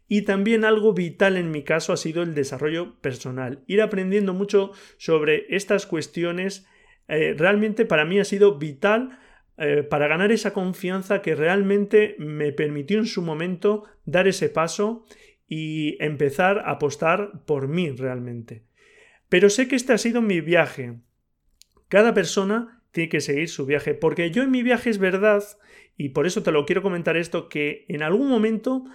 Y 0.10 0.24
también 0.24 0.66
algo 0.66 0.94
vital 0.94 1.38
en 1.38 1.52
mi 1.52 1.64
caso 1.64 1.94
ha 1.94 1.98
sido 1.98 2.22
el 2.22 2.36
desarrollo 2.36 3.00
personal. 3.00 3.64
Ir 3.66 3.82
aprendiendo 3.82 4.34
mucho 4.34 4.72
sobre 4.98 5.46
estas 5.56 5.86
cuestiones 5.86 6.68
eh, 7.08 7.34
realmente 7.38 7.86
para 7.86 8.06
mí 8.06 8.20
ha 8.20 8.26
sido 8.26 8.60
vital 8.60 9.18
eh, 9.58 9.84
para 9.84 10.08
ganar 10.08 10.32
esa 10.32 10.52
confianza 10.54 11.22
que 11.22 11.34
realmente 11.34 12.16
me 12.20 12.52
permitió 12.52 13.00
en 13.00 13.06
su 13.06 13.22
momento 13.22 13.86
dar 14.06 14.28
ese 14.28 14.50
paso 14.50 15.06
y 15.48 16.02
empezar 16.04 16.60
a 16.60 16.72
apostar 16.72 17.46
por 17.46 17.68
mí 17.68 17.90
realmente. 17.92 18.64
Pero 19.30 19.50
sé 19.50 19.68
que 19.68 19.76
este 19.76 19.94
ha 19.94 19.98
sido 19.98 20.22
mi 20.22 20.42
viaje. 20.42 21.00
Cada 21.88 22.14
persona 22.14 22.79
tiene 22.92 23.10
que 23.10 23.22
seguir 23.22 23.50
su 23.50 23.66
viaje, 23.66 23.94
porque 23.94 24.32
yo 24.32 24.44
en 24.44 24.52
mi 24.52 24.64
viaje 24.64 24.90
es 24.90 24.98
verdad, 24.98 25.44
y 25.98 26.10
por 26.10 26.26
eso 26.26 26.44
te 26.44 26.52
lo 26.52 26.66
quiero 26.66 26.82
comentar 26.82 27.18
esto, 27.18 27.50
que 27.50 27.86
en 27.90 28.04
algún 28.04 28.30
momento, 28.30 28.86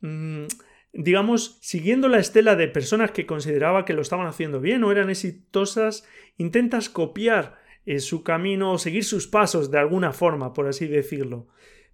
mm, 0.00 0.44
digamos, 0.92 1.58
siguiendo 1.60 2.08
la 2.08 2.18
estela 2.18 2.56
de 2.56 2.68
personas 2.68 3.10
que 3.10 3.26
consideraba 3.26 3.84
que 3.84 3.92
lo 3.92 4.02
estaban 4.02 4.26
haciendo 4.26 4.60
bien 4.60 4.82
o 4.84 4.92
eran 4.92 5.10
exitosas, 5.10 6.08
intentas 6.36 6.88
copiar 6.88 7.58
eh, 7.86 8.00
su 8.00 8.22
camino 8.22 8.72
o 8.72 8.78
seguir 8.78 9.04
sus 9.04 9.26
pasos 9.26 9.70
de 9.70 9.78
alguna 9.78 10.12
forma, 10.12 10.52
por 10.52 10.66
así 10.66 10.86
decirlo. 10.86 11.48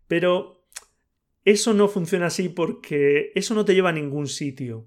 Pero 0.07 0.65
eso 1.45 1.75
no 1.75 1.89
funciona 1.89 2.27
así 2.27 2.49
porque 2.49 3.33
eso 3.35 3.55
no 3.55 3.65
te 3.65 3.75
lleva 3.75 3.91
a 3.91 3.95
ningún 3.95 4.29
sitio. 4.29 4.87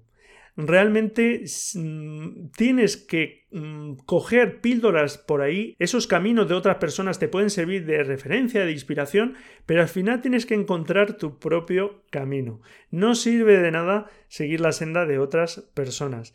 Realmente 0.56 1.44
mm, 1.74 2.50
tienes 2.56 2.96
que 2.96 3.46
mm, 3.50 3.94
coger 4.06 4.60
píldoras 4.60 5.18
por 5.18 5.42
ahí, 5.42 5.74
esos 5.80 6.06
caminos 6.06 6.48
de 6.48 6.54
otras 6.54 6.76
personas 6.76 7.18
te 7.18 7.28
pueden 7.28 7.50
servir 7.50 7.84
de 7.86 8.04
referencia, 8.04 8.64
de 8.64 8.70
inspiración, 8.70 9.34
pero 9.66 9.82
al 9.82 9.88
final 9.88 10.20
tienes 10.20 10.46
que 10.46 10.54
encontrar 10.54 11.16
tu 11.16 11.40
propio 11.40 12.04
camino. 12.10 12.60
No 12.90 13.16
sirve 13.16 13.58
de 13.58 13.72
nada 13.72 14.06
seguir 14.28 14.60
la 14.60 14.72
senda 14.72 15.06
de 15.06 15.18
otras 15.18 15.60
personas. 15.74 16.34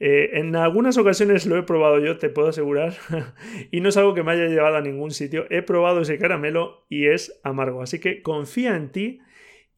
Eh, 0.00 0.38
en 0.38 0.54
algunas 0.54 0.96
ocasiones 0.96 1.44
lo 1.44 1.58
he 1.58 1.62
probado 1.64 1.98
yo, 1.98 2.18
te 2.18 2.30
puedo 2.30 2.48
asegurar, 2.48 2.94
y 3.70 3.80
no 3.80 3.90
es 3.90 3.96
algo 3.96 4.14
que 4.14 4.22
me 4.22 4.32
haya 4.32 4.46
llevado 4.46 4.76
a 4.76 4.80
ningún 4.80 5.10
sitio. 5.10 5.44
He 5.50 5.60
probado 5.60 6.00
ese 6.00 6.18
caramelo 6.18 6.86
y 6.88 7.08
es 7.08 7.38
amargo. 7.42 7.82
Así 7.82 7.98
que 7.98 8.22
confía 8.22 8.76
en 8.76 8.92
ti 8.92 9.20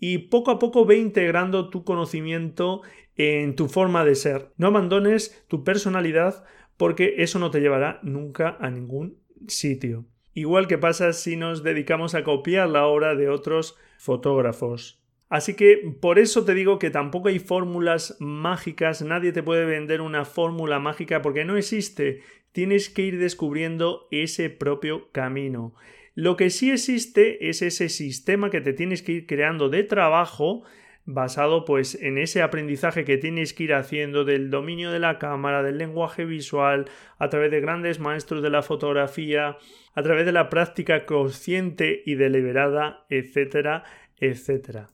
y 0.00 0.18
poco 0.18 0.50
a 0.50 0.58
poco 0.58 0.86
ve 0.86 0.96
integrando 0.96 1.68
tu 1.68 1.84
conocimiento 1.84 2.80
en 3.16 3.54
tu 3.54 3.68
forma 3.68 4.04
de 4.04 4.14
ser. 4.14 4.50
No 4.56 4.68
abandones 4.68 5.44
tu 5.46 5.62
personalidad 5.62 6.42
porque 6.78 7.16
eso 7.18 7.38
no 7.38 7.50
te 7.50 7.60
llevará 7.60 8.00
nunca 8.02 8.56
a 8.58 8.70
ningún 8.70 9.18
sitio. 9.46 10.06
Igual 10.32 10.66
que 10.66 10.78
pasa 10.78 11.12
si 11.12 11.36
nos 11.36 11.62
dedicamos 11.62 12.14
a 12.14 12.24
copiar 12.24 12.70
la 12.70 12.86
obra 12.86 13.14
de 13.14 13.28
otros 13.28 13.76
fotógrafos. 13.98 15.02
Así 15.28 15.54
que 15.54 15.94
por 16.00 16.18
eso 16.18 16.44
te 16.44 16.54
digo 16.54 16.78
que 16.78 16.90
tampoco 16.90 17.28
hay 17.28 17.38
fórmulas 17.38 18.16
mágicas, 18.18 19.02
nadie 19.02 19.32
te 19.32 19.42
puede 19.42 19.64
vender 19.66 20.00
una 20.00 20.24
fórmula 20.24 20.78
mágica 20.80 21.20
porque 21.20 21.44
no 21.44 21.56
existe. 21.56 22.22
Tienes 22.52 22.88
que 22.88 23.02
ir 23.02 23.18
descubriendo 23.18 24.08
ese 24.10 24.48
propio 24.50 25.12
camino. 25.12 25.74
Lo 26.20 26.36
que 26.36 26.50
sí 26.50 26.70
existe 26.70 27.48
es 27.48 27.62
ese 27.62 27.88
sistema 27.88 28.50
que 28.50 28.60
te 28.60 28.74
tienes 28.74 29.02
que 29.02 29.12
ir 29.12 29.26
creando 29.26 29.70
de 29.70 29.84
trabajo 29.84 30.64
basado 31.06 31.64
pues 31.64 31.94
en 31.94 32.18
ese 32.18 32.42
aprendizaje 32.42 33.06
que 33.06 33.16
tienes 33.16 33.54
que 33.54 33.64
ir 33.64 33.72
haciendo 33.72 34.26
del 34.26 34.50
dominio 34.50 34.90
de 34.90 34.98
la 34.98 35.18
cámara, 35.18 35.62
del 35.62 35.78
lenguaje 35.78 36.26
visual, 36.26 36.90
a 37.18 37.30
través 37.30 37.50
de 37.50 37.62
grandes 37.62 38.00
maestros 38.00 38.42
de 38.42 38.50
la 38.50 38.60
fotografía, 38.60 39.56
a 39.94 40.02
través 40.02 40.26
de 40.26 40.32
la 40.32 40.50
práctica 40.50 41.06
consciente 41.06 42.02
y 42.04 42.16
deliberada, 42.16 43.06
etcétera, 43.08 43.84
etcétera. 44.18 44.88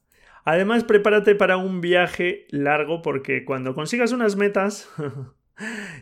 Además, 0.44 0.84
prepárate 0.84 1.34
para 1.34 1.56
un 1.56 1.80
viaje 1.80 2.46
largo 2.50 3.02
porque 3.02 3.44
cuando 3.44 3.74
consigas 3.74 4.12
unas 4.12 4.36
metas 4.36 4.88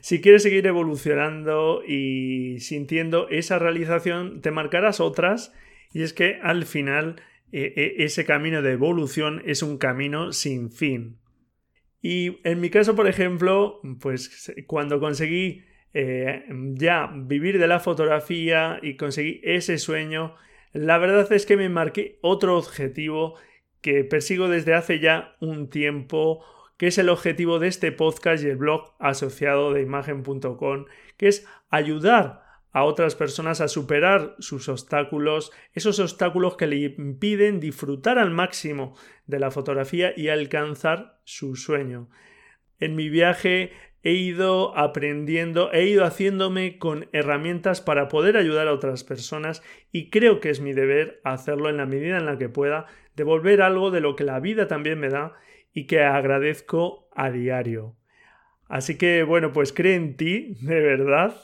Si 0.01 0.21
quieres 0.21 0.43
seguir 0.43 0.67
evolucionando 0.67 1.83
y 1.87 2.59
sintiendo 2.61 3.29
esa 3.29 3.59
realización, 3.59 4.41
te 4.41 4.51
marcarás 4.51 5.01
otras 5.01 5.53
y 5.93 6.03
es 6.03 6.13
que 6.13 6.39
al 6.43 6.65
final 6.65 7.23
e, 7.53 7.73
e, 7.77 8.05
ese 8.05 8.25
camino 8.25 8.63
de 8.63 8.73
evolución 8.73 9.43
es 9.47 9.63
un 9.63 9.79
camino 9.79 10.33
sin 10.33 10.73
fin. 10.73 11.19
Y 12.03 12.41
en 12.47 12.61
mi 12.61 12.69
caso, 12.69 12.95
por 12.97 13.07
ejemplo, 13.07 13.81
pues 14.01 14.53
cuando 14.67 15.01
conseguí 15.01 15.63
eh, 15.95 16.45
ya 16.75 17.11
vivir 17.15 17.59
de 17.59 17.69
la 17.69 17.81
fotografía 17.81 18.79
y 18.83 18.97
conseguí 18.97 19.41
ese 19.45 19.79
sueño, 19.79 20.35
la 20.73 20.99
verdad 20.99 21.33
es 21.33 21.47
que 21.47 21.57
me 21.57 21.69
marqué 21.69 22.19
otro 22.21 22.59
objetivo 22.59 23.37
que 23.81 24.03
persigo 24.03 24.49
desde 24.49 24.75
hace 24.75 24.99
ya 24.99 25.37
un 25.41 25.71
tiempo 25.71 26.45
que 26.77 26.89
es 26.89 26.99
el 26.99 27.09
objetivo 27.09 27.59
de 27.59 27.69
este 27.69 27.93
podcast 27.93 28.43
y 28.45 28.49
el 28.49 28.57
blog 28.57 28.95
asociado 28.99 29.73
de 29.73 29.83
imagen.com, 29.83 30.87
que 31.17 31.29
es 31.29 31.47
ayudar 31.71 32.43
a 32.75 32.83
otras 32.83 33.15
personas 33.15 33.61
a 33.61 33.69
superar 33.69 34.35
sus 34.41 34.69
obstáculos, 34.69 35.53
esos 35.75 36.01
obstáculos 36.01 36.57
que 36.57 36.67
le 36.67 36.77
impiden 36.77 37.61
disfrutar 37.61 38.19
al 38.19 38.33
máximo 38.33 38.97
de 39.27 39.39
la 39.39 39.53
fotografía 39.53 40.13
y 40.17 40.29
alcanzar 40.29 41.21
su 41.23 41.55
sueño. 41.55 42.09
En 42.81 42.97
mi 42.97 43.09
viaje 43.09 43.71
he 44.03 44.13
ido 44.13 44.77
aprendiendo, 44.77 45.73
he 45.73 45.87
ido 45.87 46.05
haciéndome 46.05 46.79
con 46.79 47.09
herramientas 47.13 47.81
para 47.81 48.09
poder 48.09 48.37
ayudar 48.37 48.67
a 48.67 48.73
otras 48.73 49.05
personas 49.05 49.63
y 49.93 50.11
creo 50.11 50.41
que 50.41 50.51
es 50.51 50.61
mi 50.61 50.73
deber 50.73 51.21
hacerlo 51.23 51.71
en 51.71 51.77
la 51.77 51.87
medida 51.87 52.19
en 52.19 52.27
la 52.27 52.39
que 52.39 52.49
pueda, 52.49 52.87
devolver 53.15 53.63
algo 53.63 53.93
de 53.93 54.01
lo 54.01 54.17
que 54.17 54.25
la 54.25 54.41
vida 54.41 54.67
también 54.67 54.99
me 54.99 55.11
da 55.11 55.35
y 55.75 55.87
que 55.87 56.03
agradezco 56.03 57.09
a 57.15 57.31
diario. 57.31 57.97
Así 58.69 58.97
que 58.97 59.23
bueno, 59.25 59.53
pues 59.53 59.73
cree 59.73 59.97
en 59.97 60.17
ti, 60.17 60.57
de 60.63 60.81
verdad. 60.81 61.35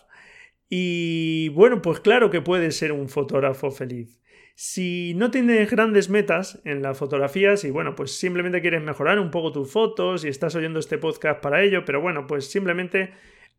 Y 0.69 1.49
bueno, 1.51 1.83
pues 1.83 2.01
claro 2.01 2.31
que 2.31 2.41
puedes 2.41 2.77
ser 2.77 2.93
un 2.93 3.09
fotógrafo 3.09 3.71
feliz. 3.71 4.21
Si 4.55 5.15
no 5.15 5.31
tienes 5.31 5.71
grandes 5.71 6.11
metas 6.11 6.61
en 6.65 6.83
la 6.83 6.95
fotografía, 6.95 7.57
si 7.57 7.71
bueno, 7.71 7.95
pues 7.97 8.17
simplemente 8.17 8.61
quieres 8.61 8.83
mejorar 8.83 9.19
un 9.19 9.31
poco 9.31 9.53
tus 9.53 9.73
fotos 9.73 10.25
y 10.25 10.29
estás 10.29 10.55
oyendo 10.55 10.79
este 10.79 10.99
podcast 10.99 11.41
para 11.41 11.63
ello, 11.63 11.85
pero 11.85 12.01
bueno, 12.01 12.27
pues 12.27 12.51
simplemente 12.51 13.11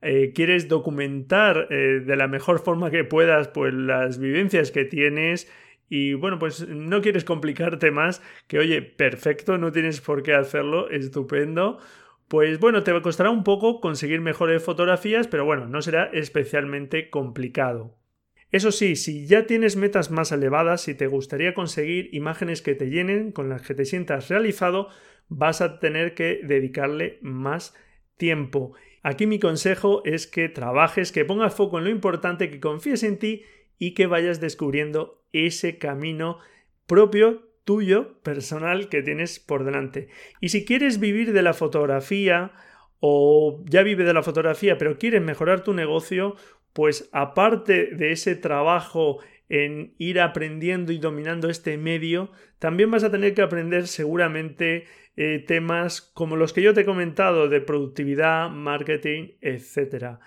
eh, 0.03 0.31
quieres 0.33 0.67
documentar 0.67 1.67
eh, 1.71 2.01
de 2.05 2.15
la 2.15 2.27
mejor 2.27 2.59
forma 2.59 2.91
que 2.91 3.03
puedas 3.03 3.47
pues 3.47 3.73
las 3.73 4.19
vivencias 4.19 4.71
que 4.71 4.85
tienes 4.85 5.51
y 5.93 6.13
bueno, 6.13 6.39
pues 6.39 6.65
no 6.69 7.01
quieres 7.01 7.25
complicarte 7.25 7.91
más, 7.91 8.21
que 8.47 8.59
oye, 8.59 8.81
perfecto, 8.81 9.57
no 9.57 9.73
tienes 9.73 9.99
por 9.99 10.23
qué 10.23 10.33
hacerlo, 10.33 10.89
estupendo. 10.89 11.79
Pues 12.29 12.61
bueno, 12.61 12.81
te 12.83 13.01
costará 13.01 13.29
un 13.29 13.43
poco 13.43 13.81
conseguir 13.81 14.21
mejores 14.21 14.63
fotografías, 14.63 15.27
pero 15.27 15.43
bueno, 15.43 15.67
no 15.67 15.81
será 15.81 16.05
especialmente 16.05 17.09
complicado. 17.09 17.97
Eso 18.51 18.71
sí, 18.71 18.95
si 18.95 19.27
ya 19.27 19.45
tienes 19.45 19.75
metas 19.75 20.11
más 20.11 20.31
elevadas, 20.31 20.79
si 20.79 20.95
te 20.95 21.07
gustaría 21.07 21.53
conseguir 21.53 22.07
imágenes 22.13 22.61
que 22.61 22.73
te 22.73 22.89
llenen, 22.89 23.33
con 23.33 23.49
las 23.49 23.61
que 23.61 23.75
te 23.75 23.83
sientas 23.83 24.29
realizado, 24.29 24.87
vas 25.27 25.59
a 25.59 25.79
tener 25.79 26.13
que 26.13 26.39
dedicarle 26.41 27.19
más 27.21 27.75
tiempo. 28.15 28.75
Aquí 29.03 29.27
mi 29.27 29.39
consejo 29.39 30.03
es 30.05 30.25
que 30.25 30.47
trabajes, 30.47 31.11
que 31.11 31.25
pongas 31.25 31.53
foco 31.53 31.79
en 31.79 31.83
lo 31.83 31.89
importante, 31.89 32.49
que 32.49 32.61
confíes 32.61 33.03
en 33.03 33.19
ti 33.19 33.43
y 33.81 33.95
que 33.95 34.05
vayas 34.05 34.39
descubriendo 34.39 35.23
ese 35.33 35.79
camino 35.79 36.37
propio 36.85 37.49
tuyo, 37.63 38.21
personal, 38.21 38.89
que 38.89 39.01
tienes 39.01 39.39
por 39.39 39.63
delante. 39.63 40.07
Y 40.39 40.49
si 40.49 40.65
quieres 40.65 40.99
vivir 40.99 41.33
de 41.33 41.41
la 41.41 41.55
fotografía 41.55 42.51
o 42.99 43.63
ya 43.65 43.81
vive 43.81 44.03
de 44.03 44.13
la 44.13 44.21
fotografía, 44.21 44.77
pero 44.77 44.99
quieres 44.99 45.23
mejorar 45.23 45.63
tu 45.63 45.73
negocio, 45.73 46.35
pues 46.73 47.09
aparte 47.11 47.87
de 47.87 48.11
ese 48.11 48.35
trabajo 48.35 49.17
en 49.49 49.95
ir 49.97 50.19
aprendiendo 50.19 50.91
y 50.91 50.99
dominando 50.99 51.49
este 51.49 51.75
medio, 51.79 52.31
también 52.59 52.91
vas 52.91 53.03
a 53.03 53.09
tener 53.09 53.33
que 53.33 53.41
aprender 53.41 53.87
seguramente 53.87 54.85
eh, 55.15 55.43
temas 55.47 56.01
como 56.01 56.35
los 56.35 56.53
que 56.53 56.61
yo 56.61 56.75
te 56.75 56.81
he 56.81 56.85
comentado 56.85 57.49
de 57.49 57.61
productividad, 57.61 58.51
marketing, 58.51 59.29
etc. 59.41 60.19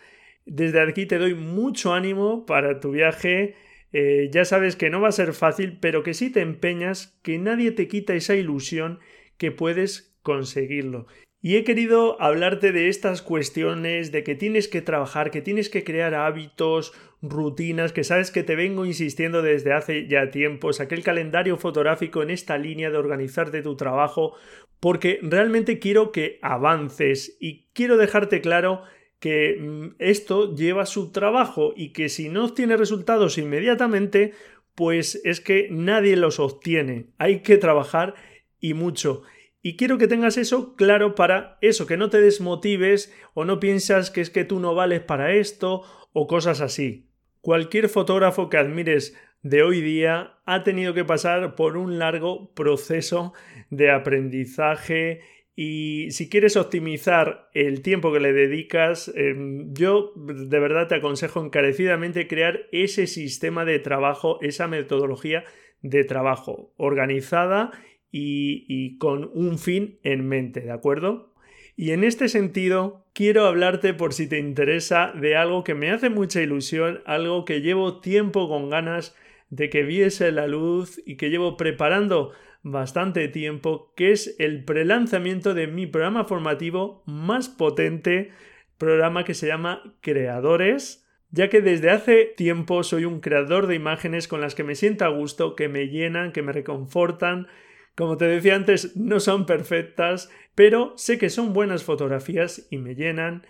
Desde 0.47 0.80
aquí 0.80 1.07
te 1.07 1.18
doy 1.18 1.34
mucho 1.34 1.95
ánimo 1.95 2.47
para 2.47 2.80
tu 2.80 2.90
viaje. 2.90 3.55
Eh, 3.92 4.28
ya 4.32 4.45
sabes 4.45 4.76
que 4.76 4.90
no 4.90 5.01
va 5.01 5.09
a 5.09 5.12
ser 5.12 5.32
fácil, 5.32 5.78
pero 5.80 6.03
que 6.03 6.14
si 6.14 6.30
te 6.30 6.40
empeñas, 6.40 7.18
que 7.22 7.38
nadie 7.38 7.70
te 7.70 7.88
quita 7.88 8.14
esa 8.14 8.34
ilusión 8.34 8.99
que 9.38 9.53
puedes 9.53 10.16
conseguirlo. 10.22 11.07
Y 11.40 11.57
he 11.57 11.64
querido 11.64 12.20
hablarte 12.22 12.72
de 12.72 12.88
estas 12.88 13.20
cuestiones, 13.20 14.12
de 14.12 14.24
que 14.24 14.34
tienes 14.34 14.66
que 14.66 14.80
trabajar, 14.80 15.30
que 15.30 15.42
tienes 15.42 15.68
que 15.68 15.84
crear 15.84 16.14
hábitos, 16.14 16.95
rutinas, 17.20 17.92
que 17.92 18.03
sabes 18.03 18.30
que 18.30 18.42
te 18.42 18.57
vengo 18.57 18.86
insistiendo 18.86 19.42
desde 19.42 19.74
hace 19.74 20.09
ya 20.09 20.30
tiempos, 20.30 20.80
aquel 20.80 21.03
calendario 21.03 21.59
fotográfico 21.59 22.22
en 22.22 22.30
esta 22.30 22.57
línea 22.57 22.90
de 22.90 22.97
organizarte 22.97 23.61
tu 23.61 23.76
trabajo, 23.76 24.34
porque 24.80 25.18
realmente 25.20 25.78
quiero 25.78 26.12
que 26.12 26.38
avances 26.40 27.36
y 27.40 27.66
quiero 27.74 27.99
dejarte 27.99 28.40
claro 28.40 28.82
que 29.25 29.57
mm, 29.59 29.95
esto 30.01 30.55
lleva 30.55 30.85
su 30.85 31.11
trabajo 31.11 31.72
y 31.75 31.95
que 31.95 32.11
si 32.11 32.29
no 32.29 32.45
obtiene 32.45 32.77
resultados 32.77 33.39
inmediatamente, 33.39 34.35
pues 34.75 35.18
es 35.25 35.41
que 35.41 35.68
nadie 35.70 36.14
los 36.16 36.39
obtiene. 36.39 37.07
Hay 37.16 37.41
que 37.41 37.57
trabajar 37.57 38.16
y 38.61 38.75
mucho. 38.75 39.22
Y 39.62 39.77
quiero 39.77 39.97
que 39.97 40.09
tengas 40.09 40.37
eso 40.37 40.77
claro 40.77 41.14
para 41.14 41.57
eso, 41.62 41.87
que 41.87 41.97
no 41.97 42.11
te 42.11 42.20
desmotives 42.20 43.14
o 43.33 43.47
no 43.47 43.61
piensas 43.61 44.11
que 44.11 44.20
es 44.20 44.29
que 44.29 44.45
tú 44.45 44.61
no 44.61 44.75
vales 44.75 45.01
para 45.01 45.33
esto 45.33 45.85
o 46.12 46.27
cosas 46.27 46.61
así. 46.61 47.09
Cualquier 47.41 47.89
fotógrafo 47.89 48.51
que 48.51 48.59
admires 48.59 49.16
de 49.41 49.62
hoy 49.62 49.81
día 49.81 50.35
ha 50.45 50.64
tenido 50.64 50.93
que 50.93 51.07
pasar 51.07 51.55
por 51.55 51.79
un 51.79 51.99
largo 51.99 52.53
proceso 52.53 53.33
de 53.70 53.91
aprendizaje 53.91 55.22
y 55.57 56.11
si 56.11 56.28
quieres 56.28 56.57
optimizar 56.57 57.48
el 57.55 57.82
tiempo 57.82 58.12
que 58.12 58.20
le 58.20 58.32
dedicas, 58.32 59.12
em, 59.14 59.72
yo 59.72 60.12
de 60.16 60.59
verdad 60.59 60.88
te 60.88 60.96
aconsejo 60.96 61.44
encarecidamente 61.44 62.26
crear 62.26 62.66
ese 62.72 63.07
sistema 63.07 63.64
de 63.64 63.78
trabajo, 63.78 64.38
esa 64.42 64.66
metodología 64.66 65.44
de 65.80 66.02
trabajo 66.05 66.72
organizada 66.76 67.70
y, 68.11 68.64
y 68.68 68.98
con 68.98 69.30
un 69.32 69.59
fin 69.59 70.00
en 70.02 70.26
mente, 70.26 70.61
¿de 70.61 70.72
acuerdo? 70.72 71.34
Y 71.76 71.90
en 71.90 72.05
este 72.05 72.28
sentido, 72.28 73.05
quiero 73.12 73.46
hablarte 73.46 73.94
por 73.94 74.12
si 74.12 74.28
te 74.28 74.38
interesa 74.38 75.12
de 75.12 75.36
algo 75.36 75.64
que 75.64 75.74
me 75.74 75.90
hace 75.90 76.09
mucha 76.09 76.40
ilusión, 76.40 77.00
algo 77.05 77.44
que 77.44 77.61
llevo 77.61 78.00
tiempo 78.00 78.48
con 78.48 78.70
ganas 78.70 79.14
de 79.50 79.70
que 79.70 79.82
viese 79.82 80.32
la 80.32 80.46
luz 80.46 81.00
y 81.05 81.16
que 81.16 81.30
llevo 81.30 81.57
preparando 81.57 82.32
bastante 82.65 83.29
tiempo, 83.29 83.93
que 83.95 84.11
es 84.11 84.35
el 84.39 84.65
prelanzamiento 84.65 85.55
de 85.55 85.69
mi 85.69 85.87
programa 85.87 86.25
formativo 86.25 87.05
más 87.07 87.49
potente, 87.49 88.31
programa 88.79 89.25
que 89.25 89.35
se 89.35 89.47
llama 89.47 89.97
Creadores, 90.01 91.07
ya 91.31 91.51
que 91.51 91.61
desde 91.61 91.91
hace 91.91 92.25
tiempo 92.25 92.83
soy 92.83 93.05
un 93.05 93.21
creador 93.21 93.67
de 93.67 93.75
imágenes 93.75 94.29
con 94.29 94.41
las 94.41 94.55
que 94.55 94.65
me 94.65 94.75
siento 94.75 95.05
a 95.05 95.09
gusto, 95.09 95.55
que 95.55 95.69
me 95.69 95.89
llenan, 95.89 96.33
que 96.33 96.43
me 96.43 96.53
reconfortan. 96.53 97.49
Como 97.97 98.17
te 98.17 98.25
decía 98.25 98.55
antes, 98.55 98.97
no 98.97 99.21
son 99.21 99.45
perfectas, 99.45 100.31
pero 100.55 100.95
sé 100.97 101.19
que 101.19 101.29
son 101.29 101.53
buenas 101.53 101.85
fotografías 101.85 102.67
y 102.71 102.79
me 102.79 102.95
llenan. 102.95 103.47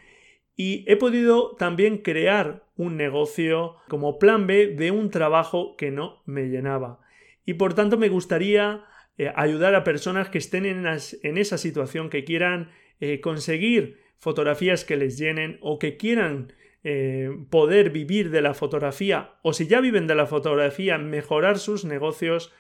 Y 0.57 0.85
he 0.91 0.97
podido 0.97 1.55
también 1.57 1.99
crear 1.99 2.65
un 2.77 2.97
negocio 2.97 3.77
como 3.89 4.19
plan 4.19 4.47
B 4.47 4.75
de 4.75 4.91
un 4.91 5.11
trabajo 5.11 5.77
que 5.77 5.93
no 5.93 6.23
me 6.27 6.49
llenaba. 6.49 7.01
Y 7.45 7.55
por 7.55 7.75
tanto 7.75 7.97
me 7.97 8.09
gustaría 8.09 8.85
eh, 9.19 9.33
ayudar 9.37 9.75
a 9.75 9.85
personas 9.85 10.29
que 10.29 10.39
estén 10.39 10.67
en, 10.67 10.87
esa 11.39 11.59
situación, 11.59 12.11
que 12.11 12.25
quieran 12.25 12.71
eh, 13.01 13.21
conseguir 13.21 14.01
fotografías 14.19 14.85
que 14.85 14.97
les 14.97 15.19
llenen 15.19 15.59
o 15.61 15.79
que 15.79 15.97
quieran 15.97 16.53
eh, 16.83 17.31
poder 17.51 17.91
vivir 17.91 18.31
de 18.31 18.43
la 18.43 18.55
fotografía 18.55 19.35
o 19.43 19.53
si 19.53 19.67
ya 19.67 19.81
viven 19.81 20.07
de 20.07 20.15
la 20.15 20.27
fotografía, 20.27 20.99
mejorar 20.99 21.59
sus 21.59 21.85
negocios, 21.85 22.53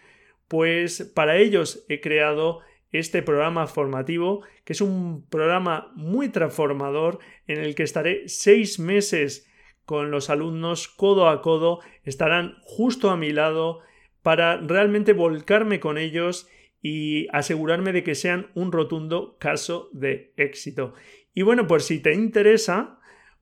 pues 0.48 1.10
para 1.14 1.36
ellos 1.36 1.84
he 1.88 2.00
creado 2.00 2.60
este 2.92 3.22
programa 3.22 3.66
formativo, 3.66 4.42
que 4.64 4.72
es 4.72 4.80
un 4.80 5.26
programa 5.28 5.92
muy 5.96 6.28
transformador 6.28 7.18
en 7.48 7.58
el 7.58 7.74
que 7.74 7.82
estaré 7.82 8.28
seis 8.28 8.78
meses 8.78 9.50
con 9.84 10.10
los 10.10 10.30
alumnos 10.30 10.88
codo 10.88 11.28
a 11.28 11.42
codo, 11.42 11.80
estarán 12.04 12.54
justo 12.62 13.10
a 13.10 13.16
mi 13.16 13.32
lado, 13.32 13.80
para 14.24 14.56
realmente 14.56 15.12
volcarme 15.12 15.80
con 15.80 15.98
ellos 15.98 16.48
y 16.80 17.28
asegurarme 17.30 17.92
de 17.92 18.02
que 18.02 18.14
sean 18.14 18.46
un 18.54 18.72
rotundo 18.72 19.36
caso 19.38 19.90
de 19.92 20.32
éxito. 20.38 20.94
Y 21.34 21.42
bueno, 21.42 21.66
pues 21.66 21.84
si 21.84 22.00
te 22.00 22.14
interesa, 22.14 22.98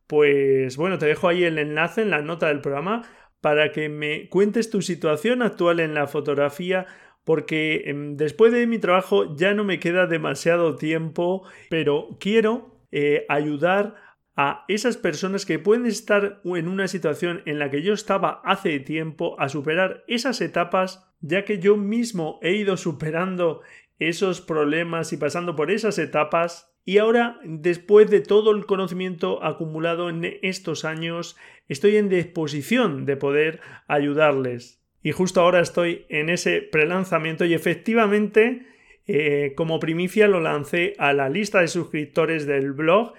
pues 0.08 0.76
bueno, 0.76 0.98
te 0.98 1.06
dejo 1.06 1.28
ahí 1.28 1.44
el 1.44 1.58
enlace 1.58 2.02
en 2.02 2.10
la 2.10 2.20
nota 2.20 2.48
del 2.48 2.60
programa 2.60 3.02
para 3.40 3.70
que 3.70 3.88
me 3.88 4.28
cuentes 4.28 4.70
tu 4.70 4.82
situación 4.82 5.42
actual 5.42 5.78
en 5.78 5.94
la 5.94 6.08
fotografía, 6.08 6.86
porque 7.22 7.84
em, 7.86 8.16
después 8.16 8.52
de 8.52 8.66
mi 8.66 8.80
trabajo 8.80 9.36
ya 9.36 9.54
no 9.54 9.62
me 9.62 9.78
queda 9.78 10.08
demasiado 10.08 10.74
tiempo, 10.74 11.44
pero 11.70 12.16
quiero 12.18 12.80
eh, 12.90 13.24
ayudar 13.28 13.94
a 14.36 14.64
esas 14.68 14.96
personas 14.96 15.44
que 15.44 15.58
pueden 15.58 15.86
estar 15.86 16.40
en 16.44 16.68
una 16.68 16.88
situación 16.88 17.42
en 17.44 17.58
la 17.58 17.70
que 17.70 17.82
yo 17.82 17.92
estaba 17.92 18.40
hace 18.44 18.80
tiempo 18.80 19.38
a 19.38 19.48
superar 19.48 20.04
esas 20.08 20.40
etapas, 20.40 21.06
ya 21.20 21.44
que 21.44 21.58
yo 21.58 21.76
mismo 21.76 22.38
he 22.42 22.52
ido 22.52 22.76
superando 22.76 23.60
esos 23.98 24.40
problemas 24.40 25.12
y 25.12 25.16
pasando 25.16 25.54
por 25.54 25.70
esas 25.70 25.98
etapas 25.98 26.72
y 26.84 26.98
ahora, 26.98 27.38
después 27.44 28.10
de 28.10 28.20
todo 28.20 28.50
el 28.50 28.66
conocimiento 28.66 29.44
acumulado 29.44 30.08
en 30.10 30.38
estos 30.42 30.84
años, 30.84 31.36
estoy 31.68 31.96
en 31.96 32.08
disposición 32.08 33.06
de 33.06 33.16
poder 33.16 33.60
ayudarles. 33.86 34.82
Y 35.02 35.12
justo 35.12 35.40
ahora 35.40 35.60
estoy 35.60 36.06
en 36.08 36.28
ese 36.28 36.60
prelanzamiento 36.60 37.44
y 37.44 37.54
efectivamente, 37.54 38.66
eh, 39.06 39.52
como 39.56 39.78
primicia, 39.78 40.26
lo 40.26 40.40
lancé 40.40 40.94
a 40.98 41.12
la 41.12 41.28
lista 41.28 41.60
de 41.60 41.68
suscriptores 41.68 42.46
del 42.46 42.72
blog 42.72 43.12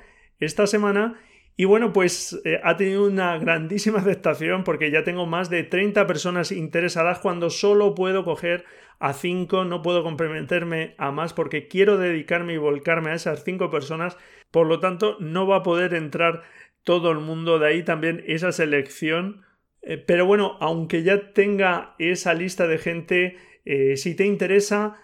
esta 0.43 0.67
semana. 0.67 1.19
Y 1.55 1.65
bueno, 1.65 1.93
pues 1.93 2.41
eh, 2.45 2.59
ha 2.63 2.77
tenido 2.77 3.05
una 3.05 3.37
grandísima 3.37 3.99
aceptación 4.01 4.63
porque 4.63 4.91
ya 4.91 5.03
tengo 5.03 5.25
más 5.25 5.49
de 5.49 5.63
30 5.63 6.07
personas 6.07 6.51
interesadas 6.51 7.19
cuando 7.19 7.49
solo 7.49 7.95
puedo 7.95 8.23
coger 8.23 8.65
a 8.99 9.13
5, 9.13 9.65
no 9.65 9.81
puedo 9.81 10.03
comprometerme 10.03 10.95
a 10.97 11.11
más 11.11 11.33
porque 11.33 11.67
quiero 11.67 11.97
dedicarme 11.97 12.53
y 12.53 12.57
volcarme 12.57 13.11
a 13.11 13.15
esas 13.15 13.43
5 13.43 13.69
personas, 13.69 14.17
por 14.49 14.67
lo 14.67 14.79
tanto 14.79 15.17
no 15.19 15.45
va 15.45 15.57
a 15.57 15.63
poder 15.63 15.93
entrar 15.93 16.43
todo 16.83 17.11
el 17.11 17.19
mundo, 17.19 17.59
de 17.59 17.67
ahí. 17.67 17.83
También 17.83 18.23
esa 18.27 18.51
selección. 18.51 19.41
Eh, 19.81 19.97
pero 19.97 20.25
bueno, 20.25 20.57
aunque 20.61 21.03
ya 21.03 21.33
tenga 21.33 21.95
esa 21.99 22.33
lista 22.33 22.67
de 22.67 22.77
gente, 22.77 23.37
eh, 23.65 23.97
si 23.97 24.15
te 24.15 24.25
interesa, 24.25 24.97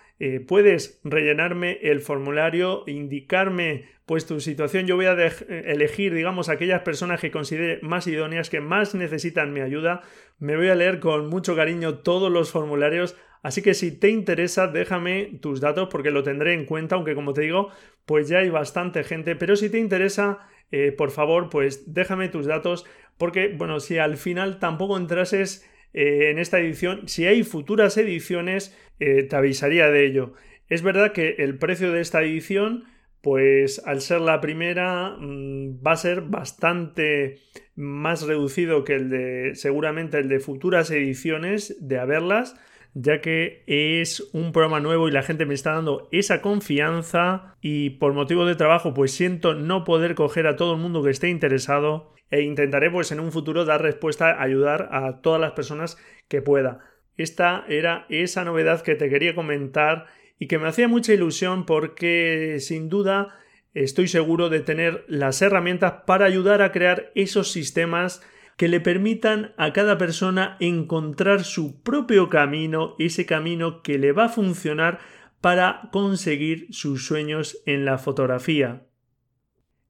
puedes 0.48 1.00
rellenarme 1.04 1.80
el 1.82 2.02
formulario, 2.02 2.84
indicarme 2.88 3.86
pues 4.06 4.26
tu 4.26 4.40
situación. 4.40 4.88
Yo 4.88 4.96
voy 4.96 5.06
a 5.06 5.14
elegir, 5.14 6.14
digamos, 6.14 6.50
aquellas 6.50 6.82
personas 6.82 7.22
que 7.22 7.30
considere 7.30 7.80
más 7.84 8.08
idóneas, 8.08 8.50
que 8.50 8.60
más 8.60 8.96
necesitan 8.96 9.54
mi 9.54 9.62
ayuda. 9.62 10.02
Me 10.40 10.58
voy 10.58 10.70
a 10.70 10.76
leer 10.76 11.00
con 11.00 11.28
mucho 11.28 11.56
cariño 11.56 12.00
todos 12.00 12.32
los 12.32 12.52
formularios, 12.52 13.16
así 13.44 13.62
que 13.62 13.74
si 13.76 13.92
te 13.92 14.10
interesa, 14.10 14.68
déjame 14.68 15.38
tus 15.42 15.62
datos 15.62 15.90
porque 15.92 16.10
lo 16.10 16.24
tendré 16.24 16.54
en 16.54 16.66
cuenta, 16.66 16.96
aunque 16.96 17.14
como 17.14 17.34
te 17.34 17.42
digo, 17.42 17.70
pues 18.06 18.28
ya 18.28 18.40
hay 18.40 18.50
bastante 18.50 19.04
gente, 19.04 19.36
pero 19.36 19.56
si 19.56 19.70
te 19.70 19.78
interesa, 19.78 20.40
eh, 20.72 20.92
por 20.92 21.12
favor, 21.12 21.50
pues 21.52 21.94
déjame 21.94 22.30
tus 22.30 22.48
datos 22.48 22.86
porque, 23.20 23.54
bueno, 23.56 23.80
si 23.80 24.00
al 24.00 24.18
final 24.18 24.58
tampoco 24.58 24.98
entrases 24.98 25.70
eh, 25.94 26.30
en 26.30 26.40
esta 26.40 26.60
edición, 26.60 27.08
si 27.08 27.26
hay 27.26 27.44
futuras 27.44 27.98
ediciones, 27.98 28.78
eh, 29.00 29.24
te 29.24 29.36
avisaría 29.36 29.90
de 29.90 30.06
ello. 30.06 30.34
Es 30.68 30.82
verdad 30.82 31.14
que 31.14 31.36
el 31.40 31.58
precio 31.58 31.92
de 31.92 32.02
esta 32.02 32.22
edición 32.22 32.86
pues 33.22 33.82
al 33.86 34.02
ser 34.02 34.22
la 34.22 34.40
primera 34.40 35.16
mm, 35.20 35.86
va 35.86 35.94
a 35.94 35.98
ser 35.98 36.22
bastante 36.22 37.40
más 37.76 38.22
reducido 38.26 38.84
que 38.84 38.96
el 38.96 39.10
de 39.10 39.52
seguramente 39.56 40.20
el 40.20 40.30
de 40.30 40.40
futuras 40.40 40.90
ediciones 40.92 41.76
de 41.82 42.00
haberlas 42.00 42.56
ya 42.94 43.22
que 43.22 43.64
es 43.68 44.30
un 44.34 44.52
programa 44.52 44.80
nuevo 44.80 45.08
y 45.08 45.12
la 45.12 45.22
gente 45.22 45.46
me 45.46 45.54
está 45.54 45.74
dando 45.74 46.08
esa 46.12 46.42
confianza 46.42 47.56
y 47.62 47.92
por 47.92 48.14
motivo 48.14 48.46
de 48.46 48.56
trabajo 48.56 48.94
pues 48.94 49.12
siento 49.12 49.54
no 49.54 49.84
poder 49.84 50.16
coger 50.16 50.48
a 50.48 50.56
todo 50.56 50.74
el 50.74 50.82
mundo 50.82 51.04
que 51.04 51.12
esté 51.12 51.30
interesado 51.30 52.14
e 52.32 52.42
intentaré 52.42 52.92
pues 52.92 53.12
en 53.12 53.20
un 53.20 53.32
futuro 53.32 53.66
dar 53.66 53.82
respuesta, 53.82 54.42
ayudar 54.42 54.90
a 54.92 55.22
todas 55.22 55.42
las 55.42 55.52
personas 55.52 55.98
que 56.28 56.42
pueda. 56.42 56.80
Esta 57.18 57.66
era 57.68 58.06
esa 58.10 58.46
novedad 58.46 58.82
que 58.82 58.96
te 58.96 59.10
quería 59.10 59.36
comentar 59.36 60.06
y 60.38 60.48
que 60.48 60.58
me 60.58 60.68
hacía 60.68 60.88
mucha 60.88 61.14
ilusión 61.14 61.66
porque 61.66 62.58
sin 62.60 62.90
duda 62.90 63.36
estoy 63.74 64.08
seguro 64.08 64.50
de 64.50 64.62
tener 64.62 65.06
las 65.08 65.42
herramientas 65.42 65.94
para 66.06 66.26
ayudar 66.26 66.62
a 66.62 66.72
crear 66.72 67.12
esos 67.16 67.52
sistemas 67.52 68.22
que 68.56 68.68
le 68.68 68.80
permitan 68.82 69.54
a 69.58 69.74
cada 69.74 69.98
persona 69.98 70.58
encontrar 70.60 71.44
su 71.44 71.82
propio 71.82 72.30
camino, 72.30 72.96
ese 73.00 73.26
camino 73.26 73.82
que 73.82 73.98
le 73.98 74.12
va 74.12 74.26
a 74.26 74.30
funcionar 74.30 75.00
para 75.42 75.90
conseguir 75.92 76.68
sus 76.72 77.06
sueños 77.06 77.62
en 77.66 77.86
la 77.86 77.98
fotografía. 77.98 78.89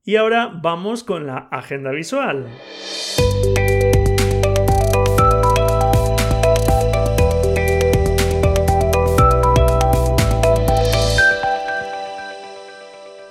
Y 0.05 0.15
ahora 0.15 0.49
vamos 0.61 1.03
con 1.03 1.27
la 1.27 1.49
agenda 1.51 1.91
visual. 1.91 2.47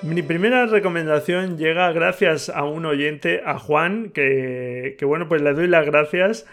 Mi 0.03 0.23
primera 0.23 0.67
recomendación 0.67 1.57
llega 1.57 1.91
gracias 1.93 2.51
a 2.51 2.65
un 2.65 2.85
oyente, 2.85 3.41
a 3.47 3.59
Juan, 3.59 4.11
que, 4.11 4.97
bueno, 5.03 5.27
pues 5.27 5.41
le 5.41 5.55
doy 5.55 5.69
las 5.69 5.87
gracias 5.87 6.47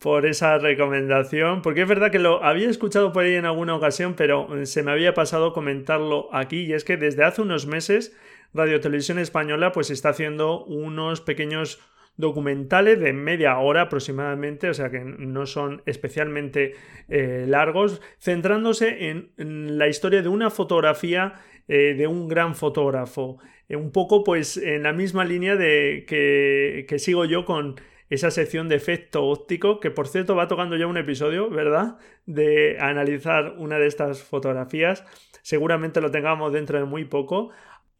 por 0.00 0.26
esa 0.26 0.58
recomendación, 0.58 1.62
porque 1.62 1.82
es 1.82 1.88
verdad 1.88 2.10
que 2.10 2.18
lo 2.18 2.42
había 2.42 2.68
escuchado 2.68 3.12
por 3.12 3.22
ahí 3.22 3.34
en 3.34 3.44
alguna 3.44 3.76
ocasión, 3.76 4.14
pero 4.14 4.48
se 4.66 4.82
me 4.82 4.90
había 4.90 5.14
pasado 5.14 5.52
comentarlo 5.52 6.28
aquí, 6.34 6.62
y 6.62 6.72
es 6.72 6.84
que 6.84 6.96
desde 6.96 7.22
hace 7.22 7.42
unos 7.42 7.66
meses 7.66 8.16
Radio 8.52 8.80
Televisión 8.80 9.18
Española 9.18 9.72
pues 9.72 9.90
está 9.90 10.10
haciendo 10.10 10.64
unos 10.64 11.20
pequeños 11.20 11.80
documentales 12.16 13.00
de 13.00 13.12
media 13.12 13.58
hora 13.58 13.82
aproximadamente, 13.82 14.68
o 14.68 14.74
sea 14.74 14.90
que 14.90 15.00
no 15.00 15.46
son 15.46 15.82
especialmente 15.86 16.74
eh, 17.08 17.46
largos, 17.48 18.00
centrándose 18.18 19.08
en, 19.08 19.78
la 19.78 19.88
historia 19.88 20.22
de 20.22 20.28
una 20.28 20.50
fotografía 20.50 21.34
eh, 21.66 21.94
de 21.94 22.06
un 22.06 22.28
gran 22.28 22.54
fotógrafo. 22.54 23.38
Eh, 23.68 23.76
un 23.76 23.90
poco 23.90 24.22
pues 24.22 24.56
en 24.56 24.82
la 24.82 24.92
misma 24.92 25.24
línea 25.24 25.56
de 25.56 26.04
que, 26.06 26.98
sigo 26.98 27.24
yo 27.24 27.44
con 27.44 27.80
esa 28.10 28.30
sección 28.30 28.68
de 28.68 28.74
efecto 28.74 29.24
óptico, 29.24 29.80
que 29.80 29.90
por 29.90 30.08
cierto 30.08 30.34
va 30.34 30.48
tocando 30.48 30.76
ya 30.76 30.86
un 30.86 30.96
episodio, 30.98 31.48
¿verdad? 31.48 31.96
De 32.26 32.76
analizar 32.80 33.54
una 33.56 33.78
de 33.78 33.86
estas 33.86 34.22
fotografías. 34.22 35.04
Seguramente 35.42 36.00
lo 36.00 36.10
tengamos 36.10 36.52
dentro 36.52 36.78
de 36.78 36.84
muy 36.84 37.04
poco. 37.04 37.50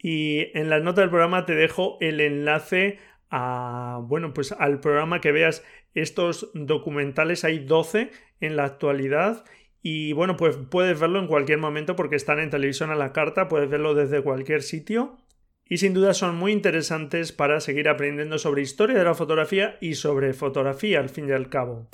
Y 0.03 0.57
en 0.59 0.71
las 0.71 0.83
notas 0.83 1.03
del 1.03 1.11
programa 1.11 1.45
te 1.45 1.55
dejo 1.55 1.99
el 2.01 2.21
enlace 2.21 2.99
a, 3.31 4.01
bueno, 4.03 4.33
pues 4.33 4.53
al 4.53 4.81
programa 4.81 5.21
que 5.21 5.33
veas 5.33 5.63
estos 5.95 6.51
documentales. 6.55 7.45
Hay 7.45 7.61
12 7.61 8.11
en 8.41 8.57
la 8.57 8.65
actualidad 8.65 9.45
y 9.83 10.13
bueno, 10.13 10.37
pues 10.37 10.57
puedes 10.71 10.99
verlo 10.99 11.19
en 11.19 11.27
cualquier 11.27 11.59
momento 11.59 11.97
porque 11.97 12.17
están 12.17 12.39
en 12.39 12.51
televisión 12.51 12.91
a 12.91 12.97
la 12.97 13.13
carta, 13.13 13.49
puedes 13.49 13.69
verlo 13.69 13.95
desde 13.95 14.23
cualquier 14.23 14.63
sitio. 14.63 15.19
Y 15.65 15.79
sin 15.79 15.95
duda 15.95 16.15
son 16.15 16.35
muy 16.35 16.53
interesantes 16.53 17.31
para 17.31 17.61
seguir 17.61 17.89
aprendiendo 17.89 18.39
sobre 18.39 18.63
historia 18.63 18.99
de 18.99 19.05
la 19.05 19.15
fotografía 19.15 19.79
y 19.81 19.95
sobre 19.95 20.33
fotografía 20.33 20.99
al 20.99 21.09
fin 21.09 21.29
y 21.29 21.33
al 21.33 21.49
cabo. 21.49 21.89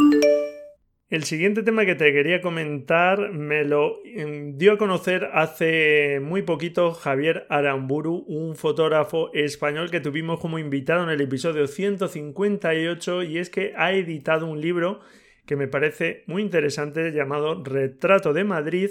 El 1.08 1.22
siguiente 1.22 1.62
tema 1.62 1.86
que 1.86 1.94
te 1.94 2.12
quería 2.12 2.40
comentar 2.40 3.30
me 3.30 3.64
lo 3.64 4.00
em, 4.04 4.58
dio 4.58 4.72
a 4.72 4.76
conocer 4.76 5.28
hace 5.32 6.18
muy 6.20 6.42
poquito 6.42 6.94
Javier 6.94 7.46
Aramburu, 7.48 8.24
un 8.26 8.56
fotógrafo 8.56 9.32
español 9.32 9.88
que 9.88 10.00
tuvimos 10.00 10.40
como 10.40 10.58
invitado 10.58 11.04
en 11.04 11.10
el 11.10 11.20
episodio 11.20 11.68
158 11.68 13.22
y 13.22 13.38
es 13.38 13.50
que 13.50 13.72
ha 13.76 13.92
editado 13.92 14.46
un 14.46 14.60
libro 14.60 14.98
que 15.46 15.54
me 15.54 15.68
parece 15.68 16.24
muy 16.26 16.42
interesante 16.42 17.12
llamado 17.12 17.62
Retrato 17.62 18.32
de 18.32 18.42
Madrid 18.42 18.90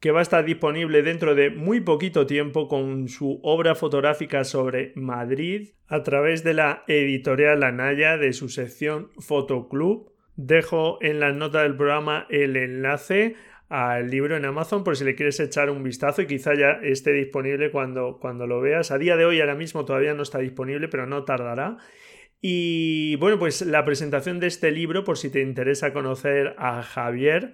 que 0.00 0.12
va 0.12 0.20
a 0.20 0.22
estar 0.22 0.46
disponible 0.46 1.02
dentro 1.02 1.34
de 1.34 1.50
muy 1.50 1.82
poquito 1.82 2.26
tiempo 2.26 2.68
con 2.68 3.08
su 3.08 3.38
obra 3.42 3.74
fotográfica 3.74 4.44
sobre 4.44 4.92
Madrid 4.94 5.72
a 5.88 6.02
través 6.04 6.42
de 6.42 6.54
la 6.54 6.84
editorial 6.86 7.62
Anaya 7.64 8.16
de 8.16 8.32
su 8.32 8.48
sección 8.48 9.10
Fotoclub 9.18 10.10
Dejo 10.42 10.98
en 11.02 11.20
la 11.20 11.32
nota 11.32 11.62
del 11.62 11.76
programa 11.76 12.26
el 12.30 12.56
enlace 12.56 13.36
al 13.68 14.08
libro 14.08 14.38
en 14.38 14.46
Amazon 14.46 14.84
por 14.84 14.96
si 14.96 15.04
le 15.04 15.14
quieres 15.14 15.38
echar 15.38 15.68
un 15.68 15.82
vistazo 15.82 16.22
y 16.22 16.26
quizá 16.26 16.54
ya 16.54 16.80
esté 16.82 17.12
disponible 17.12 17.70
cuando, 17.70 18.18
cuando 18.18 18.46
lo 18.46 18.62
veas. 18.62 18.90
A 18.90 18.96
día 18.96 19.16
de 19.16 19.26
hoy 19.26 19.38
ahora 19.40 19.54
mismo 19.54 19.84
todavía 19.84 20.14
no 20.14 20.22
está 20.22 20.38
disponible, 20.38 20.88
pero 20.88 21.06
no 21.06 21.24
tardará. 21.24 21.76
Y 22.40 23.16
bueno, 23.16 23.38
pues 23.38 23.60
la 23.60 23.84
presentación 23.84 24.40
de 24.40 24.46
este 24.46 24.70
libro, 24.70 25.04
por 25.04 25.18
si 25.18 25.30
te 25.30 25.42
interesa 25.42 25.92
conocer 25.92 26.54
a 26.56 26.82
Javier, 26.82 27.52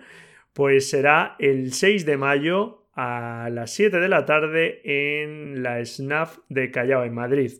pues 0.53 0.89
será 0.89 1.35
el 1.41 1.73
6 1.73 2.07
de 2.07 2.17
mayo 2.17 2.87
a 2.95 3.49
las 3.51 3.73
7 3.75 3.99
de 3.99 4.09
la 4.09 4.25
tarde 4.27 4.81
en 4.85 5.65
la 5.65 5.85
SNAF 5.85 6.39
de 6.49 6.71
Callao, 6.71 7.03
en 7.03 7.15
Madrid. 7.15 7.51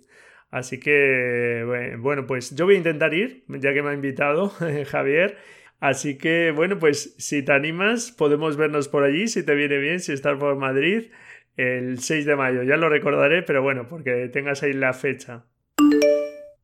Así 0.51 0.79
que, 0.81 1.97
bueno, 1.99 2.27
pues 2.27 2.55
yo 2.55 2.65
voy 2.65 2.77
a 2.77 2.79
intentar 2.79 3.13
ir, 3.15 3.45
ya 3.49 3.75
que 3.75 3.83
me 3.83 3.91
ha 3.91 3.95
invitado 3.95 4.49
Javier. 4.87 5.37
Así 5.81 6.17
que, 6.17 6.53
bueno, 6.53 6.79
pues 6.79 7.15
si 7.19 7.43
te 7.43 7.53
animas, 7.53 8.11
podemos 8.11 8.57
vernos 8.57 8.89
por 8.89 9.05
allí, 9.05 9.29
si 9.29 9.45
te 9.45 9.55
viene 9.55 9.79
bien, 9.79 10.01
si 10.01 10.13
estás 10.13 10.39
por 10.39 10.57
Madrid, 10.57 11.11
el 11.57 11.99
6 11.99 12.25
de 12.25 12.37
mayo. 12.37 12.63
Ya 12.63 12.77
lo 12.77 12.89
recordaré, 12.89 13.43
pero 13.43 13.63
bueno, 13.63 13.87
porque 13.89 14.29
tengas 14.33 14.63
ahí 14.63 14.73
la 14.73 14.93
fecha. 14.95 15.45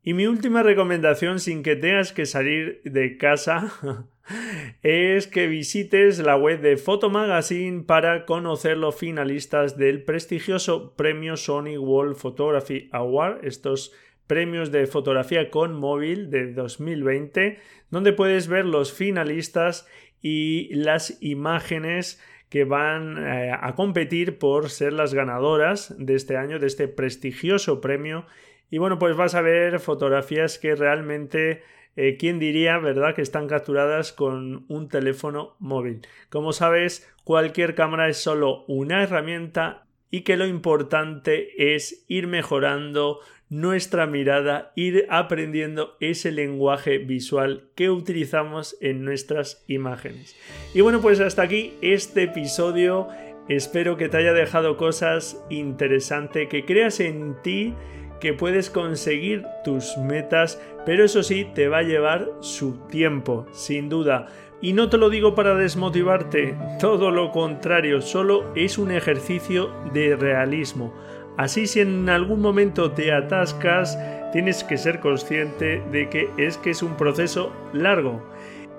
Y 0.04 0.14
mi 0.14 0.26
última 0.26 0.64
recomendación, 0.64 1.38
sin 1.38 1.62
que 1.62 1.76
tengas 1.76 2.12
que 2.12 2.26
salir 2.26 2.80
de 2.82 3.16
casa, 3.18 3.72
es 4.82 5.28
que 5.28 5.46
visites 5.46 6.18
la 6.18 6.36
web 6.36 6.60
de 6.60 6.76
Photomagazine 6.76 7.84
para 7.84 8.24
conocer 8.26 8.76
los 8.78 8.96
finalistas 8.96 9.78
del 9.78 10.02
prestigioso 10.02 10.94
premio 10.96 11.36
Sony 11.36 11.78
World 11.78 12.16
Photography 12.16 12.88
Award, 12.90 13.44
estos 13.44 13.92
premios 14.26 14.72
de 14.72 14.88
fotografía 14.88 15.50
con 15.50 15.74
móvil 15.74 16.30
de 16.30 16.52
2020, 16.52 17.58
donde 17.90 18.12
puedes 18.12 18.48
ver 18.48 18.64
los 18.64 18.92
finalistas 18.92 19.86
y 20.20 20.74
las 20.74 21.22
imágenes 21.22 22.20
que 22.48 22.64
van 22.64 23.18
eh, 23.18 23.52
a 23.52 23.74
competir 23.76 24.38
por 24.38 24.68
ser 24.68 24.94
las 24.94 25.14
ganadoras 25.14 25.94
de 25.96 26.16
este 26.16 26.36
año, 26.36 26.58
de 26.58 26.66
este 26.66 26.88
prestigioso 26.88 27.80
premio 27.80 28.26
y 28.72 28.78
bueno, 28.78 28.98
pues 28.98 29.14
vas 29.14 29.34
a 29.34 29.42
ver 29.42 29.80
fotografías 29.80 30.58
que 30.58 30.74
realmente, 30.74 31.62
eh, 31.94 32.16
¿quién 32.18 32.38
diría, 32.38 32.78
verdad, 32.78 33.14
que 33.14 33.20
están 33.20 33.46
capturadas 33.46 34.14
con 34.14 34.64
un 34.68 34.88
teléfono 34.88 35.56
móvil? 35.58 36.00
Como 36.30 36.54
sabes, 36.54 37.06
cualquier 37.22 37.74
cámara 37.74 38.08
es 38.08 38.16
solo 38.16 38.64
una 38.68 39.02
herramienta 39.02 39.84
y 40.10 40.22
que 40.22 40.38
lo 40.38 40.46
importante 40.46 41.74
es 41.74 42.06
ir 42.08 42.28
mejorando 42.28 43.20
nuestra 43.50 44.06
mirada, 44.06 44.72
ir 44.74 45.04
aprendiendo 45.10 45.98
ese 46.00 46.32
lenguaje 46.32 46.96
visual 46.96 47.68
que 47.74 47.90
utilizamos 47.90 48.78
en 48.80 49.04
nuestras 49.04 49.64
imágenes. 49.68 50.34
Y 50.72 50.80
bueno, 50.80 51.02
pues 51.02 51.20
hasta 51.20 51.42
aquí 51.42 51.74
este 51.82 52.22
episodio. 52.22 53.08
Espero 53.48 53.98
que 53.98 54.08
te 54.08 54.16
haya 54.16 54.32
dejado 54.32 54.78
cosas 54.78 55.44
interesantes, 55.50 56.48
que 56.48 56.64
creas 56.64 57.00
en 57.00 57.34
ti 57.42 57.74
que 58.22 58.32
puedes 58.32 58.70
conseguir 58.70 59.44
tus 59.64 59.98
metas, 59.98 60.62
pero 60.86 61.04
eso 61.04 61.24
sí, 61.24 61.44
te 61.44 61.66
va 61.66 61.78
a 61.78 61.82
llevar 61.82 62.28
su 62.38 62.78
tiempo, 62.86 63.46
sin 63.50 63.88
duda. 63.88 64.26
Y 64.60 64.74
no 64.74 64.88
te 64.88 64.96
lo 64.96 65.10
digo 65.10 65.34
para 65.34 65.56
desmotivarte, 65.56 66.56
todo 66.78 67.10
lo 67.10 67.32
contrario, 67.32 68.00
solo 68.00 68.44
es 68.54 68.78
un 68.78 68.92
ejercicio 68.92 69.72
de 69.92 70.14
realismo. 70.14 70.94
Así 71.36 71.66
si 71.66 71.80
en 71.80 72.08
algún 72.08 72.40
momento 72.40 72.92
te 72.92 73.12
atascas, 73.12 73.98
tienes 74.30 74.62
que 74.62 74.78
ser 74.78 75.00
consciente 75.00 75.82
de 75.90 76.08
que 76.08 76.30
es 76.36 76.58
que 76.58 76.70
es 76.70 76.84
un 76.84 76.96
proceso 76.96 77.52
largo. 77.72 78.22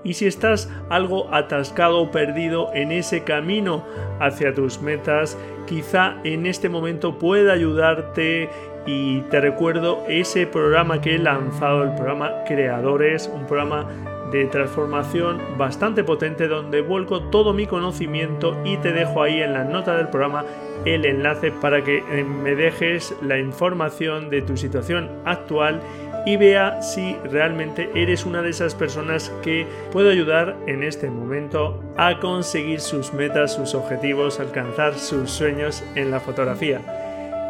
Y 0.06 0.14
si 0.14 0.26
estás 0.26 0.70
algo 0.90 1.34
atascado 1.34 2.00
o 2.00 2.12
perdido 2.12 2.70
en 2.74 2.94
ese 2.94 3.24
camino 3.24 3.86
hacia 4.20 4.54
tus 4.54 4.82
metas, 4.82 5.38
quizá 5.66 6.16
en 6.24 6.46
este 6.46 6.70
momento 6.70 7.18
pueda 7.20 7.54
ayudarte 7.54 8.50
y 8.86 9.22
te 9.22 9.40
recuerdo 9.40 10.04
ese 10.08 10.48
programa 10.48 11.02
que 11.02 11.16
he 11.16 11.20
lanzado, 11.20 11.84
el 11.84 11.96
programa 11.96 12.44
Creadores, 12.46 13.30
un 13.34 13.46
programa 13.46 13.88
de 14.32 14.46
transformación 14.46 15.40
bastante 15.58 16.04
potente 16.04 16.48
donde 16.48 16.82
vuelco 16.82 17.22
todo 17.22 17.54
mi 17.54 17.68
conocimiento 17.68 18.58
y 18.66 18.78
te 18.78 18.92
dejo 18.92 19.22
ahí 19.22 19.42
en 19.42 19.54
la 19.54 19.64
nota 19.64 19.96
del 19.96 20.10
programa 20.10 20.44
el 20.86 21.06
enlace 21.06 21.52
para 21.52 21.84
que 21.84 22.00
eh, 22.00 22.24
me 22.24 22.56
dejes 22.56 23.16
la 23.22 23.38
información 23.38 24.30
de 24.30 24.42
tu 24.42 24.58
situación 24.58 25.10
actual 25.24 25.82
y 26.26 26.38
vea 26.38 26.82
si 26.82 27.16
realmente 27.26 27.90
eres 27.94 28.26
una 28.26 28.42
de 28.42 28.50
esas 28.50 28.74
personas 28.74 29.32
que 29.44 29.68
puede 29.92 30.12
ayudar 30.12 30.56
en 30.68 30.82
este 30.84 31.10
momento 31.10 31.80
a 31.98 32.20
conseguir 32.20 32.80
sus 32.80 33.14
metas, 33.14 33.54
sus 33.54 33.76
objetivos, 33.76 34.40
alcanzar 34.40 34.96
sus 34.96 35.30
sueños 35.30 35.84
en 35.96 36.12
la 36.12 36.20
fotografía. 36.20 37.03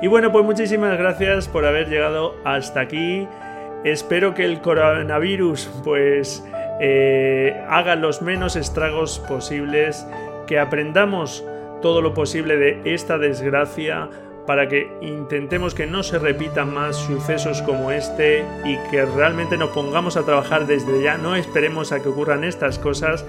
Y 0.03 0.07
bueno, 0.07 0.33
pues 0.33 0.43
muchísimas 0.43 0.97
gracias 0.97 1.47
por 1.47 1.65
haber 1.65 1.87
llegado 1.87 2.35
hasta 2.43 2.81
aquí. 2.81 3.25
Espero 3.85 4.33
que 4.33 4.43
el 4.43 4.59
coronavirus 4.59 5.69
pues 5.81 6.43
eh, 6.81 7.63
haga 7.69 7.95
los 7.95 8.21
menos 8.21 8.57
estragos 8.57 9.19
posibles, 9.19 10.05
que 10.45 10.59
aprendamos 10.59 11.45
todo 11.81 12.01
lo 12.01 12.13
posible 12.13 12.57
de 12.57 12.81
esta 12.83 13.17
desgracia 13.17 14.09
para 14.45 14.67
que 14.67 14.91
intentemos 14.99 15.73
que 15.73 15.87
no 15.87 16.03
se 16.03 16.19
repitan 16.19 16.73
más 16.73 16.97
sucesos 16.97 17.61
como 17.61 17.89
este 17.89 18.43
y 18.65 18.75
que 18.91 19.05
realmente 19.05 19.55
nos 19.55 19.69
pongamos 19.69 20.17
a 20.17 20.25
trabajar 20.25 20.67
desde 20.67 21.01
ya, 21.01 21.17
no 21.17 21.37
esperemos 21.37 21.93
a 21.93 22.01
que 22.01 22.09
ocurran 22.09 22.43
estas 22.43 22.77
cosas 22.77 23.25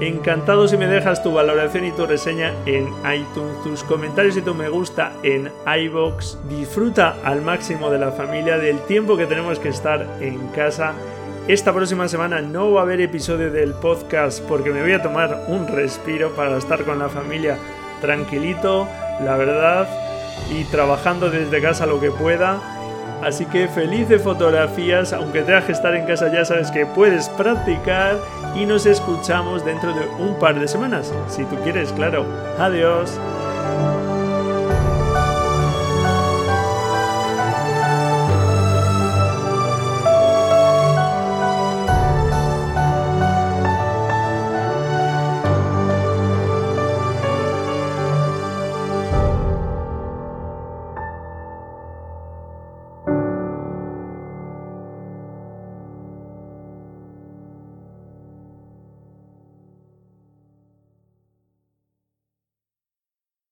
Encantado 0.00 0.66
si 0.66 0.76
me 0.76 0.88
dejas 0.88 1.22
tu 1.22 1.32
valoración 1.32 1.84
y 1.84 1.92
tu 1.92 2.04
reseña 2.04 2.52
en 2.66 2.88
iTunes, 3.14 3.62
tus 3.62 3.84
comentarios 3.84 4.36
y 4.36 4.42
tu 4.42 4.52
me 4.52 4.68
gusta 4.68 5.12
en 5.22 5.52
iBox. 5.64 6.38
Disfruta 6.48 7.16
al 7.24 7.42
máximo 7.42 7.90
de 7.90 8.00
la 8.00 8.10
familia, 8.10 8.58
del 8.58 8.80
tiempo 8.80 9.16
que 9.16 9.26
tenemos 9.26 9.60
que 9.60 9.68
estar 9.68 10.04
en 10.20 10.48
casa. 10.48 10.94
Esta 11.46 11.72
próxima 11.72 12.08
semana 12.08 12.40
no 12.40 12.72
va 12.72 12.80
a 12.80 12.84
haber 12.84 13.00
episodio 13.02 13.52
del 13.52 13.72
podcast 13.74 14.42
porque 14.42 14.70
me 14.70 14.82
voy 14.82 14.92
a 14.92 15.02
tomar 15.02 15.44
un 15.46 15.68
respiro 15.68 16.34
para 16.34 16.58
estar 16.58 16.84
con 16.84 16.98
la 16.98 17.08
familia 17.08 17.56
tranquilito, 18.00 18.88
la 19.24 19.36
verdad, 19.36 19.88
y 20.50 20.64
trabajando 20.64 21.30
desde 21.30 21.62
casa 21.62 21.86
lo 21.86 22.00
que 22.00 22.10
pueda. 22.10 22.73
Así 23.24 23.46
que 23.46 23.68
feliz 23.68 24.06
de 24.08 24.18
fotografías, 24.18 25.14
aunque 25.14 25.40
tengas 25.42 25.64
que 25.64 25.72
estar 25.72 25.94
en 25.94 26.06
casa 26.06 26.30
ya 26.30 26.44
sabes 26.44 26.70
que 26.70 26.84
puedes 26.84 27.30
practicar 27.30 28.18
y 28.54 28.66
nos 28.66 28.84
escuchamos 28.84 29.64
dentro 29.64 29.94
de 29.94 30.06
un 30.22 30.38
par 30.38 30.60
de 30.60 30.68
semanas, 30.68 31.10
si 31.28 31.42
tú 31.44 31.56
quieres, 31.62 31.90
claro. 31.92 32.26
Adiós. 32.58 33.18